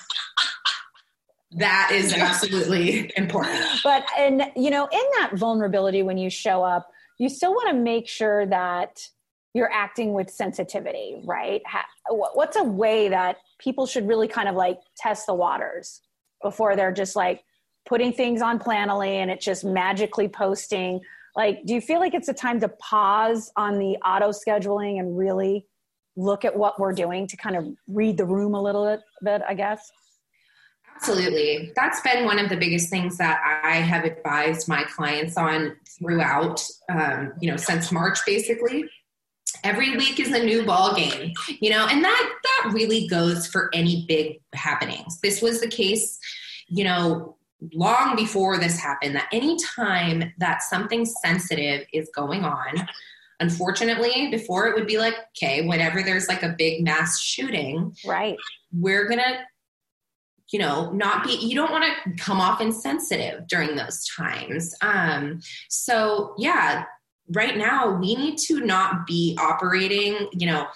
That 1.57 1.91
is 1.93 2.13
absolutely 2.13 3.11
important. 3.17 3.63
But 3.83 4.05
and 4.17 4.51
you 4.55 4.69
know, 4.69 4.87
in 4.91 5.03
that 5.19 5.31
vulnerability, 5.35 6.03
when 6.03 6.17
you 6.17 6.29
show 6.29 6.63
up, 6.63 6.89
you 7.19 7.29
still 7.29 7.51
want 7.51 7.69
to 7.69 7.75
make 7.75 8.07
sure 8.07 8.45
that 8.47 9.07
you're 9.53 9.71
acting 9.71 10.13
with 10.13 10.29
sensitivity, 10.29 11.21
right? 11.25 11.61
what's 12.09 12.57
a 12.57 12.63
way 12.63 13.07
that 13.07 13.37
people 13.59 13.85
should 13.85 14.07
really 14.07 14.27
kind 14.27 14.49
of 14.49 14.55
like 14.55 14.79
test 14.97 15.27
the 15.27 15.33
waters 15.33 16.01
before 16.41 16.75
they're 16.75 16.91
just 16.91 17.15
like 17.15 17.43
putting 17.85 18.11
things 18.11 18.41
on 18.41 18.59
Planoly 18.59 19.15
and 19.15 19.29
it's 19.29 19.45
just 19.45 19.63
magically 19.63 20.27
posting? 20.27 20.99
Like, 21.35 21.65
do 21.65 21.73
you 21.75 21.81
feel 21.81 21.99
like 21.99 22.13
it's 22.13 22.27
a 22.29 22.33
time 22.33 22.59
to 22.61 22.67
pause 22.67 23.51
on 23.55 23.77
the 23.77 23.95
auto 23.97 24.29
scheduling 24.29 24.99
and 24.99 25.17
really 25.17 25.65
look 26.15 26.45
at 26.45 26.55
what 26.55 26.79
we're 26.79 26.93
doing 26.93 27.27
to 27.27 27.37
kind 27.37 27.55
of 27.55 27.67
read 27.87 28.17
the 28.17 28.25
room 28.25 28.55
a 28.55 28.61
little 28.61 28.99
bit, 29.23 29.41
I 29.47 29.53
guess? 29.53 29.91
Absolutely. 31.03 31.73
That's 31.75 31.99
been 31.99 32.23
one 32.23 32.39
of 32.39 32.47
the 32.47 32.55
biggest 32.55 32.89
things 32.89 33.17
that 33.17 33.41
I 33.65 33.75
have 33.75 34.05
advised 34.05 34.69
my 34.69 34.83
clients 34.83 35.35
on 35.35 35.75
throughout, 35.99 36.63
um, 36.89 37.33
you 37.41 37.51
know, 37.51 37.57
since 37.57 37.91
March 37.91 38.19
basically. 38.25 38.85
Every 39.65 39.97
week 39.97 40.17
is 40.21 40.31
a 40.31 40.43
new 40.43 40.65
ball 40.65 40.95
game 40.95 41.31
you 41.61 41.69
know 41.69 41.87
and 41.89 42.03
that 42.03 42.33
that 42.43 42.71
really 42.73 43.07
goes 43.07 43.47
for 43.47 43.69
any 43.73 44.05
big 44.07 44.39
happenings. 44.53 45.19
This 45.21 45.41
was 45.41 45.59
the 45.61 45.67
case 45.67 46.19
you 46.67 46.83
know 46.83 47.35
long 47.73 48.15
before 48.15 48.57
this 48.57 48.79
happened 48.79 49.15
that 49.15 49.27
any 49.31 49.57
time 49.75 50.33
that 50.37 50.63
something 50.63 51.05
sensitive 51.05 51.85
is 51.93 52.09
going 52.15 52.43
on 52.43 52.87
unfortunately 53.39 54.29
before 54.31 54.67
it 54.67 54.75
would 54.75 54.87
be 54.87 54.97
like 54.97 55.15
okay 55.29 55.65
whenever 55.65 56.03
there's 56.03 56.27
like 56.27 56.43
a 56.43 56.55
big 56.57 56.83
mass 56.83 57.21
shooting 57.21 57.95
right. 58.05 58.37
we're 58.73 59.07
gonna 59.07 59.45
you 60.53 60.59
know 60.59 60.91
not 60.91 61.23
be 61.23 61.35
you 61.35 61.55
don't 61.55 61.71
want 61.71 61.83
to 61.83 62.23
come 62.23 62.39
off 62.39 62.61
insensitive 62.61 63.47
during 63.47 63.75
those 63.75 64.05
times. 64.15 64.73
Um 64.81 65.41
so 65.69 66.35
yeah 66.37 66.85
right 67.33 67.57
now 67.57 67.97
we 67.97 68.15
need 68.15 68.37
to 68.37 68.59
not 68.61 69.07
be 69.07 69.37
operating, 69.41 70.27
you 70.33 70.45
know, 70.45 70.67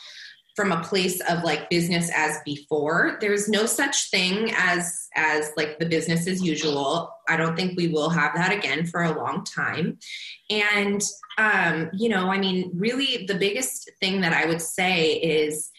from 0.56 0.72
a 0.72 0.82
place 0.82 1.22
of 1.30 1.44
like 1.44 1.70
business 1.70 2.10
as 2.16 2.40
before. 2.44 3.18
There's 3.22 3.48
no 3.48 3.68
such 3.68 4.10
thing 4.10 4.52
as 4.58 5.08
as 5.16 5.52
like 5.56 5.78
the 5.78 5.86
business 5.86 6.28
as 6.28 6.42
usual. 6.42 7.12
I 7.30 7.38
don't 7.38 7.56
think 7.56 7.78
we 7.78 7.90
will 7.90 8.10
have 8.10 8.34
that 8.36 8.52
again 8.52 8.88
for 8.88 9.04
a 9.04 9.16
long 9.16 9.44
time. 9.44 10.00
And 10.50 11.02
um 11.38 11.90
you 11.94 12.10
know 12.10 12.32
i 12.32 12.38
mean 12.38 12.72
really 12.74 13.26
the 13.28 13.36
biggest 13.36 13.92
thing 14.00 14.22
that 14.22 14.34
i 14.34 14.46
would 14.46 14.62
say 14.62 15.14
is 15.14 15.72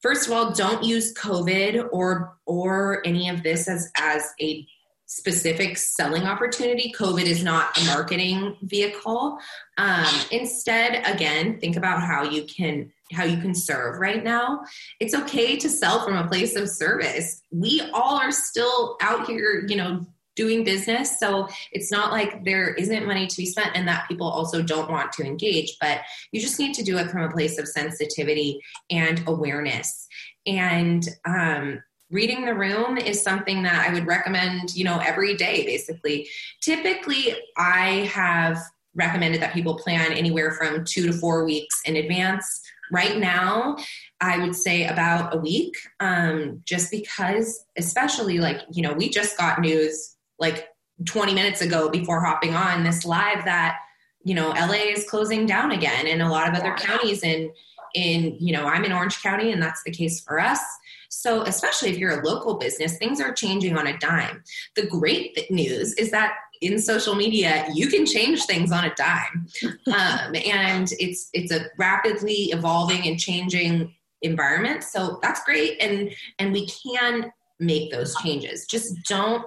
first 0.00 0.26
of 0.26 0.32
all 0.32 0.52
don't 0.52 0.84
use 0.84 1.14
covid 1.14 1.88
or 1.92 2.36
or 2.46 3.06
any 3.06 3.28
of 3.28 3.42
this 3.42 3.68
as 3.68 3.90
as 3.98 4.32
a 4.40 4.66
specific 5.08 5.78
selling 5.78 6.24
opportunity. 6.24 6.92
COVID 6.96 7.24
is 7.24 7.42
not 7.42 7.76
a 7.78 7.84
marketing 7.86 8.56
vehicle. 8.62 9.38
Um, 9.78 10.06
instead, 10.30 11.02
again, 11.06 11.58
think 11.58 11.76
about 11.76 12.02
how 12.02 12.22
you 12.24 12.44
can 12.44 12.92
how 13.10 13.24
you 13.24 13.38
can 13.38 13.54
serve 13.54 13.98
right 13.98 14.22
now. 14.22 14.60
It's 15.00 15.14
okay 15.14 15.56
to 15.56 15.68
sell 15.70 16.04
from 16.04 16.14
a 16.14 16.28
place 16.28 16.56
of 16.56 16.68
service. 16.68 17.40
We 17.50 17.80
all 17.94 18.18
are 18.18 18.30
still 18.30 18.98
out 19.00 19.26
here, 19.26 19.64
you 19.66 19.76
know, 19.76 20.06
doing 20.38 20.62
business. 20.62 21.18
So 21.18 21.48
it's 21.72 21.90
not 21.90 22.12
like 22.12 22.44
there 22.44 22.72
isn't 22.74 23.06
money 23.06 23.26
to 23.26 23.36
be 23.36 23.44
spent 23.44 23.72
and 23.74 23.88
that 23.88 24.06
people 24.06 24.28
also 24.28 24.62
don't 24.62 24.88
want 24.88 25.10
to 25.14 25.24
engage, 25.24 25.76
but 25.80 26.02
you 26.30 26.40
just 26.40 26.60
need 26.60 26.74
to 26.74 26.84
do 26.84 26.96
it 26.96 27.10
from 27.10 27.22
a 27.22 27.30
place 27.30 27.58
of 27.58 27.66
sensitivity 27.66 28.60
and 28.88 29.20
awareness. 29.26 30.06
And 30.46 31.06
um, 31.26 31.82
reading 32.08 32.44
the 32.44 32.54
room 32.54 32.96
is 32.98 33.20
something 33.20 33.64
that 33.64 33.84
I 33.84 33.92
would 33.92 34.06
recommend, 34.06 34.76
you 34.76 34.84
know, 34.84 35.00
every 35.00 35.34
day 35.34 35.66
basically. 35.66 36.28
Typically, 36.60 37.34
I 37.56 38.08
have 38.14 38.62
recommended 38.94 39.42
that 39.42 39.52
people 39.52 39.76
plan 39.76 40.12
anywhere 40.12 40.52
from 40.52 40.84
2 40.84 41.08
to 41.08 41.12
4 41.12 41.44
weeks 41.44 41.82
in 41.84 41.96
advance. 41.96 42.62
Right 42.92 43.18
now, 43.18 43.76
I 44.20 44.38
would 44.38 44.54
say 44.54 44.86
about 44.86 45.34
a 45.34 45.38
week 45.38 45.74
um 46.00 46.62
just 46.64 46.90
because 46.92 47.64
especially 47.76 48.38
like, 48.38 48.60
you 48.70 48.82
know, 48.82 48.92
we 48.92 49.10
just 49.10 49.36
got 49.36 49.60
news 49.60 50.14
like 50.38 50.68
20 51.04 51.34
minutes 51.34 51.60
ago 51.60 51.88
before 51.88 52.20
hopping 52.24 52.54
on 52.54 52.82
this 52.82 53.04
live 53.04 53.44
that 53.44 53.78
you 54.24 54.34
know 54.34 54.48
LA 54.50 54.90
is 54.90 55.08
closing 55.08 55.46
down 55.46 55.70
again 55.70 56.06
and 56.06 56.20
a 56.22 56.28
lot 56.28 56.48
of 56.48 56.54
other 56.54 56.74
counties 56.74 57.22
in 57.22 57.52
in 57.94 58.36
you 58.40 58.52
know 58.52 58.66
I'm 58.66 58.84
in 58.84 58.92
Orange 58.92 59.22
County 59.22 59.52
and 59.52 59.62
that's 59.62 59.82
the 59.84 59.90
case 59.90 60.20
for 60.20 60.40
us 60.40 60.60
so, 61.08 61.42
especially 61.42 61.90
if 61.90 61.98
you're 61.98 62.20
a 62.20 62.24
local 62.24 62.54
business, 62.54 62.98
things 62.98 63.20
are 63.20 63.32
changing 63.32 63.76
on 63.76 63.86
a 63.86 63.96
dime. 63.98 64.42
The 64.76 64.86
great 64.86 65.50
news 65.50 65.94
is 65.94 66.10
that 66.10 66.34
in 66.60 66.78
social 66.78 67.14
media, 67.14 67.66
you 67.72 67.88
can 67.88 68.04
change 68.04 68.44
things 68.44 68.72
on 68.72 68.84
a 68.84 68.94
dime, 68.94 69.48
um, 69.86 70.34
and 70.34 70.92
it's 70.98 71.30
it's 71.32 71.52
a 71.52 71.66
rapidly 71.78 72.50
evolving 72.50 73.06
and 73.06 73.18
changing 73.18 73.94
environment. 74.22 74.84
So 74.84 75.18
that's 75.22 75.42
great, 75.44 75.80
and 75.80 76.10
and 76.38 76.52
we 76.52 76.68
can 76.68 77.32
make 77.58 77.90
those 77.90 78.14
changes. 78.16 78.66
Just 78.66 78.94
don't 79.08 79.44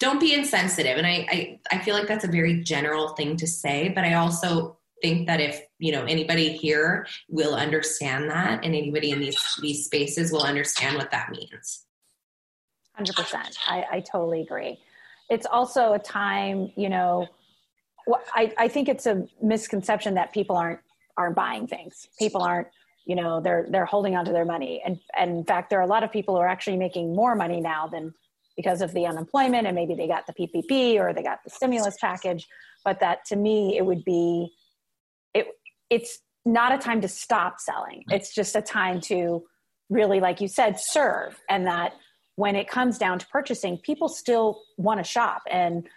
don't 0.00 0.20
be 0.20 0.34
insensitive. 0.34 0.98
And 0.98 1.06
I, 1.06 1.26
I 1.30 1.60
I 1.72 1.78
feel 1.78 1.94
like 1.94 2.06
that's 2.06 2.24
a 2.24 2.30
very 2.30 2.62
general 2.62 3.08
thing 3.10 3.36
to 3.36 3.46
say, 3.46 3.88
but 3.88 4.04
I 4.04 4.14
also 4.14 4.78
think 5.02 5.26
that 5.26 5.40
if 5.40 5.60
you 5.78 5.92
know 5.92 6.04
anybody 6.04 6.56
here 6.56 7.06
will 7.28 7.54
understand 7.54 8.30
that 8.30 8.64
and 8.64 8.74
anybody 8.74 9.10
in 9.10 9.20
these 9.20 9.38
these 9.60 9.84
spaces 9.84 10.32
will 10.32 10.44
understand 10.44 10.96
what 10.96 11.10
that 11.10 11.30
means 11.30 11.84
100% 12.98 13.58
I, 13.66 13.84
I 13.90 14.00
totally 14.00 14.40
agree 14.40 14.78
it's 15.28 15.46
also 15.46 15.94
a 15.94 15.98
time 15.98 16.70
you 16.76 16.88
know 16.88 17.26
I, 18.34 18.52
I 18.56 18.68
think 18.68 18.88
it's 18.88 19.06
a 19.06 19.26
misconception 19.42 20.14
that 20.14 20.32
people 20.32 20.56
aren't 20.56 20.80
aren't 21.16 21.36
buying 21.36 21.66
things. 21.66 22.08
People 22.18 22.42
aren't, 22.42 22.68
you 23.06 23.16
know, 23.16 23.40
they're 23.40 23.66
they're 23.68 23.84
holding 23.84 24.16
on 24.16 24.24
to 24.24 24.32
their 24.32 24.44
money. 24.44 24.82
And, 24.84 24.98
and 25.16 25.38
in 25.38 25.44
fact, 25.44 25.70
there 25.70 25.78
are 25.78 25.82
a 25.82 25.86
lot 25.86 26.02
of 26.02 26.12
people 26.12 26.34
who 26.34 26.40
are 26.40 26.48
actually 26.48 26.76
making 26.76 27.14
more 27.14 27.34
money 27.34 27.60
now 27.60 27.86
than 27.86 28.14
because 28.56 28.80
of 28.80 28.92
the 28.92 29.06
unemployment 29.06 29.66
and 29.66 29.74
maybe 29.74 29.94
they 29.94 30.06
got 30.06 30.26
the 30.26 30.32
PPP 30.32 30.98
or 30.98 31.12
they 31.12 31.22
got 31.22 31.42
the 31.44 31.50
stimulus 31.50 31.96
package. 32.00 32.46
But 32.84 33.00
that 33.00 33.24
to 33.26 33.36
me, 33.36 33.76
it 33.76 33.84
would 33.84 34.04
be 34.04 34.52
it 35.32 35.48
it's 35.90 36.20
not 36.44 36.72
a 36.74 36.78
time 36.78 37.00
to 37.00 37.08
stop 37.08 37.58
selling. 37.58 38.04
It's 38.10 38.34
just 38.34 38.54
a 38.54 38.62
time 38.62 39.00
to 39.02 39.44
really, 39.88 40.20
like 40.20 40.40
you 40.40 40.48
said, 40.48 40.78
serve. 40.78 41.40
And 41.48 41.66
that 41.66 41.94
when 42.36 42.56
it 42.56 42.68
comes 42.68 42.98
down 42.98 43.18
to 43.18 43.26
purchasing, 43.28 43.78
people 43.78 44.08
still 44.08 44.60
want 44.76 44.98
to 44.98 45.04
shop. 45.04 45.42
And 45.50 45.88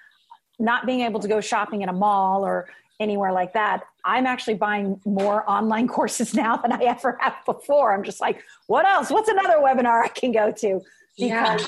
not 0.59 0.85
being 0.85 1.01
able 1.01 1.19
to 1.19 1.27
go 1.27 1.41
shopping 1.41 1.81
in 1.81 1.89
a 1.89 1.93
mall 1.93 2.43
or 2.45 2.69
anywhere 2.99 3.31
like 3.31 3.53
that, 3.53 3.83
I'm 4.05 4.25
actually 4.25 4.55
buying 4.55 4.99
more 5.05 5.47
online 5.49 5.87
courses 5.97 6.33
now 6.33 6.57
than 6.57 6.71
I 6.71 6.83
ever 6.83 7.17
have 7.19 7.35
before. 7.45 7.93
I'm 7.93 8.03
just 8.03 8.21
like, 8.21 8.43
what 8.67 8.85
else? 8.85 9.09
What's 9.09 9.29
another 9.29 9.57
webinar 9.57 10.03
I 10.03 10.07
can 10.07 10.31
go 10.31 10.51
to? 10.51 10.81
Because 11.18 11.61
yeah. 11.61 11.68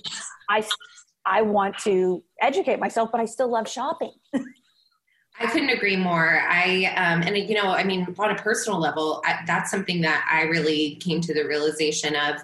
I 0.50 0.64
I 1.26 1.41
want 1.41 1.78
to 1.80 2.24
educate 2.41 2.80
myself, 2.80 3.10
but 3.12 3.22
I 3.22 3.26
still 3.26 3.52
love 3.52 3.68
shopping. 3.68 4.14
I 5.41 5.45
couldn't 5.45 5.70
agree 5.70 5.95
more. 5.95 6.41
I 6.50 6.86
um, 6.97 7.22
and 7.22 7.38
you 7.38 7.56
know, 7.56 7.70
I 7.70 7.84
mean, 7.84 8.14
on 8.20 8.32
a 8.32 8.36
personal 8.36 8.80
level, 8.80 9.22
I, 9.26 9.39
that's 9.47 9.72
something 9.72 10.02
that 10.02 10.28
I 10.30 10.43
really 10.43 10.95
came 10.95 11.22
to 11.22 11.34
the 11.34 11.45
realization 11.45 12.16
of 12.16 12.41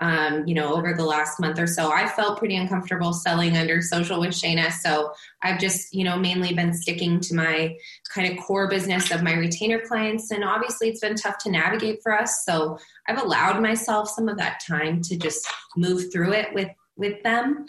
um, 0.00 0.46
you 0.46 0.54
know, 0.54 0.74
over 0.74 0.92
the 0.92 1.04
last 1.04 1.38
month 1.38 1.58
or 1.58 1.66
so. 1.66 1.90
I 1.90 2.08
felt 2.08 2.38
pretty 2.38 2.56
uncomfortable 2.56 3.12
selling 3.12 3.56
under 3.56 3.80
social 3.80 4.20
with 4.20 4.30
Shayna. 4.30 4.72
So 4.72 5.12
I've 5.42 5.60
just, 5.60 5.94
you 5.94 6.04
know, 6.04 6.18
mainly 6.18 6.52
been 6.52 6.72
sticking 6.72 7.20
to 7.20 7.34
my 7.34 7.76
kind 8.12 8.32
of 8.32 8.44
core 8.44 8.68
business 8.68 9.10
of 9.12 9.22
my 9.22 9.34
retainer 9.34 9.80
clients. 9.80 10.30
And 10.30 10.42
obviously 10.44 10.88
it's 10.88 11.00
been 11.00 11.14
tough 11.14 11.38
to 11.38 11.50
navigate 11.50 12.02
for 12.02 12.12
us. 12.12 12.44
So 12.44 12.78
I've 13.06 13.22
allowed 13.22 13.62
myself 13.62 14.08
some 14.08 14.28
of 14.28 14.36
that 14.38 14.60
time 14.66 15.00
to 15.02 15.16
just 15.16 15.46
move 15.76 16.12
through 16.12 16.32
it 16.32 16.52
with 16.52 16.70
with 16.96 17.22
them. 17.22 17.66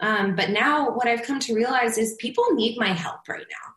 Um, 0.00 0.34
but 0.34 0.50
now 0.50 0.90
what 0.90 1.06
I've 1.06 1.22
come 1.22 1.40
to 1.40 1.54
realize 1.54 1.98
is 1.98 2.14
people 2.18 2.44
need 2.52 2.78
my 2.78 2.88
help 2.92 3.28
right 3.28 3.46
now 3.50 3.74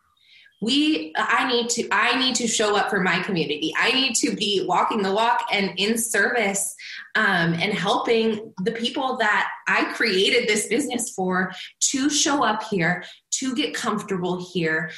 we 0.64 1.12
i 1.18 1.48
need 1.48 1.70
to 1.70 1.88
i 1.92 2.18
need 2.18 2.36
to 2.36 2.48
show 2.48 2.78
up 2.78 2.90
for 2.90 3.02
my 3.02 3.20
community. 3.24 3.74
I 3.78 3.92
need 3.92 4.16
to 4.16 4.36
be 4.36 4.66
walking 4.68 5.02
the 5.02 5.14
walk 5.14 5.46
and 5.52 5.74
in 5.78 5.98
service 5.98 6.76
um, 7.16 7.54
and 7.54 7.74
helping 7.74 8.54
the 8.64 8.72
people 8.72 9.18
that 9.18 9.50
i 9.68 9.84
created 9.94 10.48
this 10.48 10.68
business 10.68 11.10
for 11.10 11.52
to 11.92 12.10
show 12.10 12.44
up 12.44 12.64
here 12.64 13.04
to 13.32 13.54
get 13.56 13.74
comfortable 13.74 14.50
here 14.54 14.92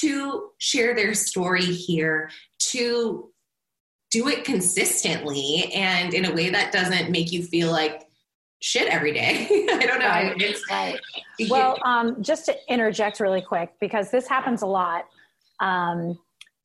to 0.00 0.50
share 0.58 0.94
their 0.94 1.14
story 1.14 1.64
here 1.64 2.30
to 2.58 3.30
do 4.10 4.28
it 4.28 4.44
consistently 4.44 5.72
and 5.74 6.12
in 6.14 6.24
a 6.24 6.34
way 6.34 6.50
that 6.50 6.72
doesn't 6.72 7.10
make 7.10 7.32
you 7.32 7.44
feel 7.44 7.70
like 7.70 8.08
shit 8.62 8.88
every 8.88 9.12
day. 9.12 9.46
I 9.50 9.86
don't 9.86 9.98
know. 9.98 10.06
Right. 10.06 10.40
It's, 10.40 10.62
right. 10.70 10.98
Well, 11.50 11.76
um, 11.84 12.22
just 12.22 12.46
to 12.46 12.56
interject 12.68 13.18
really 13.18 13.40
quick, 13.40 13.72
because 13.80 14.10
this 14.10 14.28
happens 14.28 14.62
a 14.62 14.66
lot 14.66 15.06
um, 15.58 16.16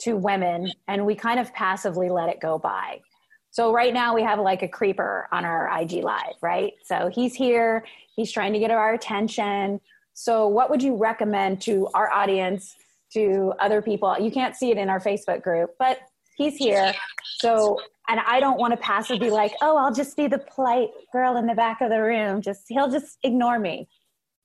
to 0.01 0.15
women, 0.15 0.71
and 0.87 1.05
we 1.05 1.15
kind 1.15 1.39
of 1.39 1.51
passively 1.53 2.09
let 2.09 2.29
it 2.29 2.39
go 2.39 2.59
by. 2.59 3.01
So 3.49 3.73
right 3.73 3.91
now 3.91 4.13
we 4.13 4.21
have 4.21 4.39
like 4.39 4.61
a 4.61 4.67
creeper 4.67 5.27
on 5.31 5.45
our 5.45 5.67
IG 5.81 6.03
live, 6.03 6.35
right? 6.41 6.73
So 6.83 7.09
he's 7.11 7.33
here, 7.33 7.85
he's 8.15 8.31
trying 8.31 8.53
to 8.53 8.59
get 8.59 8.69
our 8.69 8.93
attention. 8.93 9.81
So 10.13 10.47
what 10.47 10.69
would 10.69 10.83
you 10.83 10.95
recommend 10.95 11.61
to 11.61 11.87
our 11.95 12.11
audience, 12.11 12.75
to 13.13 13.53
other 13.59 13.81
people? 13.81 14.15
You 14.19 14.29
can't 14.29 14.55
see 14.55 14.69
it 14.69 14.77
in 14.77 14.89
our 14.89 14.99
Facebook 14.99 15.41
group, 15.41 15.71
but 15.79 15.97
he's 16.35 16.55
here. 16.55 16.93
So 17.39 17.79
and 18.07 18.19
I 18.19 18.39
don't 18.39 18.57
want 18.57 18.71
to 18.71 18.77
passively 18.77 19.27
be 19.27 19.31
like, 19.31 19.53
oh, 19.61 19.77
I'll 19.77 19.93
just 19.93 20.15
be 20.15 20.27
the 20.27 20.39
polite 20.39 20.89
girl 21.11 21.37
in 21.37 21.45
the 21.45 21.53
back 21.53 21.81
of 21.81 21.89
the 21.89 22.01
room. 22.01 22.41
Just 22.41 22.63
he'll 22.69 22.89
just 22.89 23.17
ignore 23.23 23.59
me. 23.59 23.89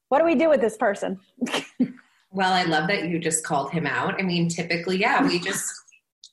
What 0.08 0.18
do 0.18 0.24
we 0.24 0.34
do 0.34 0.48
with 0.48 0.60
this 0.60 0.76
person? 0.76 1.20
well, 2.30 2.52
I 2.52 2.64
love 2.64 2.88
that 2.88 3.08
you 3.08 3.18
just 3.18 3.44
called 3.44 3.70
him 3.70 3.86
out. 3.86 4.20
I 4.20 4.22
mean, 4.22 4.48
typically, 4.48 4.98
yeah, 4.98 5.26
we 5.26 5.38
just 5.38 5.72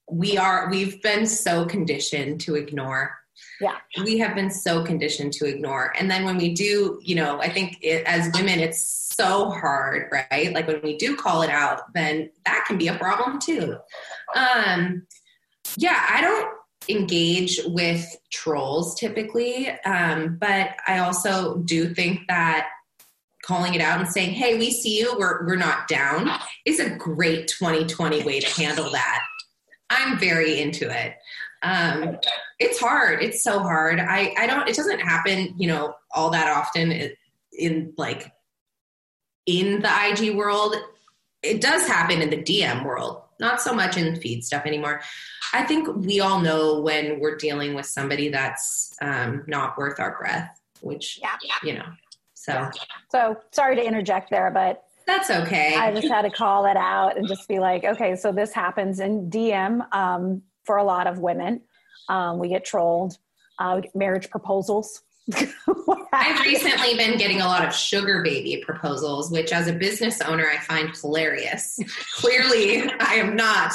we 0.09 0.37
are 0.37 0.69
we've 0.69 1.01
been 1.01 1.25
so 1.25 1.65
conditioned 1.65 2.41
to 2.41 2.55
ignore. 2.55 3.15
Yeah. 3.61 3.75
We 4.03 4.17
have 4.19 4.35
been 4.35 4.49
so 4.49 4.83
conditioned 4.83 5.33
to 5.33 5.45
ignore. 5.45 5.93
And 5.97 6.09
then 6.09 6.25
when 6.25 6.37
we 6.37 6.53
do, 6.53 6.99
you 7.03 7.15
know, 7.15 7.39
I 7.39 7.49
think 7.49 7.77
it, 7.81 8.05
as 8.05 8.31
women 8.33 8.59
it's 8.59 9.11
so 9.15 9.49
hard, 9.49 10.09
right? 10.11 10.53
Like 10.53 10.67
when 10.67 10.81
we 10.81 10.97
do 10.97 11.15
call 11.15 11.41
it 11.41 11.49
out, 11.49 11.93
then 11.93 12.31
that 12.45 12.65
can 12.67 12.77
be 12.77 12.87
a 12.87 12.97
problem 12.97 13.39
too. 13.39 13.77
Um 14.35 15.05
yeah, 15.77 16.05
I 16.09 16.21
don't 16.21 16.58
engage 16.89 17.59
with 17.65 18.05
trolls 18.31 18.99
typically, 18.99 19.69
um, 19.81 20.37
but 20.39 20.75
I 20.87 20.99
also 20.99 21.57
do 21.57 21.93
think 21.93 22.27
that 22.27 22.67
calling 23.43 23.73
it 23.73 23.81
out 23.81 23.99
and 23.99 24.09
saying, 24.09 24.31
"Hey, 24.31 24.57
we 24.57 24.71
see 24.71 24.99
you. 24.99 25.15
We're 25.17 25.45
we're 25.45 25.55
not 25.55 25.87
down," 25.87 26.29
is 26.65 26.79
a 26.79 26.89
great 26.89 27.47
2020 27.47 28.23
way 28.23 28.39
to 28.39 28.61
handle 28.61 28.89
that. 28.91 29.21
I'm 29.89 30.19
very 30.19 30.59
into 30.59 30.89
it. 30.89 31.15
Um, 31.61 32.17
it's 32.59 32.79
hard. 32.79 33.23
It's 33.23 33.43
so 33.43 33.59
hard. 33.59 33.99
I 33.99 34.33
I 34.37 34.47
don't. 34.47 34.67
It 34.67 34.75
doesn't 34.75 34.99
happen, 34.99 35.55
you 35.57 35.67
know, 35.67 35.95
all 36.13 36.29
that 36.31 36.47
often 36.47 36.91
in, 37.51 37.93
like 37.97 38.31
in 39.45 39.81
the 39.81 39.89
IG 39.89 40.35
world. 40.35 40.75
It 41.41 41.61
does 41.61 41.87
happen 41.87 42.21
in 42.21 42.29
the 42.29 42.37
DM 42.37 42.83
world, 42.83 43.21
not 43.39 43.61
so 43.61 43.73
much 43.73 43.97
in 43.97 44.15
feed 44.15 44.43
stuff 44.43 44.65
anymore. 44.65 45.01
I 45.53 45.63
think 45.63 45.87
we 45.95 46.19
all 46.19 46.39
know 46.39 46.81
when 46.81 47.19
we're 47.19 47.37
dealing 47.37 47.73
with 47.73 47.85
somebody 47.85 48.29
that's 48.29 48.95
um, 49.01 49.43
not 49.47 49.77
worth 49.77 49.99
our 49.99 50.17
breath, 50.17 50.61
which, 50.81 51.19
yeah. 51.21 51.35
you 51.63 51.75
know, 51.77 51.85
so. 52.33 52.69
So 53.11 53.37
sorry 53.51 53.75
to 53.75 53.83
interject 53.83 54.29
there, 54.29 54.51
but 54.51 54.83
that's 55.07 55.31
okay. 55.31 55.75
I 55.75 55.91
just 55.91 56.07
had 56.07 56.21
to 56.21 56.29
call 56.29 56.65
it 56.65 56.77
out 56.77 57.17
and 57.17 57.27
just 57.27 57.47
be 57.47 57.59
like, 57.59 57.83
okay, 57.83 58.15
so 58.15 58.31
this 58.31 58.53
happens 58.53 58.99
in 58.99 59.29
DM 59.29 59.81
um, 59.93 60.43
for 60.65 60.77
a 60.77 60.83
lot 60.83 61.07
of 61.07 61.17
women. 61.17 61.61
Um, 62.09 62.37
we 62.37 62.49
get 62.49 62.63
trolled, 62.63 63.17
uh, 63.57 63.81
marriage 63.95 64.29
proposals. 64.29 65.01
I've 66.13 66.41
recently 66.41 66.95
been 66.95 67.17
getting 67.17 67.41
a 67.41 67.45
lot 67.45 67.65
of 67.65 67.73
sugar 67.73 68.23
baby 68.23 68.63
proposals, 68.65 69.31
which 69.31 69.51
as 69.51 69.67
a 69.67 69.73
business 69.73 70.21
owner, 70.21 70.47
I 70.47 70.57
find 70.63 70.95
hilarious. 70.95 71.79
Clearly, 72.15 72.89
I 72.99 73.15
am 73.15 73.35
not 73.35 73.73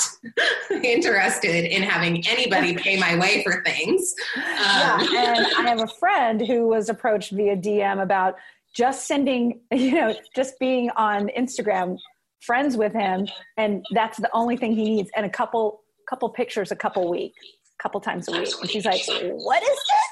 interested 0.71 1.65
in 1.65 1.83
having 1.83 2.27
anybody 2.27 2.77
pay 2.77 2.99
my 2.99 3.17
way 3.19 3.43
for 3.43 3.63
things. 3.65 4.15
Um, 4.37 5.09
yeah, 5.13 5.35
and 5.37 5.47
I 5.57 5.69
have 5.69 5.83
a 5.83 5.89
friend 5.99 6.41
who 6.41 6.69
was 6.69 6.89
approached 6.89 7.33
via 7.33 7.57
DM 7.57 8.03
about 8.03 8.37
just 8.75 9.07
sending, 9.07 9.61
you 9.73 9.93
know, 9.93 10.15
just 10.35 10.59
being 10.59 10.91
on 10.91 11.29
Instagram 11.37 11.99
friends 12.45 12.77
with 12.77 12.93
him, 12.93 13.27
and 13.57 13.85
that's 13.93 14.19
the 14.19 14.31
only 14.33 14.57
thing 14.57 14.75
he 14.75 14.97
needs, 14.97 15.11
and 15.17 15.25
a 15.27 15.31
couple 15.31 15.81
couple 16.09 16.29
pictures 16.29 16.71
a 16.71 16.77
couple 16.77 17.09
weeks, 17.11 17.41
couple 17.79 18.01
times 18.01 18.29
a 18.29 18.33
week. 18.33 18.49
And 18.61 18.71
she's 18.71 18.85
like, 18.85 19.03
"What 19.07 19.63
is 19.63 19.69
this?" 19.69 20.04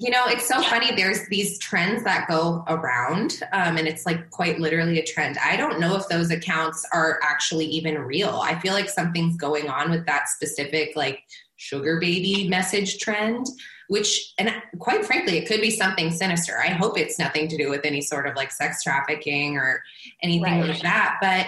You 0.00 0.08
know 0.08 0.24
it's 0.28 0.48
so 0.48 0.62
funny 0.62 0.94
there's 0.96 1.28
these 1.28 1.58
trends 1.58 2.02
that 2.04 2.26
go 2.26 2.64
around 2.68 3.38
um, 3.52 3.76
and 3.76 3.86
it's 3.86 4.06
like 4.06 4.30
quite 4.30 4.58
literally 4.58 4.98
a 4.98 5.04
trend. 5.04 5.36
I 5.44 5.56
don't 5.56 5.78
know 5.78 5.94
if 5.94 6.08
those 6.08 6.30
accounts 6.30 6.86
are 6.90 7.20
actually 7.22 7.66
even 7.66 7.98
real. 7.98 8.40
I 8.42 8.58
feel 8.58 8.72
like 8.72 8.88
something's 8.88 9.36
going 9.36 9.68
on 9.68 9.90
with 9.90 10.06
that 10.06 10.28
specific 10.30 10.96
like 10.96 11.22
sugar 11.56 12.00
baby 12.00 12.48
message 12.48 12.98
trend 12.98 13.46
which 13.88 14.32
and 14.38 14.50
quite 14.78 15.04
frankly 15.04 15.36
it 15.36 15.46
could 15.46 15.60
be 15.60 15.70
something 15.70 16.10
sinister. 16.10 16.54
I 16.58 16.68
hope 16.68 16.96
it's 16.98 17.18
nothing 17.18 17.48
to 17.48 17.58
do 17.58 17.68
with 17.68 17.84
any 17.84 18.00
sort 18.00 18.26
of 18.26 18.36
like 18.36 18.52
sex 18.52 18.82
trafficking 18.82 19.58
or 19.58 19.82
anything 20.22 20.60
right. 20.60 20.70
like 20.70 20.80
that 20.80 21.18
but 21.20 21.46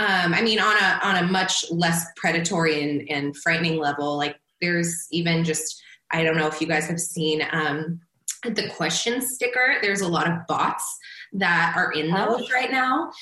um, 0.00 0.32
i 0.34 0.40
mean 0.40 0.60
on 0.60 0.76
a 0.76 1.00
on 1.02 1.24
a 1.24 1.26
much 1.26 1.64
less 1.72 2.06
predatory 2.14 2.88
and, 2.88 3.10
and 3.10 3.36
frightening 3.36 3.80
level 3.80 4.16
like 4.16 4.38
there's 4.60 5.08
even 5.10 5.42
just 5.42 5.82
I 6.10 6.22
don't 6.22 6.36
know 6.36 6.46
if 6.46 6.60
you 6.60 6.66
guys 6.66 6.86
have 6.86 7.00
seen 7.00 7.42
um, 7.52 8.00
the 8.44 8.68
question 8.70 9.20
sticker. 9.20 9.76
There's 9.82 10.00
a 10.00 10.08
lot 10.08 10.30
of 10.30 10.46
bots 10.46 10.98
that 11.32 11.74
are 11.76 11.92
in 11.92 12.10
those 12.10 12.42
oh. 12.42 12.52
right 12.52 12.70
now. 12.70 13.12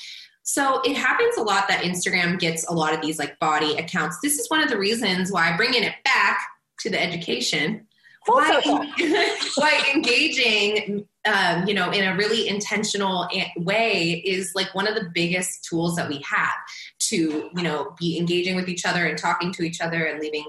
So 0.43 0.81
it 0.83 0.95
happens 0.95 1.35
a 1.35 1.43
lot 1.43 1.67
that 1.67 1.83
Instagram 1.83 2.39
gets 2.39 2.65
a 2.69 2.73
lot 2.73 2.93
of 2.93 3.01
these 3.01 3.19
like 3.19 3.37
body 3.39 3.75
accounts. 3.75 4.19
This 4.23 4.39
is 4.39 4.49
one 4.49 4.61
of 4.61 4.69
the 4.69 4.77
reasons 4.77 5.31
why 5.31 5.55
bringing 5.57 5.83
it 5.83 5.95
back 6.05 6.39
to 6.79 6.89
the 6.89 7.01
education. 7.01 7.85
Why, 8.25 8.61
why 9.55 9.91
engaging, 9.93 11.05
um, 11.25 11.65
you 11.67 11.73
know, 11.73 11.91
in 11.91 12.05
a 12.05 12.15
really 12.15 12.47
intentional 12.47 13.27
way 13.57 14.21
is 14.25 14.51
like 14.53 14.73
one 14.75 14.87
of 14.87 14.95
the 14.95 15.09
biggest 15.13 15.65
tools 15.65 15.95
that 15.95 16.09
we 16.09 16.21
have 16.25 16.55
to, 16.99 17.49
you 17.53 17.63
know, 17.63 17.95
be 17.99 18.17
engaging 18.17 18.55
with 18.55 18.69
each 18.69 18.85
other 18.85 19.05
and 19.05 19.17
talking 19.17 19.53
to 19.53 19.63
each 19.63 19.79
other 19.81 20.05
and 20.05 20.19
leaving 20.19 20.45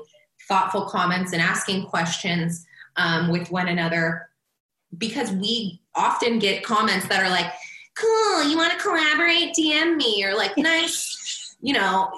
thoughtful 0.48 0.86
comments 0.86 1.32
and 1.32 1.42
asking 1.42 1.86
questions 1.86 2.66
um, 2.96 3.30
with 3.30 3.50
one 3.50 3.68
another 3.68 4.28
because 4.96 5.30
we 5.32 5.80
often 5.94 6.38
get 6.38 6.64
comments 6.64 7.06
that 7.08 7.22
are 7.22 7.30
like, 7.30 7.52
cool, 7.94 8.48
you 8.48 8.56
want 8.56 8.72
to 8.72 8.78
collaborate? 8.78 9.54
DM 9.54 9.96
me, 9.96 10.24
or 10.24 10.34
like, 10.34 10.52
nice. 10.56 11.56
you 11.60 11.74
know, 11.74 12.10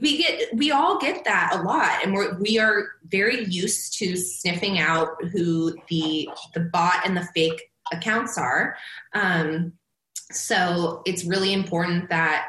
we 0.00 0.18
get 0.18 0.54
we 0.54 0.70
all 0.70 0.98
get 0.98 1.24
that 1.24 1.54
a 1.54 1.62
lot, 1.62 2.04
and 2.04 2.12
we're 2.12 2.38
we 2.38 2.58
are 2.58 2.88
very 3.06 3.44
used 3.44 3.98
to 3.98 4.16
sniffing 4.16 4.78
out 4.78 5.08
who 5.32 5.74
the 5.88 6.28
the 6.54 6.60
bot 6.60 7.06
and 7.06 7.16
the 7.16 7.28
fake 7.34 7.70
accounts 7.92 8.36
are. 8.36 8.76
Um, 9.12 9.72
so 10.32 11.02
it's 11.06 11.24
really 11.24 11.52
important 11.52 12.08
that 12.08 12.48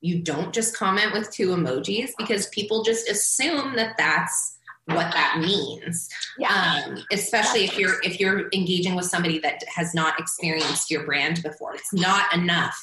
you 0.00 0.20
don't 0.20 0.52
just 0.52 0.76
comment 0.76 1.14
with 1.14 1.30
two 1.30 1.48
emojis 1.48 2.10
because 2.18 2.46
people 2.48 2.82
just 2.82 3.08
assume 3.08 3.74
that 3.76 3.94
that's 3.96 4.53
what 4.86 5.12
that 5.12 5.38
means. 5.40 6.08
Yeah. 6.38 6.82
Um, 6.86 7.04
especially 7.12 7.64
if 7.64 7.78
you're 7.78 8.02
if 8.02 8.20
you're 8.20 8.48
engaging 8.52 8.94
with 8.94 9.06
somebody 9.06 9.38
that 9.40 9.62
has 9.74 9.94
not 9.94 10.18
experienced 10.20 10.90
your 10.90 11.04
brand 11.04 11.42
before. 11.42 11.74
It's 11.74 11.92
not 11.92 12.34
enough. 12.34 12.76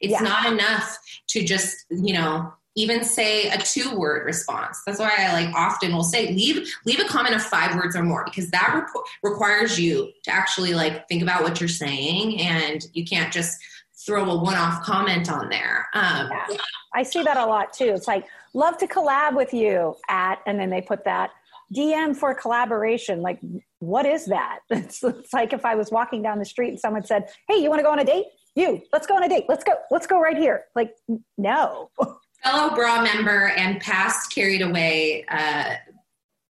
It's 0.00 0.12
yeah. 0.12 0.20
not 0.20 0.50
enough 0.52 0.98
to 1.28 1.44
just 1.44 1.84
you 1.90 2.14
know 2.14 2.52
even 2.74 3.04
say 3.04 3.50
a 3.50 3.58
two 3.58 3.96
word 3.98 4.24
response. 4.24 4.80
That's 4.86 4.98
why 4.98 5.12
i 5.18 5.32
like 5.32 5.54
often 5.54 5.92
will 5.92 6.04
say 6.04 6.32
leave 6.32 6.68
leave 6.86 7.00
a 7.00 7.04
comment 7.04 7.34
of 7.34 7.42
five 7.42 7.76
words 7.76 7.94
or 7.94 8.02
more 8.02 8.24
because 8.24 8.50
that 8.50 8.72
re- 8.74 9.30
requires 9.30 9.78
you 9.78 10.10
to 10.24 10.30
actually 10.30 10.72
like 10.72 11.06
think 11.08 11.22
about 11.22 11.42
what 11.42 11.60
you're 11.60 11.68
saying 11.68 12.40
and 12.40 12.86
you 12.94 13.04
can't 13.04 13.32
just 13.32 13.58
throw 14.06 14.24
a 14.28 14.42
one-off 14.42 14.82
comment 14.82 15.30
on 15.30 15.48
there. 15.48 15.86
Um, 15.94 16.28
yeah. 16.50 16.56
i 16.94 17.02
see 17.02 17.22
that 17.22 17.36
a 17.36 17.44
lot 17.44 17.74
too. 17.74 17.92
It's 17.94 18.08
like 18.08 18.26
love 18.54 18.78
to 18.78 18.86
collab 18.86 19.36
with 19.36 19.52
you 19.52 19.96
at 20.08 20.40
and 20.46 20.58
then 20.58 20.70
they 20.70 20.80
put 20.80 21.04
that 21.04 21.30
DM 21.72 22.16
for 22.16 22.34
collaboration. 22.34 23.22
Like, 23.22 23.40
what 23.78 24.06
is 24.06 24.26
that? 24.26 24.60
It's, 24.70 25.02
it's, 25.02 25.32
like 25.32 25.52
if 25.52 25.64
I 25.64 25.74
was 25.74 25.90
walking 25.90 26.22
down 26.22 26.38
the 26.38 26.44
street 26.44 26.70
and 26.70 26.80
someone 26.80 27.04
said, 27.04 27.28
Hey, 27.48 27.56
you 27.56 27.68
want 27.68 27.80
to 27.80 27.84
go 27.84 27.90
on 27.90 27.98
a 27.98 28.04
date? 28.04 28.26
You, 28.54 28.82
let's 28.92 29.06
go 29.06 29.16
on 29.16 29.22
a 29.22 29.28
date. 29.28 29.44
Let's 29.48 29.64
go. 29.64 29.72
Let's 29.90 30.06
go 30.06 30.20
right 30.20 30.36
here. 30.36 30.64
Like, 30.74 30.94
no. 31.38 31.90
Fellow 32.44 32.74
bra 32.74 33.02
member 33.02 33.48
and 33.56 33.80
past 33.80 34.34
carried 34.34 34.62
away, 34.62 35.24
uh, 35.28 35.74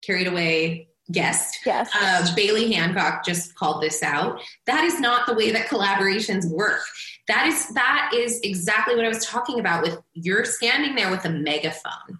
carried 0.01 0.27
away 0.27 0.89
guest, 1.11 1.59
yes. 1.65 1.89
Uh, 1.93 2.27
Bailey 2.35 2.71
Hancock 2.73 3.25
just 3.25 3.55
called 3.55 3.81
this 3.81 4.03
out. 4.03 4.41
That 4.67 4.83
is 4.83 4.99
not 4.99 5.25
the 5.25 5.33
way 5.33 5.51
that 5.51 5.67
collaborations 5.67 6.49
work. 6.49 6.81
That 7.27 7.47
is 7.47 7.69
that 7.69 8.11
is 8.15 8.39
exactly 8.41 8.95
what 8.95 9.05
I 9.05 9.09
was 9.09 9.25
talking 9.25 9.59
about. 9.59 9.83
With 9.83 9.99
you're 10.13 10.45
standing 10.45 10.95
there 10.95 11.11
with 11.11 11.25
a 11.25 11.29
megaphone 11.29 12.19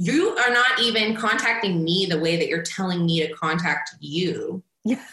you 0.00 0.30
are 0.30 0.50
not 0.50 0.80
even 0.80 1.14
contacting 1.14 1.84
me 1.84 2.06
the 2.08 2.18
way 2.18 2.38
that 2.38 2.48
you're 2.48 2.62
telling 2.62 3.04
me 3.04 3.20
to 3.20 3.30
contact 3.34 3.90
you. 4.00 4.62
Yeah. 4.82 5.04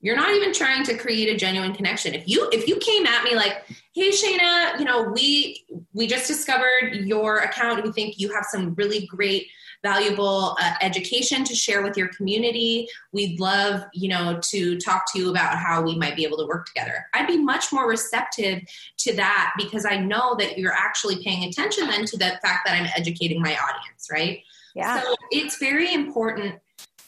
You're 0.00 0.14
not 0.14 0.32
even 0.32 0.52
trying 0.52 0.84
to 0.84 0.96
create 0.96 1.28
a 1.28 1.36
genuine 1.36 1.74
connection. 1.74 2.14
If 2.14 2.28
you 2.28 2.48
if 2.52 2.68
you 2.68 2.76
came 2.76 3.04
at 3.04 3.24
me 3.24 3.34
like, 3.34 3.64
"Hey 3.94 4.10
Shayna, 4.10 4.78
you 4.78 4.84
know, 4.84 5.10
we 5.12 5.64
we 5.92 6.06
just 6.06 6.28
discovered 6.28 6.94
your 6.94 7.38
account. 7.38 7.82
We 7.82 7.90
think 7.90 8.20
you 8.20 8.32
have 8.32 8.44
some 8.48 8.74
really 8.74 9.06
great 9.06 9.48
valuable 9.86 10.56
uh, 10.60 10.74
education 10.80 11.44
to 11.44 11.54
share 11.54 11.82
with 11.82 11.96
your 11.96 12.08
community. 12.08 12.88
We'd 13.12 13.38
love, 13.38 13.82
you 13.92 14.08
know, 14.08 14.40
to 14.50 14.78
talk 14.78 15.04
to 15.12 15.18
you 15.18 15.30
about 15.30 15.56
how 15.56 15.82
we 15.82 15.96
might 15.96 16.16
be 16.16 16.24
able 16.24 16.38
to 16.38 16.46
work 16.46 16.66
together. 16.66 17.06
I'd 17.14 17.28
be 17.28 17.38
much 17.38 17.72
more 17.72 17.88
receptive 17.88 18.62
to 18.98 19.16
that 19.16 19.52
because 19.56 19.86
I 19.86 19.96
know 19.98 20.34
that 20.40 20.58
you're 20.58 20.72
actually 20.72 21.22
paying 21.22 21.44
attention 21.48 21.86
then 21.86 22.04
to 22.06 22.16
the 22.16 22.38
fact 22.42 22.66
that 22.66 22.74
I'm 22.74 22.88
educating 22.96 23.40
my 23.40 23.56
audience, 23.56 24.08
right? 24.10 24.40
Yeah. 24.74 25.02
So 25.02 25.14
it's 25.30 25.58
very 25.58 25.94
important 25.94 26.56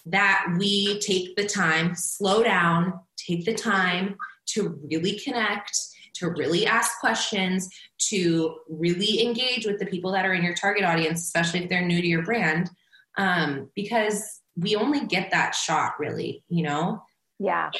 that 0.06 0.46
we 0.58 1.00
take 1.00 1.34
the 1.36 1.46
time, 1.46 1.94
slow 1.96 2.42
down, 2.44 3.00
take 3.16 3.44
the 3.44 3.54
time 3.54 4.16
to 4.46 4.78
really 4.88 5.18
connect 5.18 5.76
to 6.18 6.30
really 6.30 6.66
ask 6.66 6.98
questions, 7.00 7.68
to 7.98 8.56
really 8.68 9.24
engage 9.24 9.66
with 9.66 9.78
the 9.78 9.86
people 9.86 10.12
that 10.12 10.24
are 10.24 10.34
in 10.34 10.42
your 10.42 10.54
target 10.54 10.84
audience, 10.84 11.22
especially 11.22 11.64
if 11.64 11.68
they're 11.68 11.84
new 11.84 12.00
to 12.00 12.06
your 12.06 12.22
brand, 12.22 12.70
um, 13.16 13.70
because 13.74 14.40
we 14.56 14.76
only 14.76 15.06
get 15.06 15.30
that 15.30 15.54
shot, 15.54 15.92
really, 15.98 16.42
you 16.48 16.62
know? 16.62 17.02
Yeah, 17.38 17.70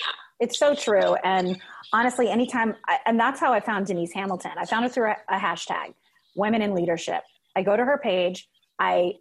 it's 0.41 0.59
so 0.59 0.75
true. 0.75 1.15
And 1.25 1.61
honestly, 1.93 2.29
anytime, 2.29 2.77
I, 2.87 2.99
and 3.07 3.19
that's 3.19 3.41
how 3.41 3.53
I 3.53 3.61
found 3.61 3.87
Denise 3.87 4.13
Hamilton. 4.13 4.53
I 4.57 4.65
found 4.65 4.85
her 4.85 4.89
through 4.89 5.11
a, 5.11 5.17
a 5.29 5.39
hashtag, 5.39 5.95
Women 6.37 6.63
in 6.63 6.75
Leadership. 6.75 7.23
I 7.57 7.63
go 7.63 7.77
to 7.77 7.85
her 7.85 7.99
page, 7.99 8.49
I 8.79 9.15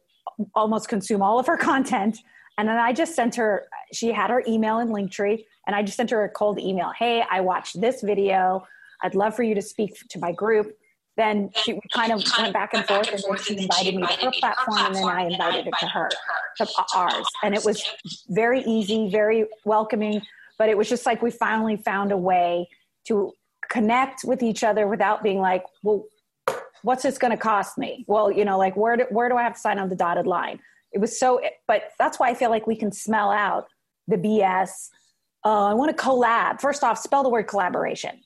almost 0.54 0.90
consume 0.90 1.22
all 1.22 1.40
of 1.40 1.48
her 1.48 1.58
content. 1.72 2.20
And 2.60 2.68
then 2.68 2.78
I 2.78 2.92
just 2.92 3.16
sent 3.16 3.36
her, 3.36 3.68
she 3.94 4.12
had 4.12 4.30
her 4.30 4.44
email 4.48 4.80
and 4.80 4.90
Linktree, 4.90 5.44
and 5.68 5.76
I 5.76 5.84
just 5.84 5.98
sent 5.98 6.10
her 6.10 6.24
a 6.24 6.30
cold 6.30 6.60
email. 6.60 6.92
Hey, 6.98 7.24
I 7.30 7.42
watched 7.42 7.80
this 7.80 8.02
video. 8.02 8.66
I'd 9.02 9.16
love 9.16 9.36
for 9.36 9.44
you 9.44 9.56
to 9.56 9.62
speak 9.62 9.96
to 10.10 10.20
my 10.20 10.32
group. 10.32 10.78
Then 11.18 11.50
she 11.64 11.80
kind 11.94 12.12
of 12.12 12.24
went 12.38 12.54
back 12.54 12.74
and 12.76 12.86
forth, 12.86 13.12
and 13.12 13.24
then 13.24 13.38
she 13.44 13.58
invited 13.58 13.96
me 13.96 14.06
to 14.06 14.26
her 14.26 14.32
platform, 14.40 14.78
and 14.78 14.96
then 14.96 15.06
I 15.06 15.24
invited 15.24 15.68
it 15.68 15.74
to 15.80 15.88
her, 15.88 16.10
to 16.58 16.68
ours. 16.96 17.26
And 17.44 17.56
it 17.56 17.66
was 17.66 17.84
very 18.30 18.62
easy, 18.62 19.10
very 19.10 19.46
welcoming, 19.66 20.22
but 20.60 20.70
it 20.70 20.78
was 20.78 20.88
just 20.88 21.08
like 21.08 21.24
we 21.24 21.32
finally 21.32 21.76
found 21.76 22.12
a 22.12 22.18
way 22.18 22.70
to 23.08 23.34
connect 23.70 24.24
with 24.24 24.44
each 24.44 24.64
other 24.64 24.88
without 24.88 25.24
being 25.24 25.40
like, 25.40 25.64
well, 25.82 26.06
what's 26.84 27.04
this 27.04 27.18
going 27.18 27.32
to 27.32 27.38
cost 27.38 27.78
me? 27.78 28.06
Well, 28.08 28.32
you 28.32 28.46
know, 28.46 28.58
like 28.58 28.76
where 28.76 28.98
do, 28.98 29.06
where 29.10 29.28
do 29.28 29.36
I 29.36 29.44
have 29.44 29.56
to 29.56 29.60
sign 29.60 29.80
on 29.80 29.90
the 29.90 29.96
dotted 29.96 30.28
line? 30.28 30.60
It 30.92 31.00
was 31.00 31.20
so, 31.20 31.42
but 31.68 31.92
that's 32.00 32.20
why 32.20 32.30
I 32.30 32.34
feel 32.34 32.50
like 32.50 32.68
we 32.68 32.76
can 32.76 32.92
smell 32.92 33.32
out 33.32 33.68
the 34.08 34.18
BS. 34.18 34.90
Uh, 35.44 35.66
I 35.66 35.74
want 35.74 35.96
to 35.96 36.04
collab. 36.04 36.62
First 36.62 36.84
off, 36.84 36.98
spell 36.98 37.24
the 37.24 37.30
word 37.30 37.48
collaboration. 37.48 38.20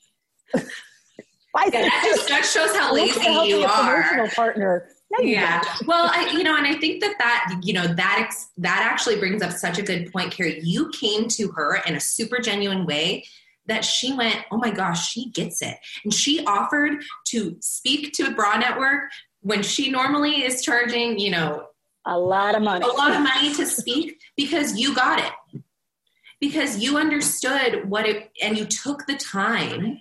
Yeah, 0.54 1.70
that, 1.70 2.02
just, 2.04 2.28
that 2.28 2.44
shows 2.44 2.74
how 2.76 2.94
lazy 2.94 3.48
you 3.48 3.64
are. 3.64 4.02
Promotional 4.02 4.28
partner. 4.28 4.88
No, 5.10 5.24
yeah. 5.24 5.60
Don't. 5.60 5.88
Well, 5.88 6.10
I, 6.12 6.30
you 6.30 6.42
know, 6.42 6.56
and 6.56 6.66
I 6.66 6.74
think 6.74 7.02
that 7.02 7.14
that 7.18 7.60
you 7.62 7.74
know 7.74 7.86
that 7.86 8.18
ex- 8.20 8.50
that 8.58 8.88
actually 8.90 9.16
brings 9.16 9.42
up 9.42 9.52
such 9.52 9.78
a 9.78 9.82
good 9.82 10.10
point, 10.12 10.32
Carrie. 10.32 10.60
You 10.62 10.90
came 10.90 11.28
to 11.28 11.48
her 11.52 11.76
in 11.86 11.94
a 11.94 12.00
super 12.00 12.38
genuine 12.38 12.86
way 12.86 13.26
that 13.66 13.84
she 13.84 14.12
went, 14.12 14.36
oh 14.50 14.56
my 14.56 14.70
gosh, 14.70 15.10
she 15.10 15.30
gets 15.30 15.62
it, 15.62 15.76
and 16.04 16.12
she 16.12 16.44
offered 16.46 17.02
to 17.26 17.56
speak 17.60 18.12
to 18.14 18.24
a 18.24 18.30
Bra 18.30 18.56
Network 18.56 19.10
when 19.40 19.62
she 19.62 19.90
normally 19.90 20.44
is 20.44 20.62
charging, 20.62 21.18
you 21.18 21.30
know, 21.30 21.66
a 22.06 22.18
lot 22.18 22.54
of 22.54 22.62
money, 22.62 22.84
a 22.84 22.88
lot 22.88 23.14
of 23.14 23.20
money 23.20 23.52
to 23.54 23.66
speak 23.66 24.18
because 24.36 24.78
you 24.78 24.94
got 24.94 25.20
it, 25.20 25.62
because 26.40 26.78
you 26.78 26.96
understood 26.96 27.88
what 27.88 28.06
it, 28.06 28.30
and 28.42 28.56
you 28.56 28.64
took 28.64 29.06
the 29.06 29.16
time 29.16 30.00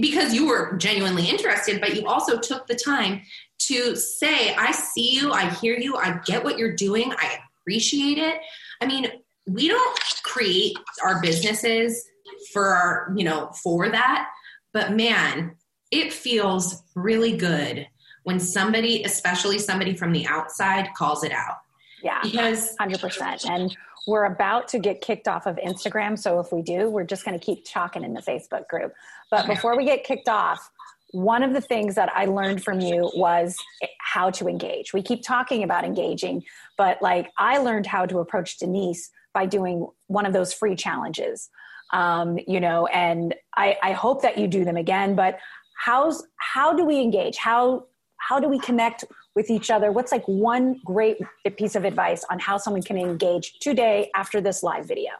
because 0.00 0.34
you 0.34 0.46
were 0.46 0.76
genuinely 0.76 1.28
interested, 1.28 1.80
but 1.80 1.94
you 1.94 2.06
also 2.06 2.38
took 2.38 2.66
the 2.66 2.74
time 2.74 3.22
to 3.58 3.96
say, 3.96 4.54
I 4.54 4.72
see 4.72 5.14
you, 5.14 5.32
I 5.32 5.50
hear 5.50 5.76
you, 5.76 5.96
I 5.96 6.20
get 6.24 6.44
what 6.44 6.58
you're 6.58 6.76
doing, 6.76 7.12
I 7.12 7.38
appreciate 7.60 8.18
it. 8.18 8.36
I 8.80 8.86
mean, 8.86 9.08
we 9.46 9.68
don't 9.68 9.98
create 10.22 10.76
our 11.02 11.20
businesses 11.20 12.04
for 12.52 12.66
our, 12.66 13.12
you 13.16 13.24
know, 13.24 13.50
for 13.62 13.88
that, 13.88 14.28
but 14.72 14.92
man, 14.92 15.56
it 15.90 16.12
feels 16.12 16.82
really 16.94 17.36
good 17.36 17.86
when 18.24 18.40
somebody, 18.40 19.04
especially 19.04 19.58
somebody 19.58 19.94
from 19.94 20.12
the 20.12 20.26
outside, 20.26 20.88
calls 20.96 21.22
it 21.22 21.32
out. 21.32 21.56
Yeah, 22.02 22.20
because 22.22 22.76
100%. 22.76 23.48
And 23.48 23.76
we're 24.06 24.24
about 24.24 24.68
to 24.68 24.78
get 24.78 25.00
kicked 25.00 25.26
off 25.26 25.46
of 25.46 25.56
Instagram. 25.56 26.18
So 26.18 26.38
if 26.38 26.52
we 26.52 26.62
do, 26.62 26.88
we're 26.88 27.04
just 27.04 27.24
going 27.24 27.38
to 27.38 27.44
keep 27.44 27.64
chalking 27.64 28.04
in 28.04 28.14
the 28.14 28.22
Facebook 28.22 28.68
group. 28.68 28.92
But 29.30 29.46
before 29.46 29.76
we 29.76 29.84
get 29.84 30.04
kicked 30.04 30.28
off, 30.28 30.70
one 31.10 31.42
of 31.42 31.52
the 31.52 31.60
things 31.60 31.94
that 31.96 32.10
I 32.14 32.26
learned 32.26 32.62
from 32.62 32.80
you 32.80 33.10
was 33.14 33.56
how 34.00 34.30
to 34.30 34.48
engage. 34.48 34.92
We 34.92 35.02
keep 35.02 35.22
talking 35.22 35.62
about 35.62 35.84
engaging, 35.84 36.42
but 36.76 37.00
like 37.00 37.30
I 37.38 37.58
learned 37.58 37.86
how 37.86 38.06
to 38.06 38.18
approach 38.18 38.58
Denise 38.58 39.10
by 39.32 39.46
doing 39.46 39.86
one 40.06 40.26
of 40.26 40.32
those 40.32 40.52
free 40.52 40.76
challenges. 40.76 41.48
Um, 41.92 42.38
you 42.46 42.60
know, 42.60 42.86
and 42.86 43.34
I, 43.56 43.76
I 43.82 43.92
hope 43.92 44.22
that 44.22 44.38
you 44.38 44.48
do 44.48 44.64
them 44.64 44.76
again. 44.76 45.14
But 45.14 45.38
how's 45.76 46.26
how 46.36 46.74
do 46.74 46.84
we 46.84 47.00
engage? 47.00 47.36
How 47.36 47.86
how 48.18 48.40
do 48.40 48.48
we 48.48 48.58
connect 48.58 49.04
with 49.36 49.50
each 49.50 49.70
other? 49.70 49.92
What's 49.92 50.10
like 50.10 50.24
one 50.26 50.80
great 50.84 51.18
piece 51.56 51.76
of 51.76 51.84
advice 51.84 52.24
on 52.30 52.40
how 52.40 52.56
someone 52.56 52.82
can 52.82 52.96
engage 52.96 53.58
today 53.60 54.10
after 54.16 54.40
this 54.40 54.64
live 54.64 54.88
video? 54.88 55.10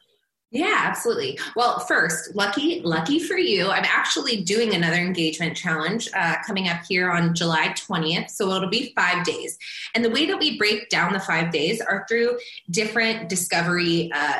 Yeah, 0.52 0.80
absolutely. 0.84 1.38
Well, 1.54 1.80
first, 1.80 2.34
lucky, 2.34 2.80
lucky 2.80 3.18
for 3.18 3.36
you, 3.36 3.68
I'm 3.68 3.84
actually 3.84 4.42
doing 4.42 4.74
another 4.74 4.96
engagement 4.96 5.56
challenge 5.56 6.08
uh, 6.16 6.36
coming 6.46 6.68
up 6.68 6.82
here 6.88 7.10
on 7.10 7.34
July 7.34 7.74
20th. 7.76 8.30
So 8.30 8.50
it'll 8.52 8.70
be 8.70 8.92
five 8.96 9.24
days. 9.24 9.58
And 9.94 10.04
the 10.04 10.10
way 10.10 10.24
that 10.26 10.38
we 10.38 10.56
break 10.56 10.88
down 10.88 11.12
the 11.12 11.20
five 11.20 11.52
days 11.52 11.80
are 11.80 12.06
through 12.08 12.38
different 12.70 13.28
discovery 13.28 14.10
uh, 14.14 14.38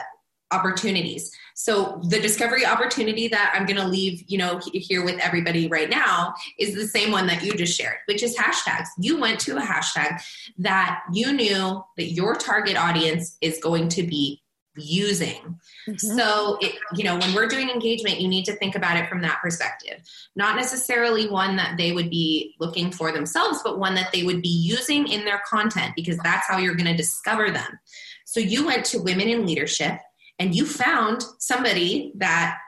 opportunities. 0.53 1.37
So 1.59 2.02
the 2.11 2.20
discovery 2.20 2.66
opportunity 2.66 3.28
that 3.28 3.54
I'm 3.54 3.64
going 3.64 3.80
to 3.80 3.88
leave, 3.88 4.22
you 4.28 4.36
know, 4.36 4.61
here 4.74 5.02
with 5.02 5.18
everybody 5.20 5.68
right 5.68 5.88
now 5.88 6.34
is 6.59 6.74
the 6.74 6.86
same 6.86 7.11
one 7.11 7.26
that 7.28 7.42
you 7.42 7.54
just 7.54 7.74
shared, 7.74 7.96
which 8.04 8.22
is 8.22 8.36
hashtags. 8.36 8.88
You 8.98 9.18
went 9.18 9.40
to 9.40 9.57
a 9.57 9.62
hashtag 9.62 10.20
that 10.59 11.00
you 11.14 11.32
knew 11.32 11.82
that 11.96 12.12
your 12.12 12.34
target 12.34 12.76
audience 12.76 13.38
is 13.40 13.59
going 13.62 13.88
to 13.88 14.02
be 14.02 14.42
using. 14.76 15.59
Mm-hmm. 15.88 16.18
So, 16.18 16.59
it, 16.61 16.74
you 16.94 17.04
know, 17.04 17.16
when 17.16 17.34
we're 17.34 17.48
doing 17.48 17.70
engagement, 17.70 18.20
you 18.20 18.28
need 18.28 18.44
to 18.44 18.52
think 18.57 18.74
about 18.74 18.98
it 18.98 19.09
from 19.09 19.22
that 19.22 19.40
perspective. 19.40 20.02
Not 20.34 20.57
necessarily 20.57 21.26
one 21.26 21.57
that 21.57 21.78
they 21.78 21.92
would 21.92 22.11
be 22.11 22.54
looking 22.61 22.92
for 22.92 23.12
themselves, 23.12 23.61
but 23.64 23.78
one 23.78 23.94
that 23.94 24.12
they 24.12 24.24
would 24.24 24.42
be 24.42 24.50
using 24.50 25.09
in 25.09 25.24
their 25.24 25.40
content 25.48 25.94
because 25.96 26.18
that's 26.18 26.46
how 26.48 26.59
you're 26.59 26.74
going 26.74 26.84
to 26.84 26.94
discover 26.94 27.50
them. 27.50 27.78
So, 28.26 28.40
you 28.40 28.66
went 28.66 28.84
to 28.86 29.00
Women 29.00 29.28
in 29.28 29.46
Leadership 29.46 30.00
and 30.39 30.55
you 30.55 30.66
found 30.66 31.22
somebody 31.39 32.12
that 32.16 32.59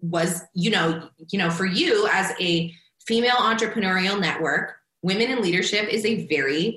was, 0.00 0.42
you 0.54 0.70
know, 0.70 1.08
you 1.30 1.38
know, 1.38 1.50
for 1.50 1.66
you 1.66 2.08
as 2.10 2.32
a 2.40 2.72
female 3.06 3.36
entrepreneurial 3.36 4.20
network, 4.20 4.74
Women 5.02 5.30
in 5.30 5.42
Leadership 5.42 5.88
is 5.88 6.04
a 6.04 6.26
very 6.26 6.76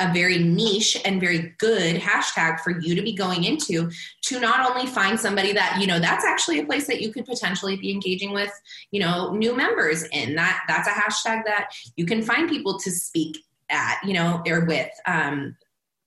a 0.00 0.12
very 0.14 0.38
niche 0.38 0.96
and 1.04 1.20
very 1.20 1.54
good 1.58 2.00
hashtag 2.00 2.58
for 2.60 2.80
you 2.80 2.94
to 2.94 3.02
be 3.02 3.12
going 3.12 3.44
into 3.44 3.90
to 4.22 4.40
not 4.40 4.68
only 4.68 4.86
find 4.86 5.20
somebody 5.20 5.52
that 5.52 5.76
you 5.78 5.86
know 5.86 5.98
that's 5.98 6.24
actually 6.24 6.58
a 6.58 6.64
place 6.64 6.86
that 6.86 7.02
you 7.02 7.12
could 7.12 7.26
potentially 7.26 7.76
be 7.76 7.92
engaging 7.92 8.32
with 8.32 8.50
you 8.90 9.00
know 9.00 9.32
new 9.32 9.54
members 9.54 10.04
in. 10.04 10.34
That 10.34 10.62
that's 10.66 10.88
a 10.88 10.92
hashtag 10.92 11.44
that 11.44 11.70
you 11.96 12.06
can 12.06 12.22
find 12.22 12.48
people 12.48 12.78
to 12.78 12.90
speak 12.90 13.44
at 13.68 14.00
you 14.04 14.14
know 14.14 14.42
or 14.46 14.64
with. 14.64 14.90
Um, 15.06 15.56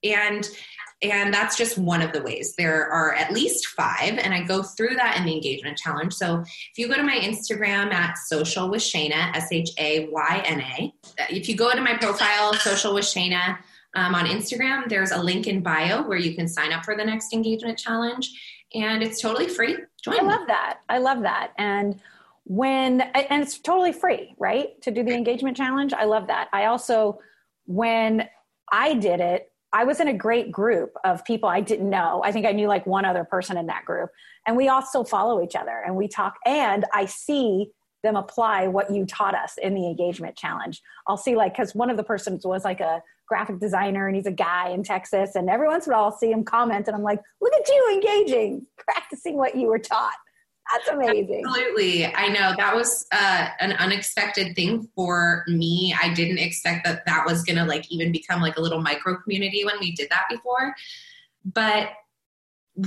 and 0.03 0.49
and 1.03 1.33
that's 1.33 1.57
just 1.57 1.77
one 1.77 2.01
of 2.01 2.11
the 2.13 2.21
ways 2.21 2.55
there 2.57 2.89
are 2.89 3.13
at 3.13 3.31
least 3.31 3.67
five 3.67 4.17
and 4.17 4.33
i 4.33 4.41
go 4.41 4.63
through 4.63 4.95
that 4.95 5.17
in 5.17 5.25
the 5.25 5.33
engagement 5.33 5.77
challenge 5.77 6.13
so 6.13 6.39
if 6.39 6.77
you 6.77 6.87
go 6.87 6.95
to 6.95 7.03
my 7.03 7.17
instagram 7.17 7.91
at 7.93 8.17
social 8.17 8.69
with 8.69 8.81
shayna 8.81 9.35
s-h-a-y-n-a 9.35 10.93
if 11.29 11.47
you 11.49 11.55
go 11.55 11.73
to 11.73 11.81
my 11.81 11.95
profile 11.97 12.53
social 12.53 12.93
with 12.93 13.05
shayna 13.05 13.57
um, 13.95 14.15
on 14.15 14.25
Instagram. 14.25 14.89
There's 14.89 15.11
a 15.11 15.21
link 15.21 15.47
in 15.47 15.61
bio 15.61 16.03
where 16.03 16.17
you 16.17 16.35
can 16.35 16.47
sign 16.47 16.71
up 16.71 16.83
for 16.83 16.95
the 16.95 17.05
next 17.05 17.33
engagement 17.33 17.77
challenge, 17.77 18.31
and 18.73 19.03
it's 19.03 19.21
totally 19.21 19.47
free. 19.47 19.77
Join. 20.03 20.19
I 20.19 20.23
love 20.23 20.47
that. 20.47 20.79
I 20.89 20.97
love 20.97 21.21
that. 21.21 21.51
And 21.57 21.99
when 22.45 23.01
and 23.01 23.41
it's 23.41 23.57
totally 23.57 23.93
free, 23.93 24.35
right? 24.37 24.81
To 24.81 24.91
do 24.91 25.03
the 25.03 25.13
engagement 25.13 25.55
challenge. 25.55 25.93
I 25.93 26.05
love 26.05 26.27
that. 26.27 26.49
I 26.51 26.65
also 26.65 27.19
when 27.65 28.27
I 28.71 28.95
did 28.95 29.19
it, 29.19 29.51
I 29.73 29.83
was 29.83 29.99
in 29.99 30.07
a 30.07 30.13
great 30.13 30.51
group 30.51 30.93
of 31.03 31.25
people 31.25 31.49
I 31.49 31.59
didn't 31.59 31.89
know. 31.89 32.21
I 32.23 32.31
think 32.31 32.45
I 32.45 32.51
knew 32.51 32.67
like 32.67 32.85
one 32.85 33.05
other 33.05 33.23
person 33.23 33.57
in 33.57 33.65
that 33.65 33.85
group. 33.85 34.11
And 34.45 34.55
we 34.55 34.69
all 34.69 34.83
still 34.83 35.03
follow 35.03 35.41
each 35.43 35.55
other 35.55 35.81
and 35.85 35.95
we 35.95 36.07
talk 36.07 36.35
and 36.45 36.85
I 36.93 37.05
see 37.05 37.71
them 38.03 38.15
apply 38.15 38.67
what 38.67 38.91
you 38.91 39.05
taught 39.05 39.33
us 39.33 39.57
in 39.57 39.73
the 39.73 39.87
engagement 39.87 40.35
challenge. 40.35 40.81
I'll 41.07 41.17
see 41.17 41.35
like 41.35 41.57
cuz 41.57 41.73
one 41.73 41.89
of 41.89 41.97
the 41.97 42.03
persons 42.03 42.45
was 42.45 42.63
like 42.63 42.81
a 42.81 43.01
graphic 43.27 43.59
designer 43.59 44.07
and 44.07 44.15
he's 44.15 44.27
a 44.27 44.31
guy 44.31 44.69
in 44.69 44.83
Texas. 44.83 45.35
And 45.35 45.49
every 45.49 45.67
once 45.67 45.87
in 45.87 45.93
a 45.93 45.95
while 45.95 46.05
I'll 46.05 46.11
see 46.11 46.31
him 46.31 46.43
comment 46.43 46.87
and 46.87 46.95
I'm 46.95 47.03
like, 47.03 47.19
look 47.41 47.53
at 47.53 47.67
you 47.67 47.91
engaging, 47.93 48.67
practicing 48.77 49.37
what 49.37 49.55
you 49.55 49.67
were 49.67 49.79
taught. 49.79 50.13
That's 50.71 50.87
amazing. 50.87 51.43
Absolutely. 51.45 52.05
I 52.05 52.27
know 52.29 52.53
that 52.57 52.75
was 52.75 53.05
uh, 53.11 53.47
an 53.59 53.73
unexpected 53.73 54.55
thing 54.55 54.87
for 54.95 55.43
me. 55.47 55.95
I 56.01 56.13
didn't 56.13 56.39
expect 56.39 56.85
that 56.85 57.05
that 57.05 57.25
was 57.25 57.43
going 57.43 57.57
to 57.57 57.65
like 57.65 57.91
even 57.91 58.11
become 58.11 58.41
like 58.41 58.57
a 58.57 58.61
little 58.61 58.81
micro 58.81 59.17
community 59.17 59.65
when 59.65 59.75
we 59.79 59.91
did 59.91 60.09
that 60.09 60.25
before. 60.29 60.73
But 61.45 61.89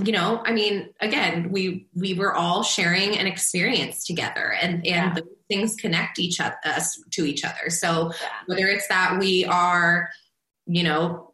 you 0.05 0.11
know, 0.11 0.43
I 0.45 0.53
mean, 0.53 0.89
again, 1.01 1.53
we 1.53 1.87
we 1.95 2.15
were 2.15 2.35
all 2.35 2.65
sharing 2.65 3.17
an 3.17 3.29
experience 3.29 4.05
together, 4.05 4.55
and 4.61 4.85
and 4.85 5.17
yeah. 5.17 5.23
things 5.49 5.77
connect 5.77 6.19
each 6.19 6.41
other, 6.41 6.57
us 6.65 7.01
to 7.13 7.25
each 7.25 7.45
other. 7.45 7.71
So 7.71 8.11
yeah. 8.21 8.29
whether 8.47 8.67
it's 8.67 8.89
that 8.89 9.19
we 9.21 9.45
are 9.45 10.11
you 10.67 10.83
know, 10.83 11.33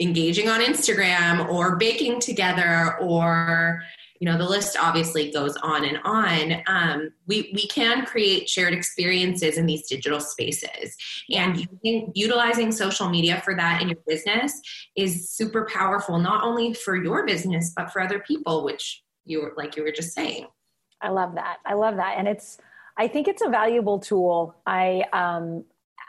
engaging 0.00 0.48
on 0.48 0.60
Instagram 0.60 1.48
or 1.48 1.76
baking 1.76 2.20
together 2.20 2.98
or 3.00 3.82
you 4.20 4.26
know 4.30 4.38
the 4.38 4.48
list 4.48 4.76
obviously 4.80 5.30
goes 5.30 5.56
on 5.56 5.84
and 5.84 5.98
on. 6.04 6.62
Um, 6.66 7.10
we, 7.26 7.50
we 7.54 7.66
can 7.68 8.04
create 8.04 8.48
shared 8.48 8.72
experiences 8.72 9.58
in 9.58 9.66
these 9.66 9.88
digital 9.88 10.20
spaces. 10.20 10.96
And 11.30 11.66
using, 11.82 12.12
utilizing 12.14 12.72
social 12.72 13.08
media 13.08 13.40
for 13.44 13.54
that 13.56 13.82
in 13.82 13.88
your 13.88 13.98
business 14.06 14.60
is 14.96 15.30
super 15.30 15.68
powerful 15.72 16.18
not 16.18 16.44
only 16.44 16.74
for 16.74 16.96
your 16.96 17.26
business 17.26 17.72
but 17.76 17.90
for 17.90 18.00
other 18.00 18.20
people 18.20 18.64
which 18.64 19.02
you 19.24 19.42
were 19.42 19.52
like 19.56 19.76
you 19.76 19.82
were 19.82 19.92
just 19.92 20.12
saying. 20.12 20.46
I 21.00 21.10
love 21.10 21.34
that. 21.34 21.58
I 21.66 21.74
love 21.74 21.96
that. 21.96 22.14
And 22.18 22.28
it's 22.28 22.58
i 22.98 23.06
think 23.06 23.28
it's 23.28 23.42
a 23.42 23.48
valuable 23.48 23.98
tool. 23.98 24.54
I 24.66 25.04
um, 25.12 25.64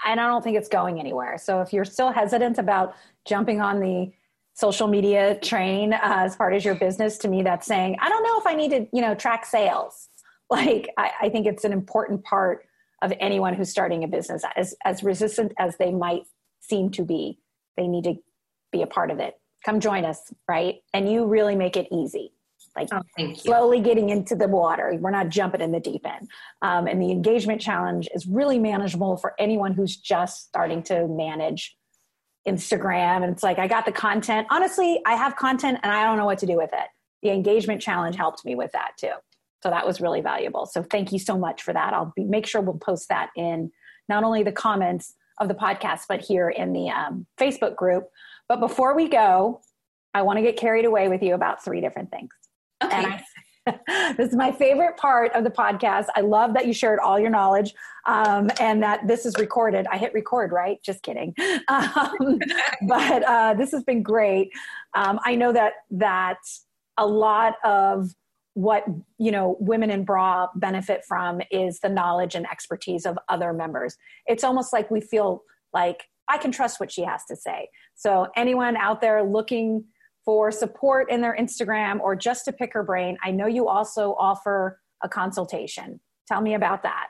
and 0.05 0.20
I 0.20 0.28
don't 0.28 0.43
think 0.43 0.58
it's 0.58 0.70
going 0.70 0.99
anywhere. 0.99 1.38
So 1.38 1.62
if 1.62 1.74
you're 1.74 1.86
still 1.86 2.12
hesitant 2.12 2.58
about 2.58 2.95
jumping 3.26 3.62
on 3.62 3.80
the 3.80 4.12
social 4.58 4.88
media 4.88 5.39
train 5.39 5.93
uh, 5.93 5.99
as 6.01 6.36
part 6.36 6.55
of 6.55 6.66
your 6.66 6.74
business, 6.74 7.20
to 7.20 7.28
me, 7.28 7.43
that's 7.43 7.68
saying, 7.68 7.95
I 8.01 8.10
don't 8.10 8.24
know 8.24 8.39
if 8.39 8.47
I 8.47 8.55
need 8.55 8.72
to, 8.72 8.88
you 8.91 9.01
know, 9.01 9.16
track 9.16 9.45
sales. 9.45 10.10
Like, 10.49 10.88
I, 10.97 11.12
I 11.24 11.30
think 11.30 11.45
it's 11.45 11.66
an 11.66 11.74
important 11.74 12.24
part 12.24 12.64
of 13.01 13.12
anyone 13.20 13.53
who's 13.53 13.70
starting 13.70 14.05
a 14.05 14.08
business, 14.08 14.45
as, 14.55 14.74
as 14.86 15.03
resistant 15.03 15.51
as 15.60 15.76
they 15.76 15.91
might 15.91 16.22
seem 16.62 16.89
to 16.91 17.03
be, 17.03 17.38
they 17.76 17.86
need 17.86 18.05
to 18.05 18.16
be 18.72 18.82
a 18.82 18.88
part 18.88 19.12
of 19.12 19.20
it. 19.20 19.34
Come 19.66 19.82
join 19.82 20.05
us, 20.05 20.34
right? 20.47 20.76
And 20.93 21.12
you 21.12 21.26
really 21.26 21.58
make 21.58 21.76
it 21.76 21.89
easy 21.91 22.32
like 22.78 22.88
oh, 22.93 23.34
slowly 23.34 23.82
getting 23.82 24.10
into 24.10 24.36
the 24.38 24.47
water. 24.47 24.97
We're 24.99 25.12
not 25.12 25.30
jumping 25.30 25.60
in 25.60 25.72
the 25.72 25.80
deep 25.80 26.05
end. 26.05 26.30
Um, 26.62 26.88
and 26.88 27.01
the 27.01 27.12
engagement 27.12 27.60
challenge 27.60 28.08
is 28.16 28.26
really 28.26 28.60
manageable 28.60 29.18
for 29.18 29.34
anyone 29.38 29.74
who's 29.74 29.97
just 29.97 30.47
starting 30.47 30.82
to 30.84 31.08
manage 31.08 31.76
Instagram. 32.48 33.24
And 33.24 33.32
it's 33.32 33.43
like, 33.43 33.60
I 33.60 33.68
got 33.68 33.86
the 33.86 33.91
content. 33.91 34.48
Honestly, 34.50 35.02
I 35.06 35.16
have 35.16 35.36
content 35.36 35.80
and 35.84 35.91
I 35.91 36.04
don't 36.04 36.18
know 36.18 36.26
what 36.26 36.39
to 36.39 36.45
do 36.45 36.56
with 36.56 36.72
it. 36.74 36.88
The 37.22 37.32
engagement 37.32 37.82
challenge 37.82 38.16
helped 38.16 38.45
me 38.45 38.56
with 38.56 38.72
that 38.72 38.91
too. 38.98 39.14
So 39.64 39.70
that 39.70 39.86
was 39.86 40.00
really 40.00 40.22
valuable. 40.22 40.66
So 40.66 40.84
thank 40.84 41.12
you 41.12 41.20
so 41.20 41.38
much 41.38 41.64
for 41.64 41.74
that. 41.74 41.93
I'll 41.93 42.14
be, 42.16 42.24
make 42.24 42.45
sure 42.45 42.62
we'll 42.62 42.78
post 42.78 43.10
that 43.10 43.30
in 43.36 43.72
not 44.08 44.24
only 44.24 44.43
the 44.43 44.52
comments 44.52 45.16
of 45.39 45.48
the 45.48 45.56
podcast, 45.56 46.04
but 46.08 46.22
here 46.22 46.50
in 46.50 46.74
the 46.74 46.89
um, 46.89 47.26
Facebook 47.39 47.76
group. 47.76 48.08
But 48.48 48.60
before 48.60 48.95
we 48.95 49.10
go, 49.10 49.62
I 50.14 50.22
want 50.22 50.38
to 50.38 50.43
get 50.43 50.58
carried 50.58 50.86
away 50.86 51.10
with 51.10 51.22
you 51.22 51.34
about 51.34 51.64
three 51.64 51.82
different 51.82 52.12
things. 52.12 52.30
Okay. 52.84 52.95
And 52.95 53.08
I, 53.08 53.24
this 54.18 54.30
is 54.30 54.36
my 54.36 54.51
favorite 54.51 54.97
part 54.97 55.32
of 55.34 55.43
the 55.43 55.49
podcast. 55.49 56.07
I 56.15 56.22
love 56.22 56.53
that 56.53 56.68
you 56.68 56.74
shared 56.74 56.99
all 56.99 57.20
your 57.20 57.30
knowledge 57.30 57.74
um, 58.05 58.49
and 58.59 58.82
that 58.84 59.07
this 59.07 59.26
is 59.26 59.36
recorded. 59.38 59.86
I 59.91 59.97
hit 59.97 60.13
record, 60.13 60.51
right? 60.51 60.82
Just 60.84 61.03
kidding. 61.03 61.34
Um, 61.70 62.39
but 62.88 63.24
uh, 63.24 63.53
this 63.53 63.72
has 63.72 63.84
been 63.84 64.01
great. 64.01 64.51
Um, 64.95 65.20
I 65.26 65.36
know 65.36 65.51
that 65.51 65.74
that 65.91 66.38
a 66.97 67.05
lot 67.05 67.55
of 67.63 68.11
what 68.53 68.86
you 69.18 69.32
know 69.32 69.57
women 69.59 69.89
in 69.89 70.05
bra 70.05 70.47
benefit 70.55 71.03
from 71.05 71.41
is 71.51 71.80
the 71.80 71.89
knowledge 71.89 72.36
and 72.36 72.47
expertise 72.49 73.05
of 73.05 73.18
other 73.30 73.53
members. 73.53 73.97
It's 74.28 74.43
almost 74.43 74.72
like 74.72 74.89
we 74.89 75.01
feel 75.01 75.43
like 75.74 76.05
I 76.28 76.38
can 76.38 76.51
trust 76.51 76.80
what 76.80 76.91
she 76.91 77.03
has 77.03 77.26
to 77.26 77.36
say. 77.36 77.70
So 77.95 78.28
anyone 78.36 78.78
out 78.78 79.01
there 79.01 79.24
looking 79.24 79.84
for 80.28 80.51
support 80.51 81.09
in 81.09 81.21
their 81.21 81.38
Instagram 81.39 82.01
or 82.01 82.13
just 82.13 82.43
to 82.43 82.51
pick 82.51 82.73
her 82.73 82.84
brain, 82.84 83.17
I 83.23 83.32
know 83.32 83.47
you 83.47 83.69
also 83.69 84.13
offer 84.19 84.78
a 85.01 85.07
consultation. 85.07 86.01
Tell 86.28 86.41
me 86.41 86.53
about 86.53 86.84
that. 86.84 87.07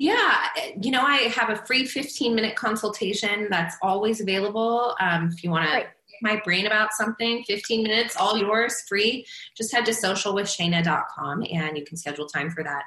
Yeah, 0.00 0.48
you 0.82 0.90
know, 0.90 1.02
I 1.02 1.18
have 1.28 1.48
a 1.50 1.64
free 1.64 1.86
15 1.86 2.34
minute 2.34 2.56
consultation 2.56 3.46
that's 3.50 3.76
always 3.82 4.20
available. 4.20 4.96
Um, 4.98 5.30
if 5.32 5.44
you 5.44 5.50
want 5.50 5.70
to 5.70 5.76
pick 5.76 5.86
my 6.22 6.40
brain 6.44 6.66
about 6.66 6.92
something, 6.92 7.44
15 7.44 7.84
minutes, 7.84 8.16
all 8.16 8.36
yours, 8.36 8.82
free. 8.88 9.24
Just 9.56 9.72
head 9.72 9.86
to 9.86 9.92
socialwithshayna.com 9.92 11.44
and 11.52 11.78
you 11.78 11.84
can 11.84 11.96
schedule 11.96 12.26
time 12.26 12.50
for 12.50 12.64
that. 12.64 12.82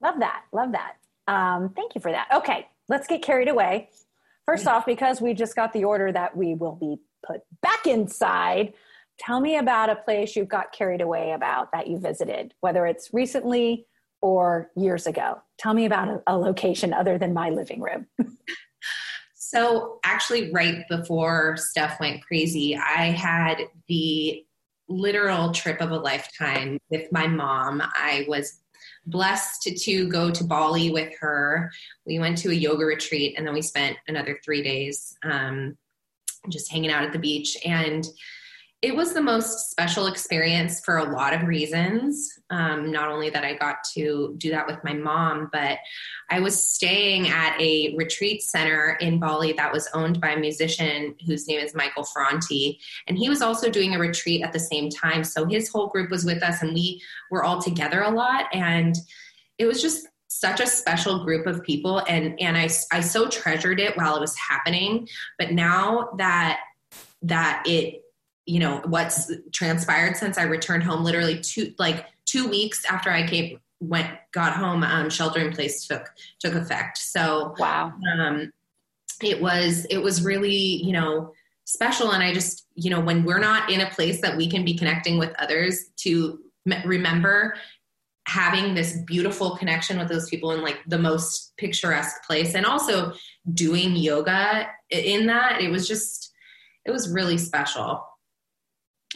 Love 0.00 0.20
that. 0.20 0.44
Love 0.52 0.70
that. 0.72 0.92
Um, 1.26 1.70
thank 1.74 1.96
you 1.96 2.00
for 2.00 2.12
that. 2.12 2.28
Okay, 2.32 2.68
let's 2.88 3.08
get 3.08 3.20
carried 3.20 3.48
away. 3.48 3.90
First 4.46 4.68
off, 4.68 4.86
because 4.86 5.20
we 5.20 5.34
just 5.34 5.56
got 5.56 5.72
the 5.72 5.82
order 5.82 6.12
that 6.12 6.36
we 6.36 6.54
will 6.54 6.76
be 6.76 6.98
put 7.26 7.40
back 7.62 7.86
inside, 7.86 8.74
Tell 9.24 9.40
me 9.40 9.56
about 9.56 9.88
a 9.88 9.94
place 9.94 10.34
you 10.34 10.44
got 10.44 10.72
carried 10.72 11.00
away 11.00 11.30
about 11.30 11.70
that 11.70 11.86
you 11.86 11.96
visited, 11.96 12.54
whether 12.60 12.86
it's 12.86 13.14
recently 13.14 13.86
or 14.20 14.70
years 14.74 15.06
ago. 15.06 15.40
Tell 15.58 15.74
me 15.74 15.84
about 15.84 16.08
a, 16.08 16.22
a 16.26 16.36
location 16.36 16.92
other 16.92 17.18
than 17.18 17.32
my 17.32 17.50
living 17.50 17.80
room. 17.80 18.08
so, 19.34 20.00
actually, 20.04 20.50
right 20.50 20.82
before 20.88 21.56
stuff 21.56 22.00
went 22.00 22.24
crazy, 22.24 22.76
I 22.76 23.10
had 23.10 23.58
the 23.86 24.44
literal 24.88 25.52
trip 25.52 25.80
of 25.80 25.92
a 25.92 25.98
lifetime 25.98 26.80
with 26.90 27.10
my 27.12 27.28
mom. 27.28 27.80
I 27.80 28.24
was 28.26 28.58
blessed 29.06 29.62
to, 29.62 30.08
go 30.08 30.32
to 30.32 30.42
Bali 30.42 30.90
with 30.90 31.12
her. 31.20 31.70
We 32.06 32.18
went 32.18 32.38
to 32.38 32.50
a 32.50 32.54
yoga 32.54 32.84
retreat 32.84 33.34
and 33.36 33.46
then 33.46 33.54
we 33.54 33.62
spent 33.62 33.96
another 34.08 34.40
three 34.44 34.62
days 34.62 35.16
um, 35.22 35.76
just 36.48 36.72
hanging 36.72 36.90
out 36.90 37.04
at 37.04 37.12
the 37.12 37.20
beach. 37.20 37.56
And 37.64 38.04
it 38.82 38.96
was 38.96 39.12
the 39.12 39.22
most 39.22 39.70
special 39.70 40.08
experience 40.08 40.80
for 40.80 40.96
a 40.96 41.04
lot 41.04 41.32
of 41.32 41.44
reasons. 41.44 42.36
Um, 42.50 42.90
not 42.90 43.08
only 43.08 43.30
that 43.30 43.44
I 43.44 43.54
got 43.54 43.76
to 43.94 44.34
do 44.38 44.50
that 44.50 44.66
with 44.66 44.82
my 44.82 44.92
mom, 44.92 45.50
but 45.52 45.78
I 46.30 46.40
was 46.40 46.60
staying 46.60 47.28
at 47.28 47.56
a 47.60 47.94
retreat 47.96 48.42
center 48.42 48.98
in 49.00 49.20
Bali 49.20 49.52
that 49.52 49.72
was 49.72 49.88
owned 49.94 50.20
by 50.20 50.30
a 50.30 50.38
musician 50.38 51.14
whose 51.24 51.46
name 51.46 51.60
is 51.60 51.76
Michael 51.76 52.02
Franti. 52.02 52.80
And 53.06 53.16
he 53.16 53.28
was 53.28 53.40
also 53.40 53.70
doing 53.70 53.94
a 53.94 54.00
retreat 54.00 54.42
at 54.42 54.52
the 54.52 54.58
same 54.58 54.90
time. 54.90 55.22
So 55.22 55.46
his 55.46 55.68
whole 55.68 55.86
group 55.86 56.10
was 56.10 56.24
with 56.24 56.42
us 56.42 56.60
and 56.60 56.74
we 56.74 57.00
were 57.30 57.44
all 57.44 57.62
together 57.62 58.02
a 58.02 58.10
lot. 58.10 58.46
And 58.52 58.96
it 59.58 59.66
was 59.66 59.80
just 59.80 60.08
such 60.26 60.60
a 60.60 60.66
special 60.66 61.24
group 61.24 61.46
of 61.46 61.62
people 61.62 62.02
and 62.08 62.40
and 62.40 62.56
I, 62.56 62.70
I 62.90 63.00
so 63.00 63.28
treasured 63.28 63.78
it 63.78 63.98
while 63.98 64.16
it 64.16 64.20
was 64.20 64.34
happening 64.34 65.06
but 65.38 65.52
now 65.52 66.08
that 66.16 66.60
that 67.20 67.62
it 67.66 68.02
you 68.52 68.58
know 68.58 68.82
what's 68.84 69.32
transpired 69.50 70.18
since 70.18 70.36
I 70.36 70.42
returned 70.42 70.82
home. 70.82 71.02
Literally 71.02 71.40
two 71.40 71.72
like 71.78 72.04
two 72.26 72.48
weeks 72.48 72.84
after 72.84 73.10
I 73.10 73.26
came 73.26 73.58
went 73.80 74.10
got 74.34 74.52
home, 74.52 74.84
um, 74.84 75.08
shelter 75.08 75.40
in 75.40 75.54
place 75.54 75.86
took 75.86 76.12
took 76.38 76.54
effect. 76.54 76.98
So 76.98 77.54
wow, 77.58 77.94
um, 78.12 78.52
it 79.22 79.40
was 79.40 79.86
it 79.86 79.96
was 79.96 80.22
really 80.22 80.54
you 80.54 80.92
know 80.92 81.32
special, 81.64 82.10
and 82.10 82.22
I 82.22 82.34
just 82.34 82.66
you 82.74 82.90
know 82.90 83.00
when 83.00 83.24
we're 83.24 83.38
not 83.38 83.70
in 83.70 83.80
a 83.80 83.88
place 83.88 84.20
that 84.20 84.36
we 84.36 84.50
can 84.50 84.66
be 84.66 84.76
connecting 84.76 85.18
with 85.18 85.32
others 85.38 85.86
to 86.00 86.38
remember 86.84 87.54
having 88.26 88.74
this 88.74 88.98
beautiful 89.06 89.56
connection 89.56 89.98
with 89.98 90.08
those 90.08 90.28
people 90.28 90.52
in 90.52 90.60
like 90.60 90.78
the 90.86 90.98
most 90.98 91.54
picturesque 91.56 92.22
place 92.24 92.54
and 92.54 92.66
also 92.66 93.14
doing 93.52 93.96
yoga 93.96 94.68
in 94.90 95.26
that 95.26 95.60
it 95.60 95.70
was 95.70 95.88
just 95.88 96.32
it 96.84 96.92
was 96.92 97.10
really 97.10 97.36
special 97.36 98.04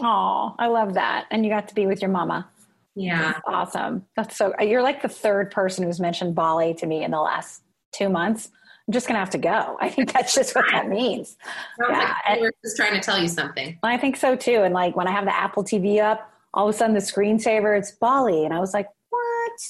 Oh, 0.01 0.55
I 0.59 0.67
love 0.69 0.95
that. 0.95 1.27
And 1.31 1.45
you 1.45 1.51
got 1.51 1.69
to 1.69 1.75
be 1.75 1.87
with 1.87 2.03
your 2.03 2.11
mama. 2.11 2.49
Yeah. 2.95 3.33
That's 3.33 3.41
awesome. 3.47 4.07
That's 4.17 4.37
so, 4.37 4.55
you're 4.61 4.83
like 4.83 5.03
the 5.03 5.09
third 5.09 5.51
person 5.51 5.85
who's 5.85 6.01
mentioned 6.01 6.35
Bali 6.35 6.75
to 6.75 6.87
me 6.87 7.05
in 7.05 7.11
the 7.11 7.21
last 7.21 7.63
two 7.93 8.09
months. 8.09 8.51
I'm 8.89 8.93
just 8.93 9.07
going 9.07 9.17
to 9.17 9.21
have 9.21 9.31
to 9.31 9.39
go. 9.39 9.77
I 9.81 9.89
think 9.89 10.13
that's 10.13 10.35
just 10.35 10.55
what 10.55 10.65
that 10.71 10.89
means. 10.89 11.37
yeah. 11.79 12.15
Like 12.29 12.41
we're 12.41 12.53
just 12.65 12.77
trying 12.77 12.95
to 12.95 13.01
tell 13.01 13.21
you 13.21 13.29
something. 13.29 13.79
I 13.83 13.97
think 13.97 14.17
so 14.17 14.37
too. 14.37 14.63
And 14.63 14.73
like 14.75 14.97
when 14.97 15.07
I 15.07 15.13
have 15.13 15.25
the 15.25 15.35
Apple 15.37 15.65
TV 15.65 16.01
up, 16.01 16.33
all 16.55 16.69
of 16.69 16.75
a 16.75 16.79
sudden 16.79 16.95
the 16.95 17.01
screensaver, 17.01 17.79
it's 17.79 17.93
Bali. 17.93 18.45
And 18.45 18.55
I 18.55 18.61
was 18.61 18.73
like, 18.73 18.89
what? 19.11 19.61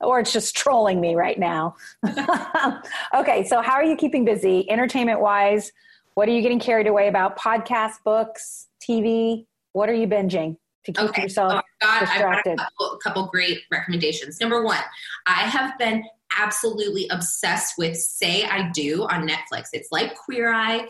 Or 0.00 0.20
it's 0.20 0.32
just 0.32 0.56
trolling 0.56 1.00
me 1.00 1.16
right 1.16 1.38
now. 1.38 1.74
okay. 3.14 3.44
So 3.44 3.60
how 3.60 3.72
are 3.72 3.84
you 3.84 3.96
keeping 3.96 4.24
busy 4.24 4.70
entertainment 4.70 5.20
wise? 5.20 5.72
What 6.14 6.28
are 6.28 6.32
you 6.32 6.42
getting 6.42 6.60
carried 6.60 6.86
away 6.86 7.08
about? 7.08 7.38
Podcasts, 7.38 8.02
books, 8.04 8.68
TV? 8.80 9.46
What 9.78 9.88
are 9.88 9.94
you 9.94 10.08
binging 10.08 10.56
to 10.86 10.92
keep 10.92 11.10
okay. 11.10 11.22
yourself 11.22 11.52
oh, 11.52 11.60
God, 11.80 12.00
distracted? 12.00 12.50
I've 12.50 12.56
got 12.56 12.66
a 12.66 12.70
couple, 12.70 12.92
a 12.94 12.98
couple 12.98 13.26
great 13.26 13.60
recommendations. 13.70 14.40
Number 14.40 14.64
one, 14.64 14.82
I 15.24 15.42
have 15.42 15.78
been 15.78 16.02
absolutely 16.36 17.06
obsessed 17.12 17.74
with 17.78 17.96
Say 17.96 18.42
I 18.42 18.70
Do 18.72 19.04
on 19.04 19.28
Netflix. 19.28 19.68
It's 19.72 19.92
like 19.92 20.16
Queer 20.16 20.52
Eye, 20.52 20.88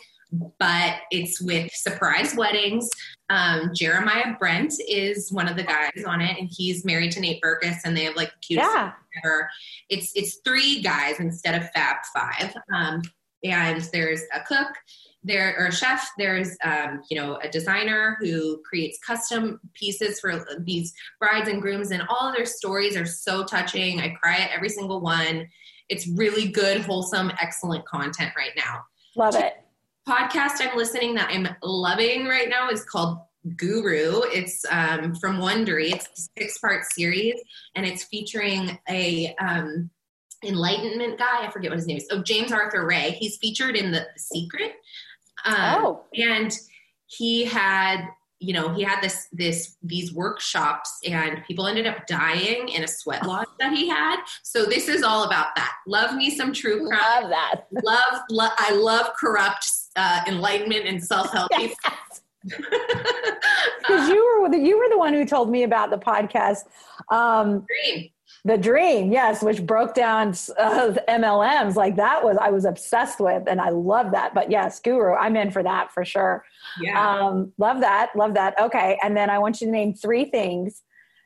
but 0.59 1.01
it's 1.11 1.39
with 1.39 1.70
surprise 1.74 2.34
weddings. 2.34 2.89
Um, 3.28 3.72
Jeremiah 3.74 4.36
Brent 4.39 4.72
is 4.89 5.30
one 5.30 5.49
of 5.49 5.57
the 5.59 5.64
guys 5.64 6.03
on 6.07 6.22
it, 6.22 6.39
and 6.39 6.49
he's 6.51 6.82
married 6.86 7.12
to 7.12 7.20
Nate 7.20 7.43
Berkus, 7.43 7.80
and 7.84 7.95
they 7.95 8.05
have 8.05 8.16
like 8.16 8.30
the 8.30 8.41
cutest 8.41 8.70
yeah. 8.74 8.93
ever. 9.22 9.51
It's 9.91 10.12
it's 10.14 10.41
three 10.47 10.80
guys 10.80 11.20
instead 11.20 11.61
of 11.61 11.68
Fab 11.72 11.97
Five, 12.14 12.55
um, 12.72 13.03
and 13.45 13.82
there's 13.93 14.22
a 14.32 14.41
cook, 14.41 14.68
there 15.29 15.55
or 15.59 15.66
a 15.66 15.72
chef 15.72 16.11
there's 16.18 16.57
um, 16.64 17.03
you 17.11 17.20
know 17.20 17.39
a 17.43 17.49
designer 17.49 18.16
who 18.20 18.61
creates 18.62 18.99
custom 18.99 19.61
pieces 19.74 20.18
for 20.18 20.45
these 20.64 20.93
brides 21.20 21.49
and 21.49 21.62
grooms 21.62 21.91
and 21.91 22.03
all 22.09 22.33
their 22.33 22.47
stories 22.47 22.97
are 22.97 23.07
so 23.07 23.45
touching. 23.45 24.01
I 24.01 24.11
cry 24.11 24.37
at 24.37 24.51
every 24.51 24.68
single 24.68 25.01
one. 25.01 25.47
It's 25.89 26.09
really 26.09 26.49
good 26.49 26.81
wholesome 26.81 27.31
excellent 27.41 27.87
content 27.87 28.33
right 28.37 28.53
now. 28.57 28.81
Love 29.16 29.37
it. 29.37 29.55
Podcast 30.09 30.61
i'm 30.61 30.74
listening 30.76 31.14
that 31.14 31.29
i'm 31.31 31.47
loving 31.62 32.24
right 32.24 32.49
now 32.49 32.70
is 32.70 32.83
called 32.83 33.18
guru. 33.57 34.22
It's 34.26 34.64
um, 34.70 35.14
from 35.14 35.39
wondery. 35.39 35.93
It's 35.93 36.07
a 36.07 36.41
six 36.41 36.59
part 36.59 36.85
series 36.85 37.35
and 37.74 37.87
it's 37.87 38.05
featuring 38.05 38.79
a 38.89 39.35
um, 39.37 39.91
enlightenment 40.45 41.18
guy. 41.18 41.47
I 41.47 41.51
forget 41.51 41.70
what 41.70 41.79
his 41.79 41.87
name 41.87 41.99
is. 41.99 42.09
Oh 42.11 42.22
james 42.22 42.53
arthur 42.53 42.87
ray. 42.87 43.12
He's 43.12 43.37
featured 43.39 43.76
in 43.76 43.91
the, 43.91 44.01
the 44.01 44.20
secret 44.20 44.72
um, 45.45 45.84
oh. 45.84 46.05
And 46.16 46.57
he 47.07 47.45
had, 47.45 48.09
you 48.39 48.53
know, 48.53 48.72
he 48.72 48.82
had 48.82 49.01
this, 49.01 49.28
this, 49.32 49.76
these 49.82 50.12
workshops 50.12 50.99
and 51.09 51.43
people 51.45 51.66
ended 51.66 51.86
up 51.86 52.07
dying 52.07 52.68
in 52.68 52.84
a 52.84 52.89
sweat 52.89 53.26
lodge 53.26 53.49
that 53.59 53.72
he 53.72 53.89
had. 53.89 54.22
So 54.43 54.64
this 54.64 54.89
is 54.89 55.03
all 55.03 55.24
about 55.24 55.55
that. 55.57 55.72
Love 55.86 56.14
me 56.14 56.30
some 56.30 56.53
true 56.53 56.86
crime. 56.86 57.22
Love 57.22 57.30
that. 57.30 57.62
love, 57.82 58.20
lo- 58.30 58.55
I 58.57 58.74
love 58.74 59.11
corrupt 59.18 59.70
uh, 59.97 60.22
enlightenment 60.26 60.86
and 60.86 61.03
self-help. 61.03 61.51
Yes. 61.53 61.74
Because 63.80 64.09
you 64.11 64.41
were 64.43 64.51
the, 64.51 64.59
you 64.59 64.76
were 64.76 64.89
the 64.91 64.99
one 64.99 65.14
who 65.14 65.24
told 65.24 65.51
me 65.51 65.62
about 65.62 65.89
the 65.89 65.97
podcast. 65.97 66.64
Um, 67.11 67.66
Dream. 67.66 68.11
The 68.45 68.57
Dream, 68.57 69.12
yes, 69.12 69.43
which 69.43 69.66
broke 69.66 69.95
down 69.95 70.28
uh, 70.59 70.95
MLMs. 71.09 71.74
Like 71.74 71.97
that 71.97 72.22
was, 72.22 72.36
I 72.41 72.51
was 72.51 72.64
obsessed 72.64 73.20
with, 73.20 73.45
and 73.47 73.61
I 73.61 73.70
love 73.70 74.12
that. 74.12 74.34
But 74.34 74.51
yes, 74.51 74.80
Guru, 74.80 75.14
I'm 75.14 75.36
in 75.36 75.51
for 75.51 75.62
that 75.62 75.93
for 75.93 76.05
sure. 76.05 76.45
Yeah. 76.80 77.18
Um, 77.18 77.53
love 77.59 77.80
that. 77.80 78.11
Love 78.14 78.34
that. 78.34 78.59
Okay. 78.61 78.99
And 79.03 79.16
then 79.16 79.28
I 79.28 79.39
want 79.39 79.61
you 79.61 79.66
to 79.66 79.72
name 79.72 79.95
three 79.95 80.24
things 80.24 80.82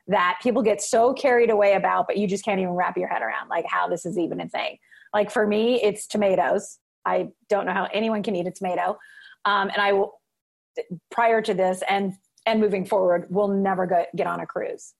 that 0.07 0.39
people 0.41 0.61
get 0.61 0.81
so 0.81 1.13
carried 1.13 1.49
away 1.49 1.73
about, 1.73 2.07
but 2.07 2.17
you 2.17 2.27
just 2.27 2.43
can't 2.43 2.59
even 2.59 2.73
wrap 2.73 2.97
your 2.97 3.07
head 3.07 3.21
around, 3.21 3.47
like 3.47 3.65
how 3.67 3.87
this 3.87 4.05
is 4.05 4.17
even 4.17 4.41
a 4.41 4.49
thing. 4.49 4.77
Like 5.13 5.31
for 5.31 5.47
me, 5.47 5.81
it's 5.81 6.07
tomatoes. 6.07 6.79
I 7.05 7.29
don't 7.49 7.65
know 7.65 7.73
how 7.73 7.87
anyone 7.93 8.23
can 8.23 8.35
eat 8.35 8.47
a 8.47 8.51
tomato. 8.51 8.97
Um, 9.45 9.69
and 9.69 9.77
I 9.77 9.93
will, 9.93 10.19
prior 11.11 11.41
to 11.41 11.53
this 11.53 11.83
and 11.87 12.13
and 12.45 12.59
moving 12.59 12.85
forward, 12.85 13.27
will 13.29 13.47
never 13.47 13.85
go, 13.85 14.05
get 14.15 14.27
on 14.27 14.41
a 14.41 14.45
cruise. 14.45 14.93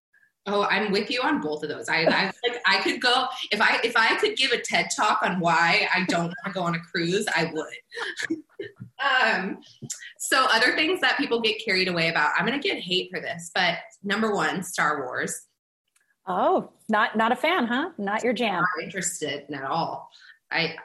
Oh, 0.46 0.64
I'm 0.64 0.92
with 0.92 1.10
you 1.10 1.22
on 1.22 1.40
both 1.40 1.64
of 1.64 1.70
those. 1.70 1.88
I, 1.88 2.04
I 2.04 2.26
like 2.26 2.62
I 2.66 2.82
could 2.82 3.02
go 3.02 3.28
if 3.52 3.62
I 3.62 3.80
if 3.84 3.96
I 3.96 4.16
could 4.18 4.36
give 4.36 4.52
a 4.52 4.58
TED 4.58 4.90
talk 4.96 5.24
on 5.24 5.40
why 5.40 5.88
I 5.96 6.04
don't 6.06 6.26
want 6.26 6.36
to 6.46 6.52
go 6.52 6.62
on 6.64 6.76
a 6.76 6.80
cruise, 6.80 7.26
I 7.34 7.52
would. 7.54 8.40
um, 9.04 9.60
so 10.20 10.46
other 10.52 10.76
things 10.76 11.00
that 11.00 11.18
people 11.18 11.40
get 11.40 11.64
carried 11.64 11.88
away 11.88 12.10
about. 12.10 12.32
I'm 12.38 12.46
going 12.46 12.60
to 12.60 12.68
get 12.68 12.82
hate 12.82 13.10
for 13.10 13.22
this, 13.22 13.52
but 13.56 13.76
number 14.04 14.34
one, 14.34 14.64
Star 14.64 15.04
Wars. 15.06 15.48
Oh, 16.28 16.72
not 16.90 17.16
not 17.16 17.32
a 17.32 17.36
fan, 17.36 17.66
huh? 17.66 17.92
Not 17.98 18.24
your 18.24 18.34
jam. 18.34 18.62
Not 18.62 18.84
interested 18.84 19.46
at 19.50 19.64
all. 19.64 20.10
I, 20.52 20.76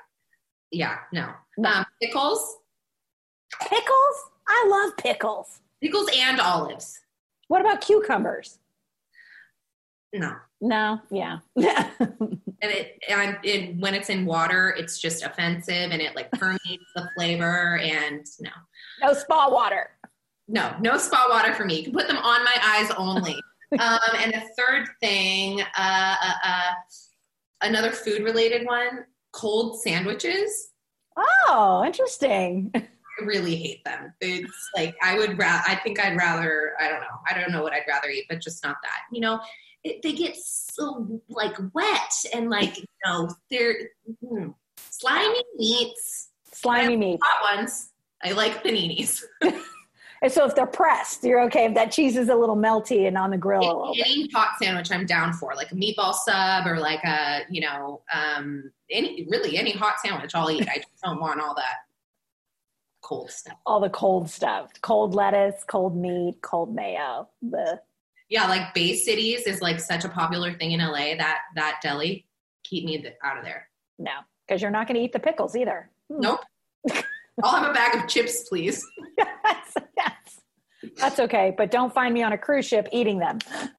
yeah, 0.71 0.99
no. 1.13 1.31
Um, 1.65 1.85
pickles. 2.01 2.59
Pickles. 3.61 4.17
I 4.47 4.67
love 4.69 4.97
pickles. 4.97 5.61
Pickles 5.83 6.09
and 6.17 6.41
olives. 6.41 6.99
What 7.49 7.61
about 7.61 7.81
cucumbers? 7.81 8.59
No. 10.13 10.35
No, 10.61 11.01
yeah. 11.11 11.39
and 11.57 12.41
it 12.63 12.99
and 13.09 13.39
it, 13.45 13.77
when 13.77 13.95
it's 13.95 14.09
in 14.09 14.27
water, 14.27 14.75
it's 14.77 14.99
just 14.99 15.23
offensive 15.23 15.93
and 15.93 16.03
it 16.03 16.17
like 16.17 16.31
permeates 16.33 16.85
the 16.97 17.09
flavor 17.17 17.79
and 17.79 18.27
no. 18.41 18.51
No 19.03 19.13
spa 19.13 19.49
water. 19.49 19.91
No, 20.49 20.75
no 20.81 20.97
spa 20.99 21.27
water 21.31 21.55
for 21.55 21.65
me. 21.65 21.77
You 21.77 21.85
can 21.85 21.93
put 21.93 22.09
them 22.09 22.17
on 22.17 22.43
my 22.43 22.57
eyes 22.65 22.91
only. 22.97 23.37
um, 23.79 23.99
and 24.17 24.33
the 24.33 24.43
third 24.59 24.89
thing, 25.01 25.61
uh, 25.61 26.15
uh, 26.23 26.33
uh, 26.45 26.71
another 27.63 27.91
food 27.91 28.23
related 28.25 28.67
one, 28.67 29.05
cold 29.33 29.81
sandwiches. 29.81 30.71
Oh, 31.17 31.85
interesting. 31.87 32.73
I 32.75 33.25
really 33.25 33.57
hate 33.57 33.85
them. 33.85 34.15
It's 34.21 34.71
like 34.75 34.97
I 35.03 35.19
would 35.19 35.39
rather. 35.39 35.63
I 35.67 35.75
think 35.77 36.01
I'd 36.01 36.17
rather. 36.17 36.73
I 36.81 36.89
don't 36.89 37.01
know. 37.01 37.07
I 37.29 37.35
don't 37.39 37.53
know 37.53 37.63
what 37.63 37.73
I'd 37.73 37.83
rather 37.89 38.09
eat, 38.09 38.27
but 38.29 38.41
just 38.41 38.65
not 38.65 38.77
that. 38.83 39.01
You 39.13 39.21
know, 39.21 39.41
it, 39.89 40.03
they 40.03 40.13
get 40.13 40.37
so 40.37 41.21
like 41.29 41.57
wet 41.75 42.13
and 42.35 42.51
like 42.51 42.77
you 42.79 42.85
know 43.05 43.29
they're 43.51 43.91
mm, 44.23 44.55
slimy 44.91 45.43
meats. 45.57 46.29
Slimy 46.53 46.97
meats. 46.97 47.23
Hot 47.25 47.57
ones. 47.57 47.91
I 48.23 48.33
like 48.33 48.63
paninis. 48.65 49.23
and 49.43 50.33
so 50.33 50.45
if 50.45 50.55
they're 50.55 50.67
pressed, 50.67 51.23
you're 51.25 51.43
okay. 51.45 51.67
If 51.67 51.75
that 51.75 51.93
cheese 51.93 52.17
is 52.17 52.29
a 52.29 52.35
little 52.35 52.57
melty 52.57 53.07
and 53.07 53.17
on 53.17 53.31
the 53.31 53.39
grill 53.39 53.63
any, 53.63 53.69
a 53.69 53.75
little 53.75 53.95
any 54.05 54.23
bit. 54.25 54.33
hot 54.35 54.59
sandwich, 54.61 54.91
I'm 54.91 55.07
down 55.07 55.33
for 55.33 55.55
like 55.55 55.71
a 55.73 55.75
meatball 55.75 56.15
sub 56.15 56.67
or 56.67 56.79
like 56.79 57.03
a 57.05 57.43
you 57.51 57.61
know 57.61 58.03
um, 58.13 58.71
any 58.91 59.27
really 59.31 59.57
any 59.57 59.73
hot 59.73 59.95
sandwich 60.05 60.33
I'll 60.35 60.51
eat. 60.51 60.69
I 60.69 60.77
just 60.77 61.01
don't 61.03 61.21
want 61.21 61.41
all 61.41 61.55
that 61.55 61.77
cold 63.03 63.31
stuff. 63.31 63.57
All 63.65 63.81
the 63.81 63.91
cold 63.91 64.29
stuff. 64.29 64.71
Cold 64.83 65.15
lettuce, 65.15 65.65
cold 65.67 65.97
meat, 65.97 66.43
cold 66.43 66.75
mayo. 66.75 67.29
Blech 67.43 67.79
yeah, 68.29 68.47
like 68.47 68.75
Bay 68.75 68.95
Cities 68.95 69.43
is 69.47 69.63
like 69.63 69.81
such 69.81 70.05
a 70.05 70.09
popular 70.09 70.53
thing 70.55 70.73
in 70.73 70.81
LA. 70.81 71.17
That 71.17 71.41
that 71.55 71.81
deli, 71.83 72.27
keep 72.65 72.85
me 72.85 73.05
out 73.25 73.39
of 73.39 73.45
there. 73.45 73.69
No, 73.99 74.13
because 74.47 74.61
you're 74.63 74.71
not 74.71 74.87
going 74.87 74.97
to 74.97 75.03
eat 75.03 75.13
the 75.13 75.19
pickles 75.19 75.57
either. 75.57 75.91
Hmm. 76.13 76.21
Nope. 76.21 76.41
I'll 77.43 77.63
have 77.63 77.71
a 77.71 77.75
bag 77.75 77.95
of 77.95 78.09
chips, 78.09 78.49
please. 78.49 78.85
yes, 79.19 79.75
yes. 79.97 80.41
That's 80.97 81.21
okay, 81.21 81.55
but 81.57 81.71
don't 81.71 81.93
find 81.93 82.13
me 82.13 82.23
on 82.23 82.33
a 82.33 82.39
cruise 82.39 82.67
ship 82.67 82.89
eating 82.93 83.19
them. 83.19 83.39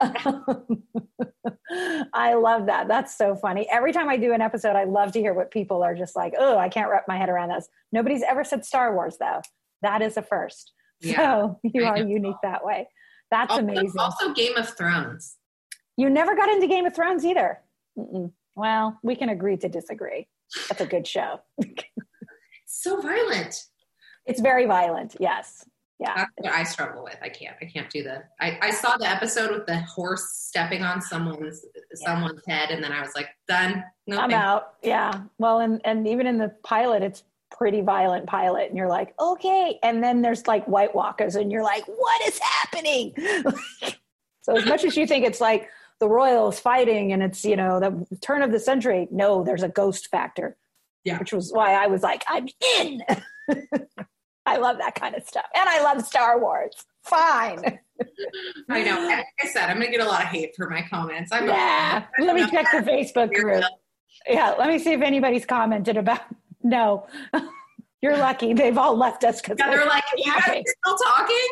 I 2.12 2.34
love 2.34 2.66
that. 2.66 2.88
That's 2.88 3.16
so 3.16 3.36
funny. 3.36 3.68
Every 3.70 3.92
time 3.92 4.08
I 4.08 4.16
do 4.16 4.32
an 4.32 4.40
episode, 4.40 4.76
I 4.76 4.84
love 4.84 5.12
to 5.12 5.20
hear 5.20 5.34
what 5.34 5.50
people 5.50 5.82
are 5.82 5.94
just 5.94 6.16
like, 6.16 6.34
oh, 6.38 6.58
I 6.58 6.68
can't 6.68 6.90
wrap 6.90 7.04
my 7.06 7.16
head 7.18 7.28
around 7.28 7.50
this. 7.50 7.68
Nobody's 7.92 8.22
ever 8.22 8.44
said 8.44 8.64
Star 8.64 8.94
Wars, 8.94 9.16
though. 9.20 9.42
That 9.82 10.02
is 10.02 10.16
a 10.16 10.22
first. 10.22 10.72
Yeah, 11.00 11.16
so 11.16 11.60
you 11.62 11.84
are 11.84 11.98
unique 11.98 12.36
that 12.42 12.64
way. 12.64 12.88
That's 13.30 13.52
also, 13.52 13.62
amazing. 13.62 13.92
Also, 13.98 14.32
Game 14.32 14.56
of 14.56 14.68
Thrones. 14.76 15.36
You 15.96 16.10
never 16.10 16.34
got 16.34 16.48
into 16.48 16.66
Game 16.66 16.86
of 16.86 16.94
Thrones 16.94 17.24
either. 17.24 17.60
Mm-mm. 17.98 18.32
Well, 18.56 18.98
we 19.02 19.14
can 19.14 19.28
agree 19.28 19.56
to 19.58 19.68
disagree. 19.68 20.26
That's 20.68 20.80
a 20.80 20.86
good 20.86 21.06
show. 21.06 21.40
so 22.66 23.00
violent. 23.00 23.64
It's 24.26 24.40
very 24.40 24.66
violent. 24.66 25.16
Yes. 25.20 25.64
Yeah. 25.98 26.14
That's 26.16 26.30
what 26.36 26.52
I 26.52 26.62
struggle 26.64 27.04
with. 27.04 27.18
I 27.22 27.28
can't. 27.28 27.56
I 27.60 27.66
can't 27.66 27.90
do 27.90 28.02
the. 28.02 28.22
I, 28.40 28.58
I 28.62 28.70
saw 28.70 28.96
the 28.96 29.08
episode 29.08 29.50
with 29.50 29.66
the 29.66 29.80
horse 29.80 30.30
stepping 30.32 30.82
on 30.82 31.02
someone's 31.02 31.64
yeah. 31.74 32.06
someone's 32.06 32.40
head, 32.48 32.70
and 32.70 32.82
then 32.82 32.90
I 32.90 33.00
was 33.00 33.10
like, 33.14 33.28
done. 33.46 33.84
No 34.06 34.18
I'm 34.18 34.32
out. 34.32 34.74
Yeah. 34.82 35.22
Well, 35.38 35.60
and 35.60 35.80
and 35.84 36.08
even 36.08 36.26
in 36.26 36.38
the 36.38 36.48
pilot, 36.64 37.02
it's 37.02 37.22
pretty 37.50 37.80
violent 37.80 38.26
pilot, 38.26 38.68
and 38.68 38.76
you're 38.76 38.88
like, 38.88 39.14
okay. 39.20 39.78
And 39.82 40.02
then 40.02 40.22
there's 40.22 40.46
like 40.46 40.66
White 40.66 40.94
Walkers, 40.94 41.36
and 41.36 41.50
you're 41.50 41.62
like, 41.62 41.84
what 41.86 42.28
is 42.28 42.38
happening? 42.38 43.14
so 44.42 44.56
as 44.56 44.66
much 44.66 44.84
as 44.84 44.96
you 44.96 45.06
think 45.06 45.24
it's 45.24 45.40
like 45.40 45.68
the 46.00 46.08
royals 46.08 46.58
fighting 46.58 47.12
and 47.12 47.22
it's 47.22 47.44
you 47.44 47.56
know 47.56 47.78
the 47.78 48.16
turn 48.20 48.42
of 48.42 48.52
the 48.52 48.58
century, 48.58 49.08
no, 49.10 49.44
there's 49.44 49.62
a 49.62 49.68
ghost 49.68 50.08
factor. 50.08 50.56
Yeah. 51.04 51.18
Which 51.18 51.32
was 51.32 51.52
why 51.52 51.74
I 51.74 51.86
was 51.86 52.02
like, 52.02 52.24
I'm 52.28 52.46
in. 52.78 53.02
I 54.46 54.56
love 54.56 54.78
that 54.78 54.94
kind 54.94 55.14
of 55.14 55.22
stuff. 55.26 55.46
And 55.54 55.68
I 55.68 55.82
love 55.82 56.04
Star 56.04 56.40
Wars. 56.40 56.74
Fine. 57.04 57.78
I 58.68 58.82
know. 58.82 59.06
Like 59.06 59.26
I 59.42 59.46
said, 59.46 59.70
I'm 59.70 59.76
going 59.76 59.90
to 59.90 59.96
get 59.96 60.06
a 60.06 60.08
lot 60.08 60.22
of 60.22 60.28
hate 60.28 60.54
for 60.56 60.68
my 60.68 60.82
comments. 60.82 61.30
I'm 61.32 61.46
yeah. 61.46 62.04
Let 62.18 62.36
me 62.36 62.50
check 62.50 62.66
the 62.72 62.78
Facebook 62.78 63.32
group. 63.32 63.64
Yeah. 64.28 64.54
Let 64.58 64.68
me 64.68 64.78
see 64.78 64.92
if 64.92 65.02
anybody's 65.02 65.46
commented 65.46 65.96
about. 65.96 66.20
No. 66.62 67.06
You're 68.02 68.16
lucky. 68.16 68.54
They've 68.54 68.78
all 68.78 68.96
left 68.96 69.24
us 69.24 69.40
because 69.40 69.56
yeah, 69.58 69.70
they're 69.70 69.86
like, 69.86 70.04
you 70.16 70.32
guys 70.32 70.42
are 70.48 70.62
still 70.84 70.96
talking? 70.96 71.48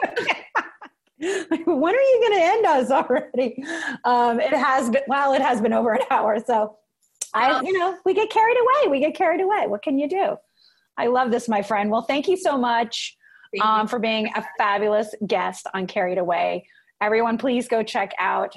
when 1.67 1.95
are 1.95 2.01
you 2.01 2.27
going 2.29 2.39
to 2.39 2.45
end 2.45 2.67
us 2.67 2.91
already? 2.91 3.63
Um, 4.05 4.41
it 4.41 4.55
has 4.55 4.89
been, 4.89 5.03
well, 5.09 5.35
it 5.35 5.43
has 5.43 5.61
been 5.61 5.73
over 5.73 5.93
an 5.93 6.01
hour. 6.11 6.39
So 6.45 6.77
I, 7.35 7.61
you 7.61 7.79
know, 7.79 7.99
we 8.07 8.15
get 8.15 8.31
carried 8.31 8.57
away. 8.57 8.91
We 8.91 9.01
get 9.01 9.15
carried 9.15 9.43
away. 9.43 9.67
What 9.67 9.83
can 9.83 9.99
you 9.99 10.09
do? 10.09 10.37
I 10.97 11.07
love 11.07 11.31
this, 11.31 11.49
my 11.49 11.63
friend. 11.63 11.91
Well, 11.91 12.03
thank 12.03 12.29
you 12.29 12.37
so 12.37 12.57
much 12.57 13.17
um, 13.63 13.87
for 13.87 13.99
being 13.99 14.31
a 14.35 14.45
fabulous 14.57 15.15
guest 15.27 15.67
on 15.75 15.87
Carried 15.87 16.19
Away. 16.19 16.67
Everyone, 17.01 17.39
please 17.39 17.69
go 17.69 17.83
check 17.83 18.13
out 18.19 18.57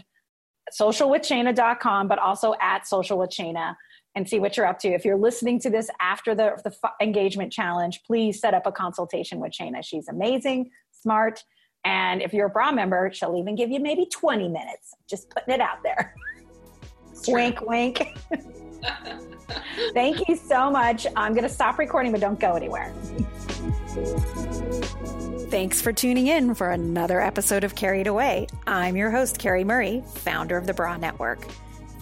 socialwithshayna.com, 0.79 2.07
but 2.07 2.17
also 2.17 2.55
at 2.59 2.87
Social 2.87 3.19
with 3.19 3.29
Shayna 3.29 3.75
and 4.15 4.27
see 4.27 4.39
what 4.39 4.57
you're 4.57 4.65
up 4.65 4.79
to. 4.79 4.89
If 4.89 5.05
you're 5.05 5.17
listening 5.17 5.59
to 5.61 5.69
this 5.69 5.89
after 5.99 6.35
the, 6.35 6.61
the 6.63 6.73
engagement 7.01 7.51
challenge, 7.51 8.01
please 8.05 8.39
set 8.39 8.53
up 8.53 8.65
a 8.65 8.71
consultation 8.71 9.39
with 9.39 9.53
Shayna. 9.53 9.83
She's 9.83 10.07
amazing, 10.07 10.69
smart, 10.91 11.43
and 11.83 12.21
if 12.21 12.33
you're 12.33 12.47
a 12.47 12.49
bra 12.49 12.71
member, 12.71 13.11
she'll 13.13 13.35
even 13.37 13.55
give 13.55 13.71
you 13.71 13.79
maybe 13.79 14.05
20 14.05 14.47
minutes. 14.47 14.93
Just 15.09 15.29
putting 15.29 15.53
it 15.53 15.61
out 15.61 15.81
there. 15.83 16.15
wink, 17.27 17.61
wink. 17.61 18.17
Thank 19.93 20.27
you 20.27 20.35
so 20.35 20.69
much. 20.69 21.07
I'm 21.15 21.33
going 21.33 21.43
to 21.43 21.49
stop 21.49 21.79
recording, 21.79 22.11
but 22.11 22.21
don't 22.21 22.39
go 22.39 22.53
anywhere. 22.53 22.93
Thanks 25.49 25.81
for 25.81 25.91
tuning 25.91 26.27
in 26.27 26.55
for 26.55 26.69
another 26.69 27.19
episode 27.19 27.63
of 27.63 27.75
Carried 27.75 28.07
Away. 28.07 28.47
I'm 28.67 28.95
your 28.95 29.11
host, 29.11 29.37
Carrie 29.37 29.65
Murray, 29.65 30.03
founder 30.13 30.55
of 30.55 30.65
the 30.65 30.73
Bra 30.73 30.97
Network. 30.97 31.45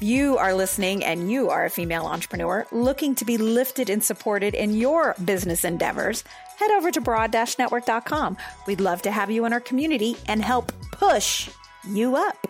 You 0.02 0.38
are 0.38 0.54
listening 0.54 1.04
and 1.04 1.30
you 1.30 1.50
are 1.50 1.66
a 1.66 1.70
female 1.70 2.06
entrepreneur 2.06 2.66
looking 2.72 3.16
to 3.16 3.26
be 3.26 3.38
lifted 3.38 3.89
and 3.89 4.02
supported 4.02 4.54
in 4.54 4.74
your 4.74 5.14
business 5.26 5.66
endeavors, 5.66 6.24
head 6.58 6.72
over 6.72 6.89
to 6.89 7.02
broad-network.com. 7.02 8.38
We'd 8.66 8.80
love 8.80 9.02
to 9.02 9.12
have 9.12 9.30
you 9.30 9.43
in 9.43 9.52
our 9.52 9.60
community 9.60 10.16
and 10.30 10.41
help 10.41 10.72
push 10.91 11.50
you 11.86 12.16
up. 12.16 12.47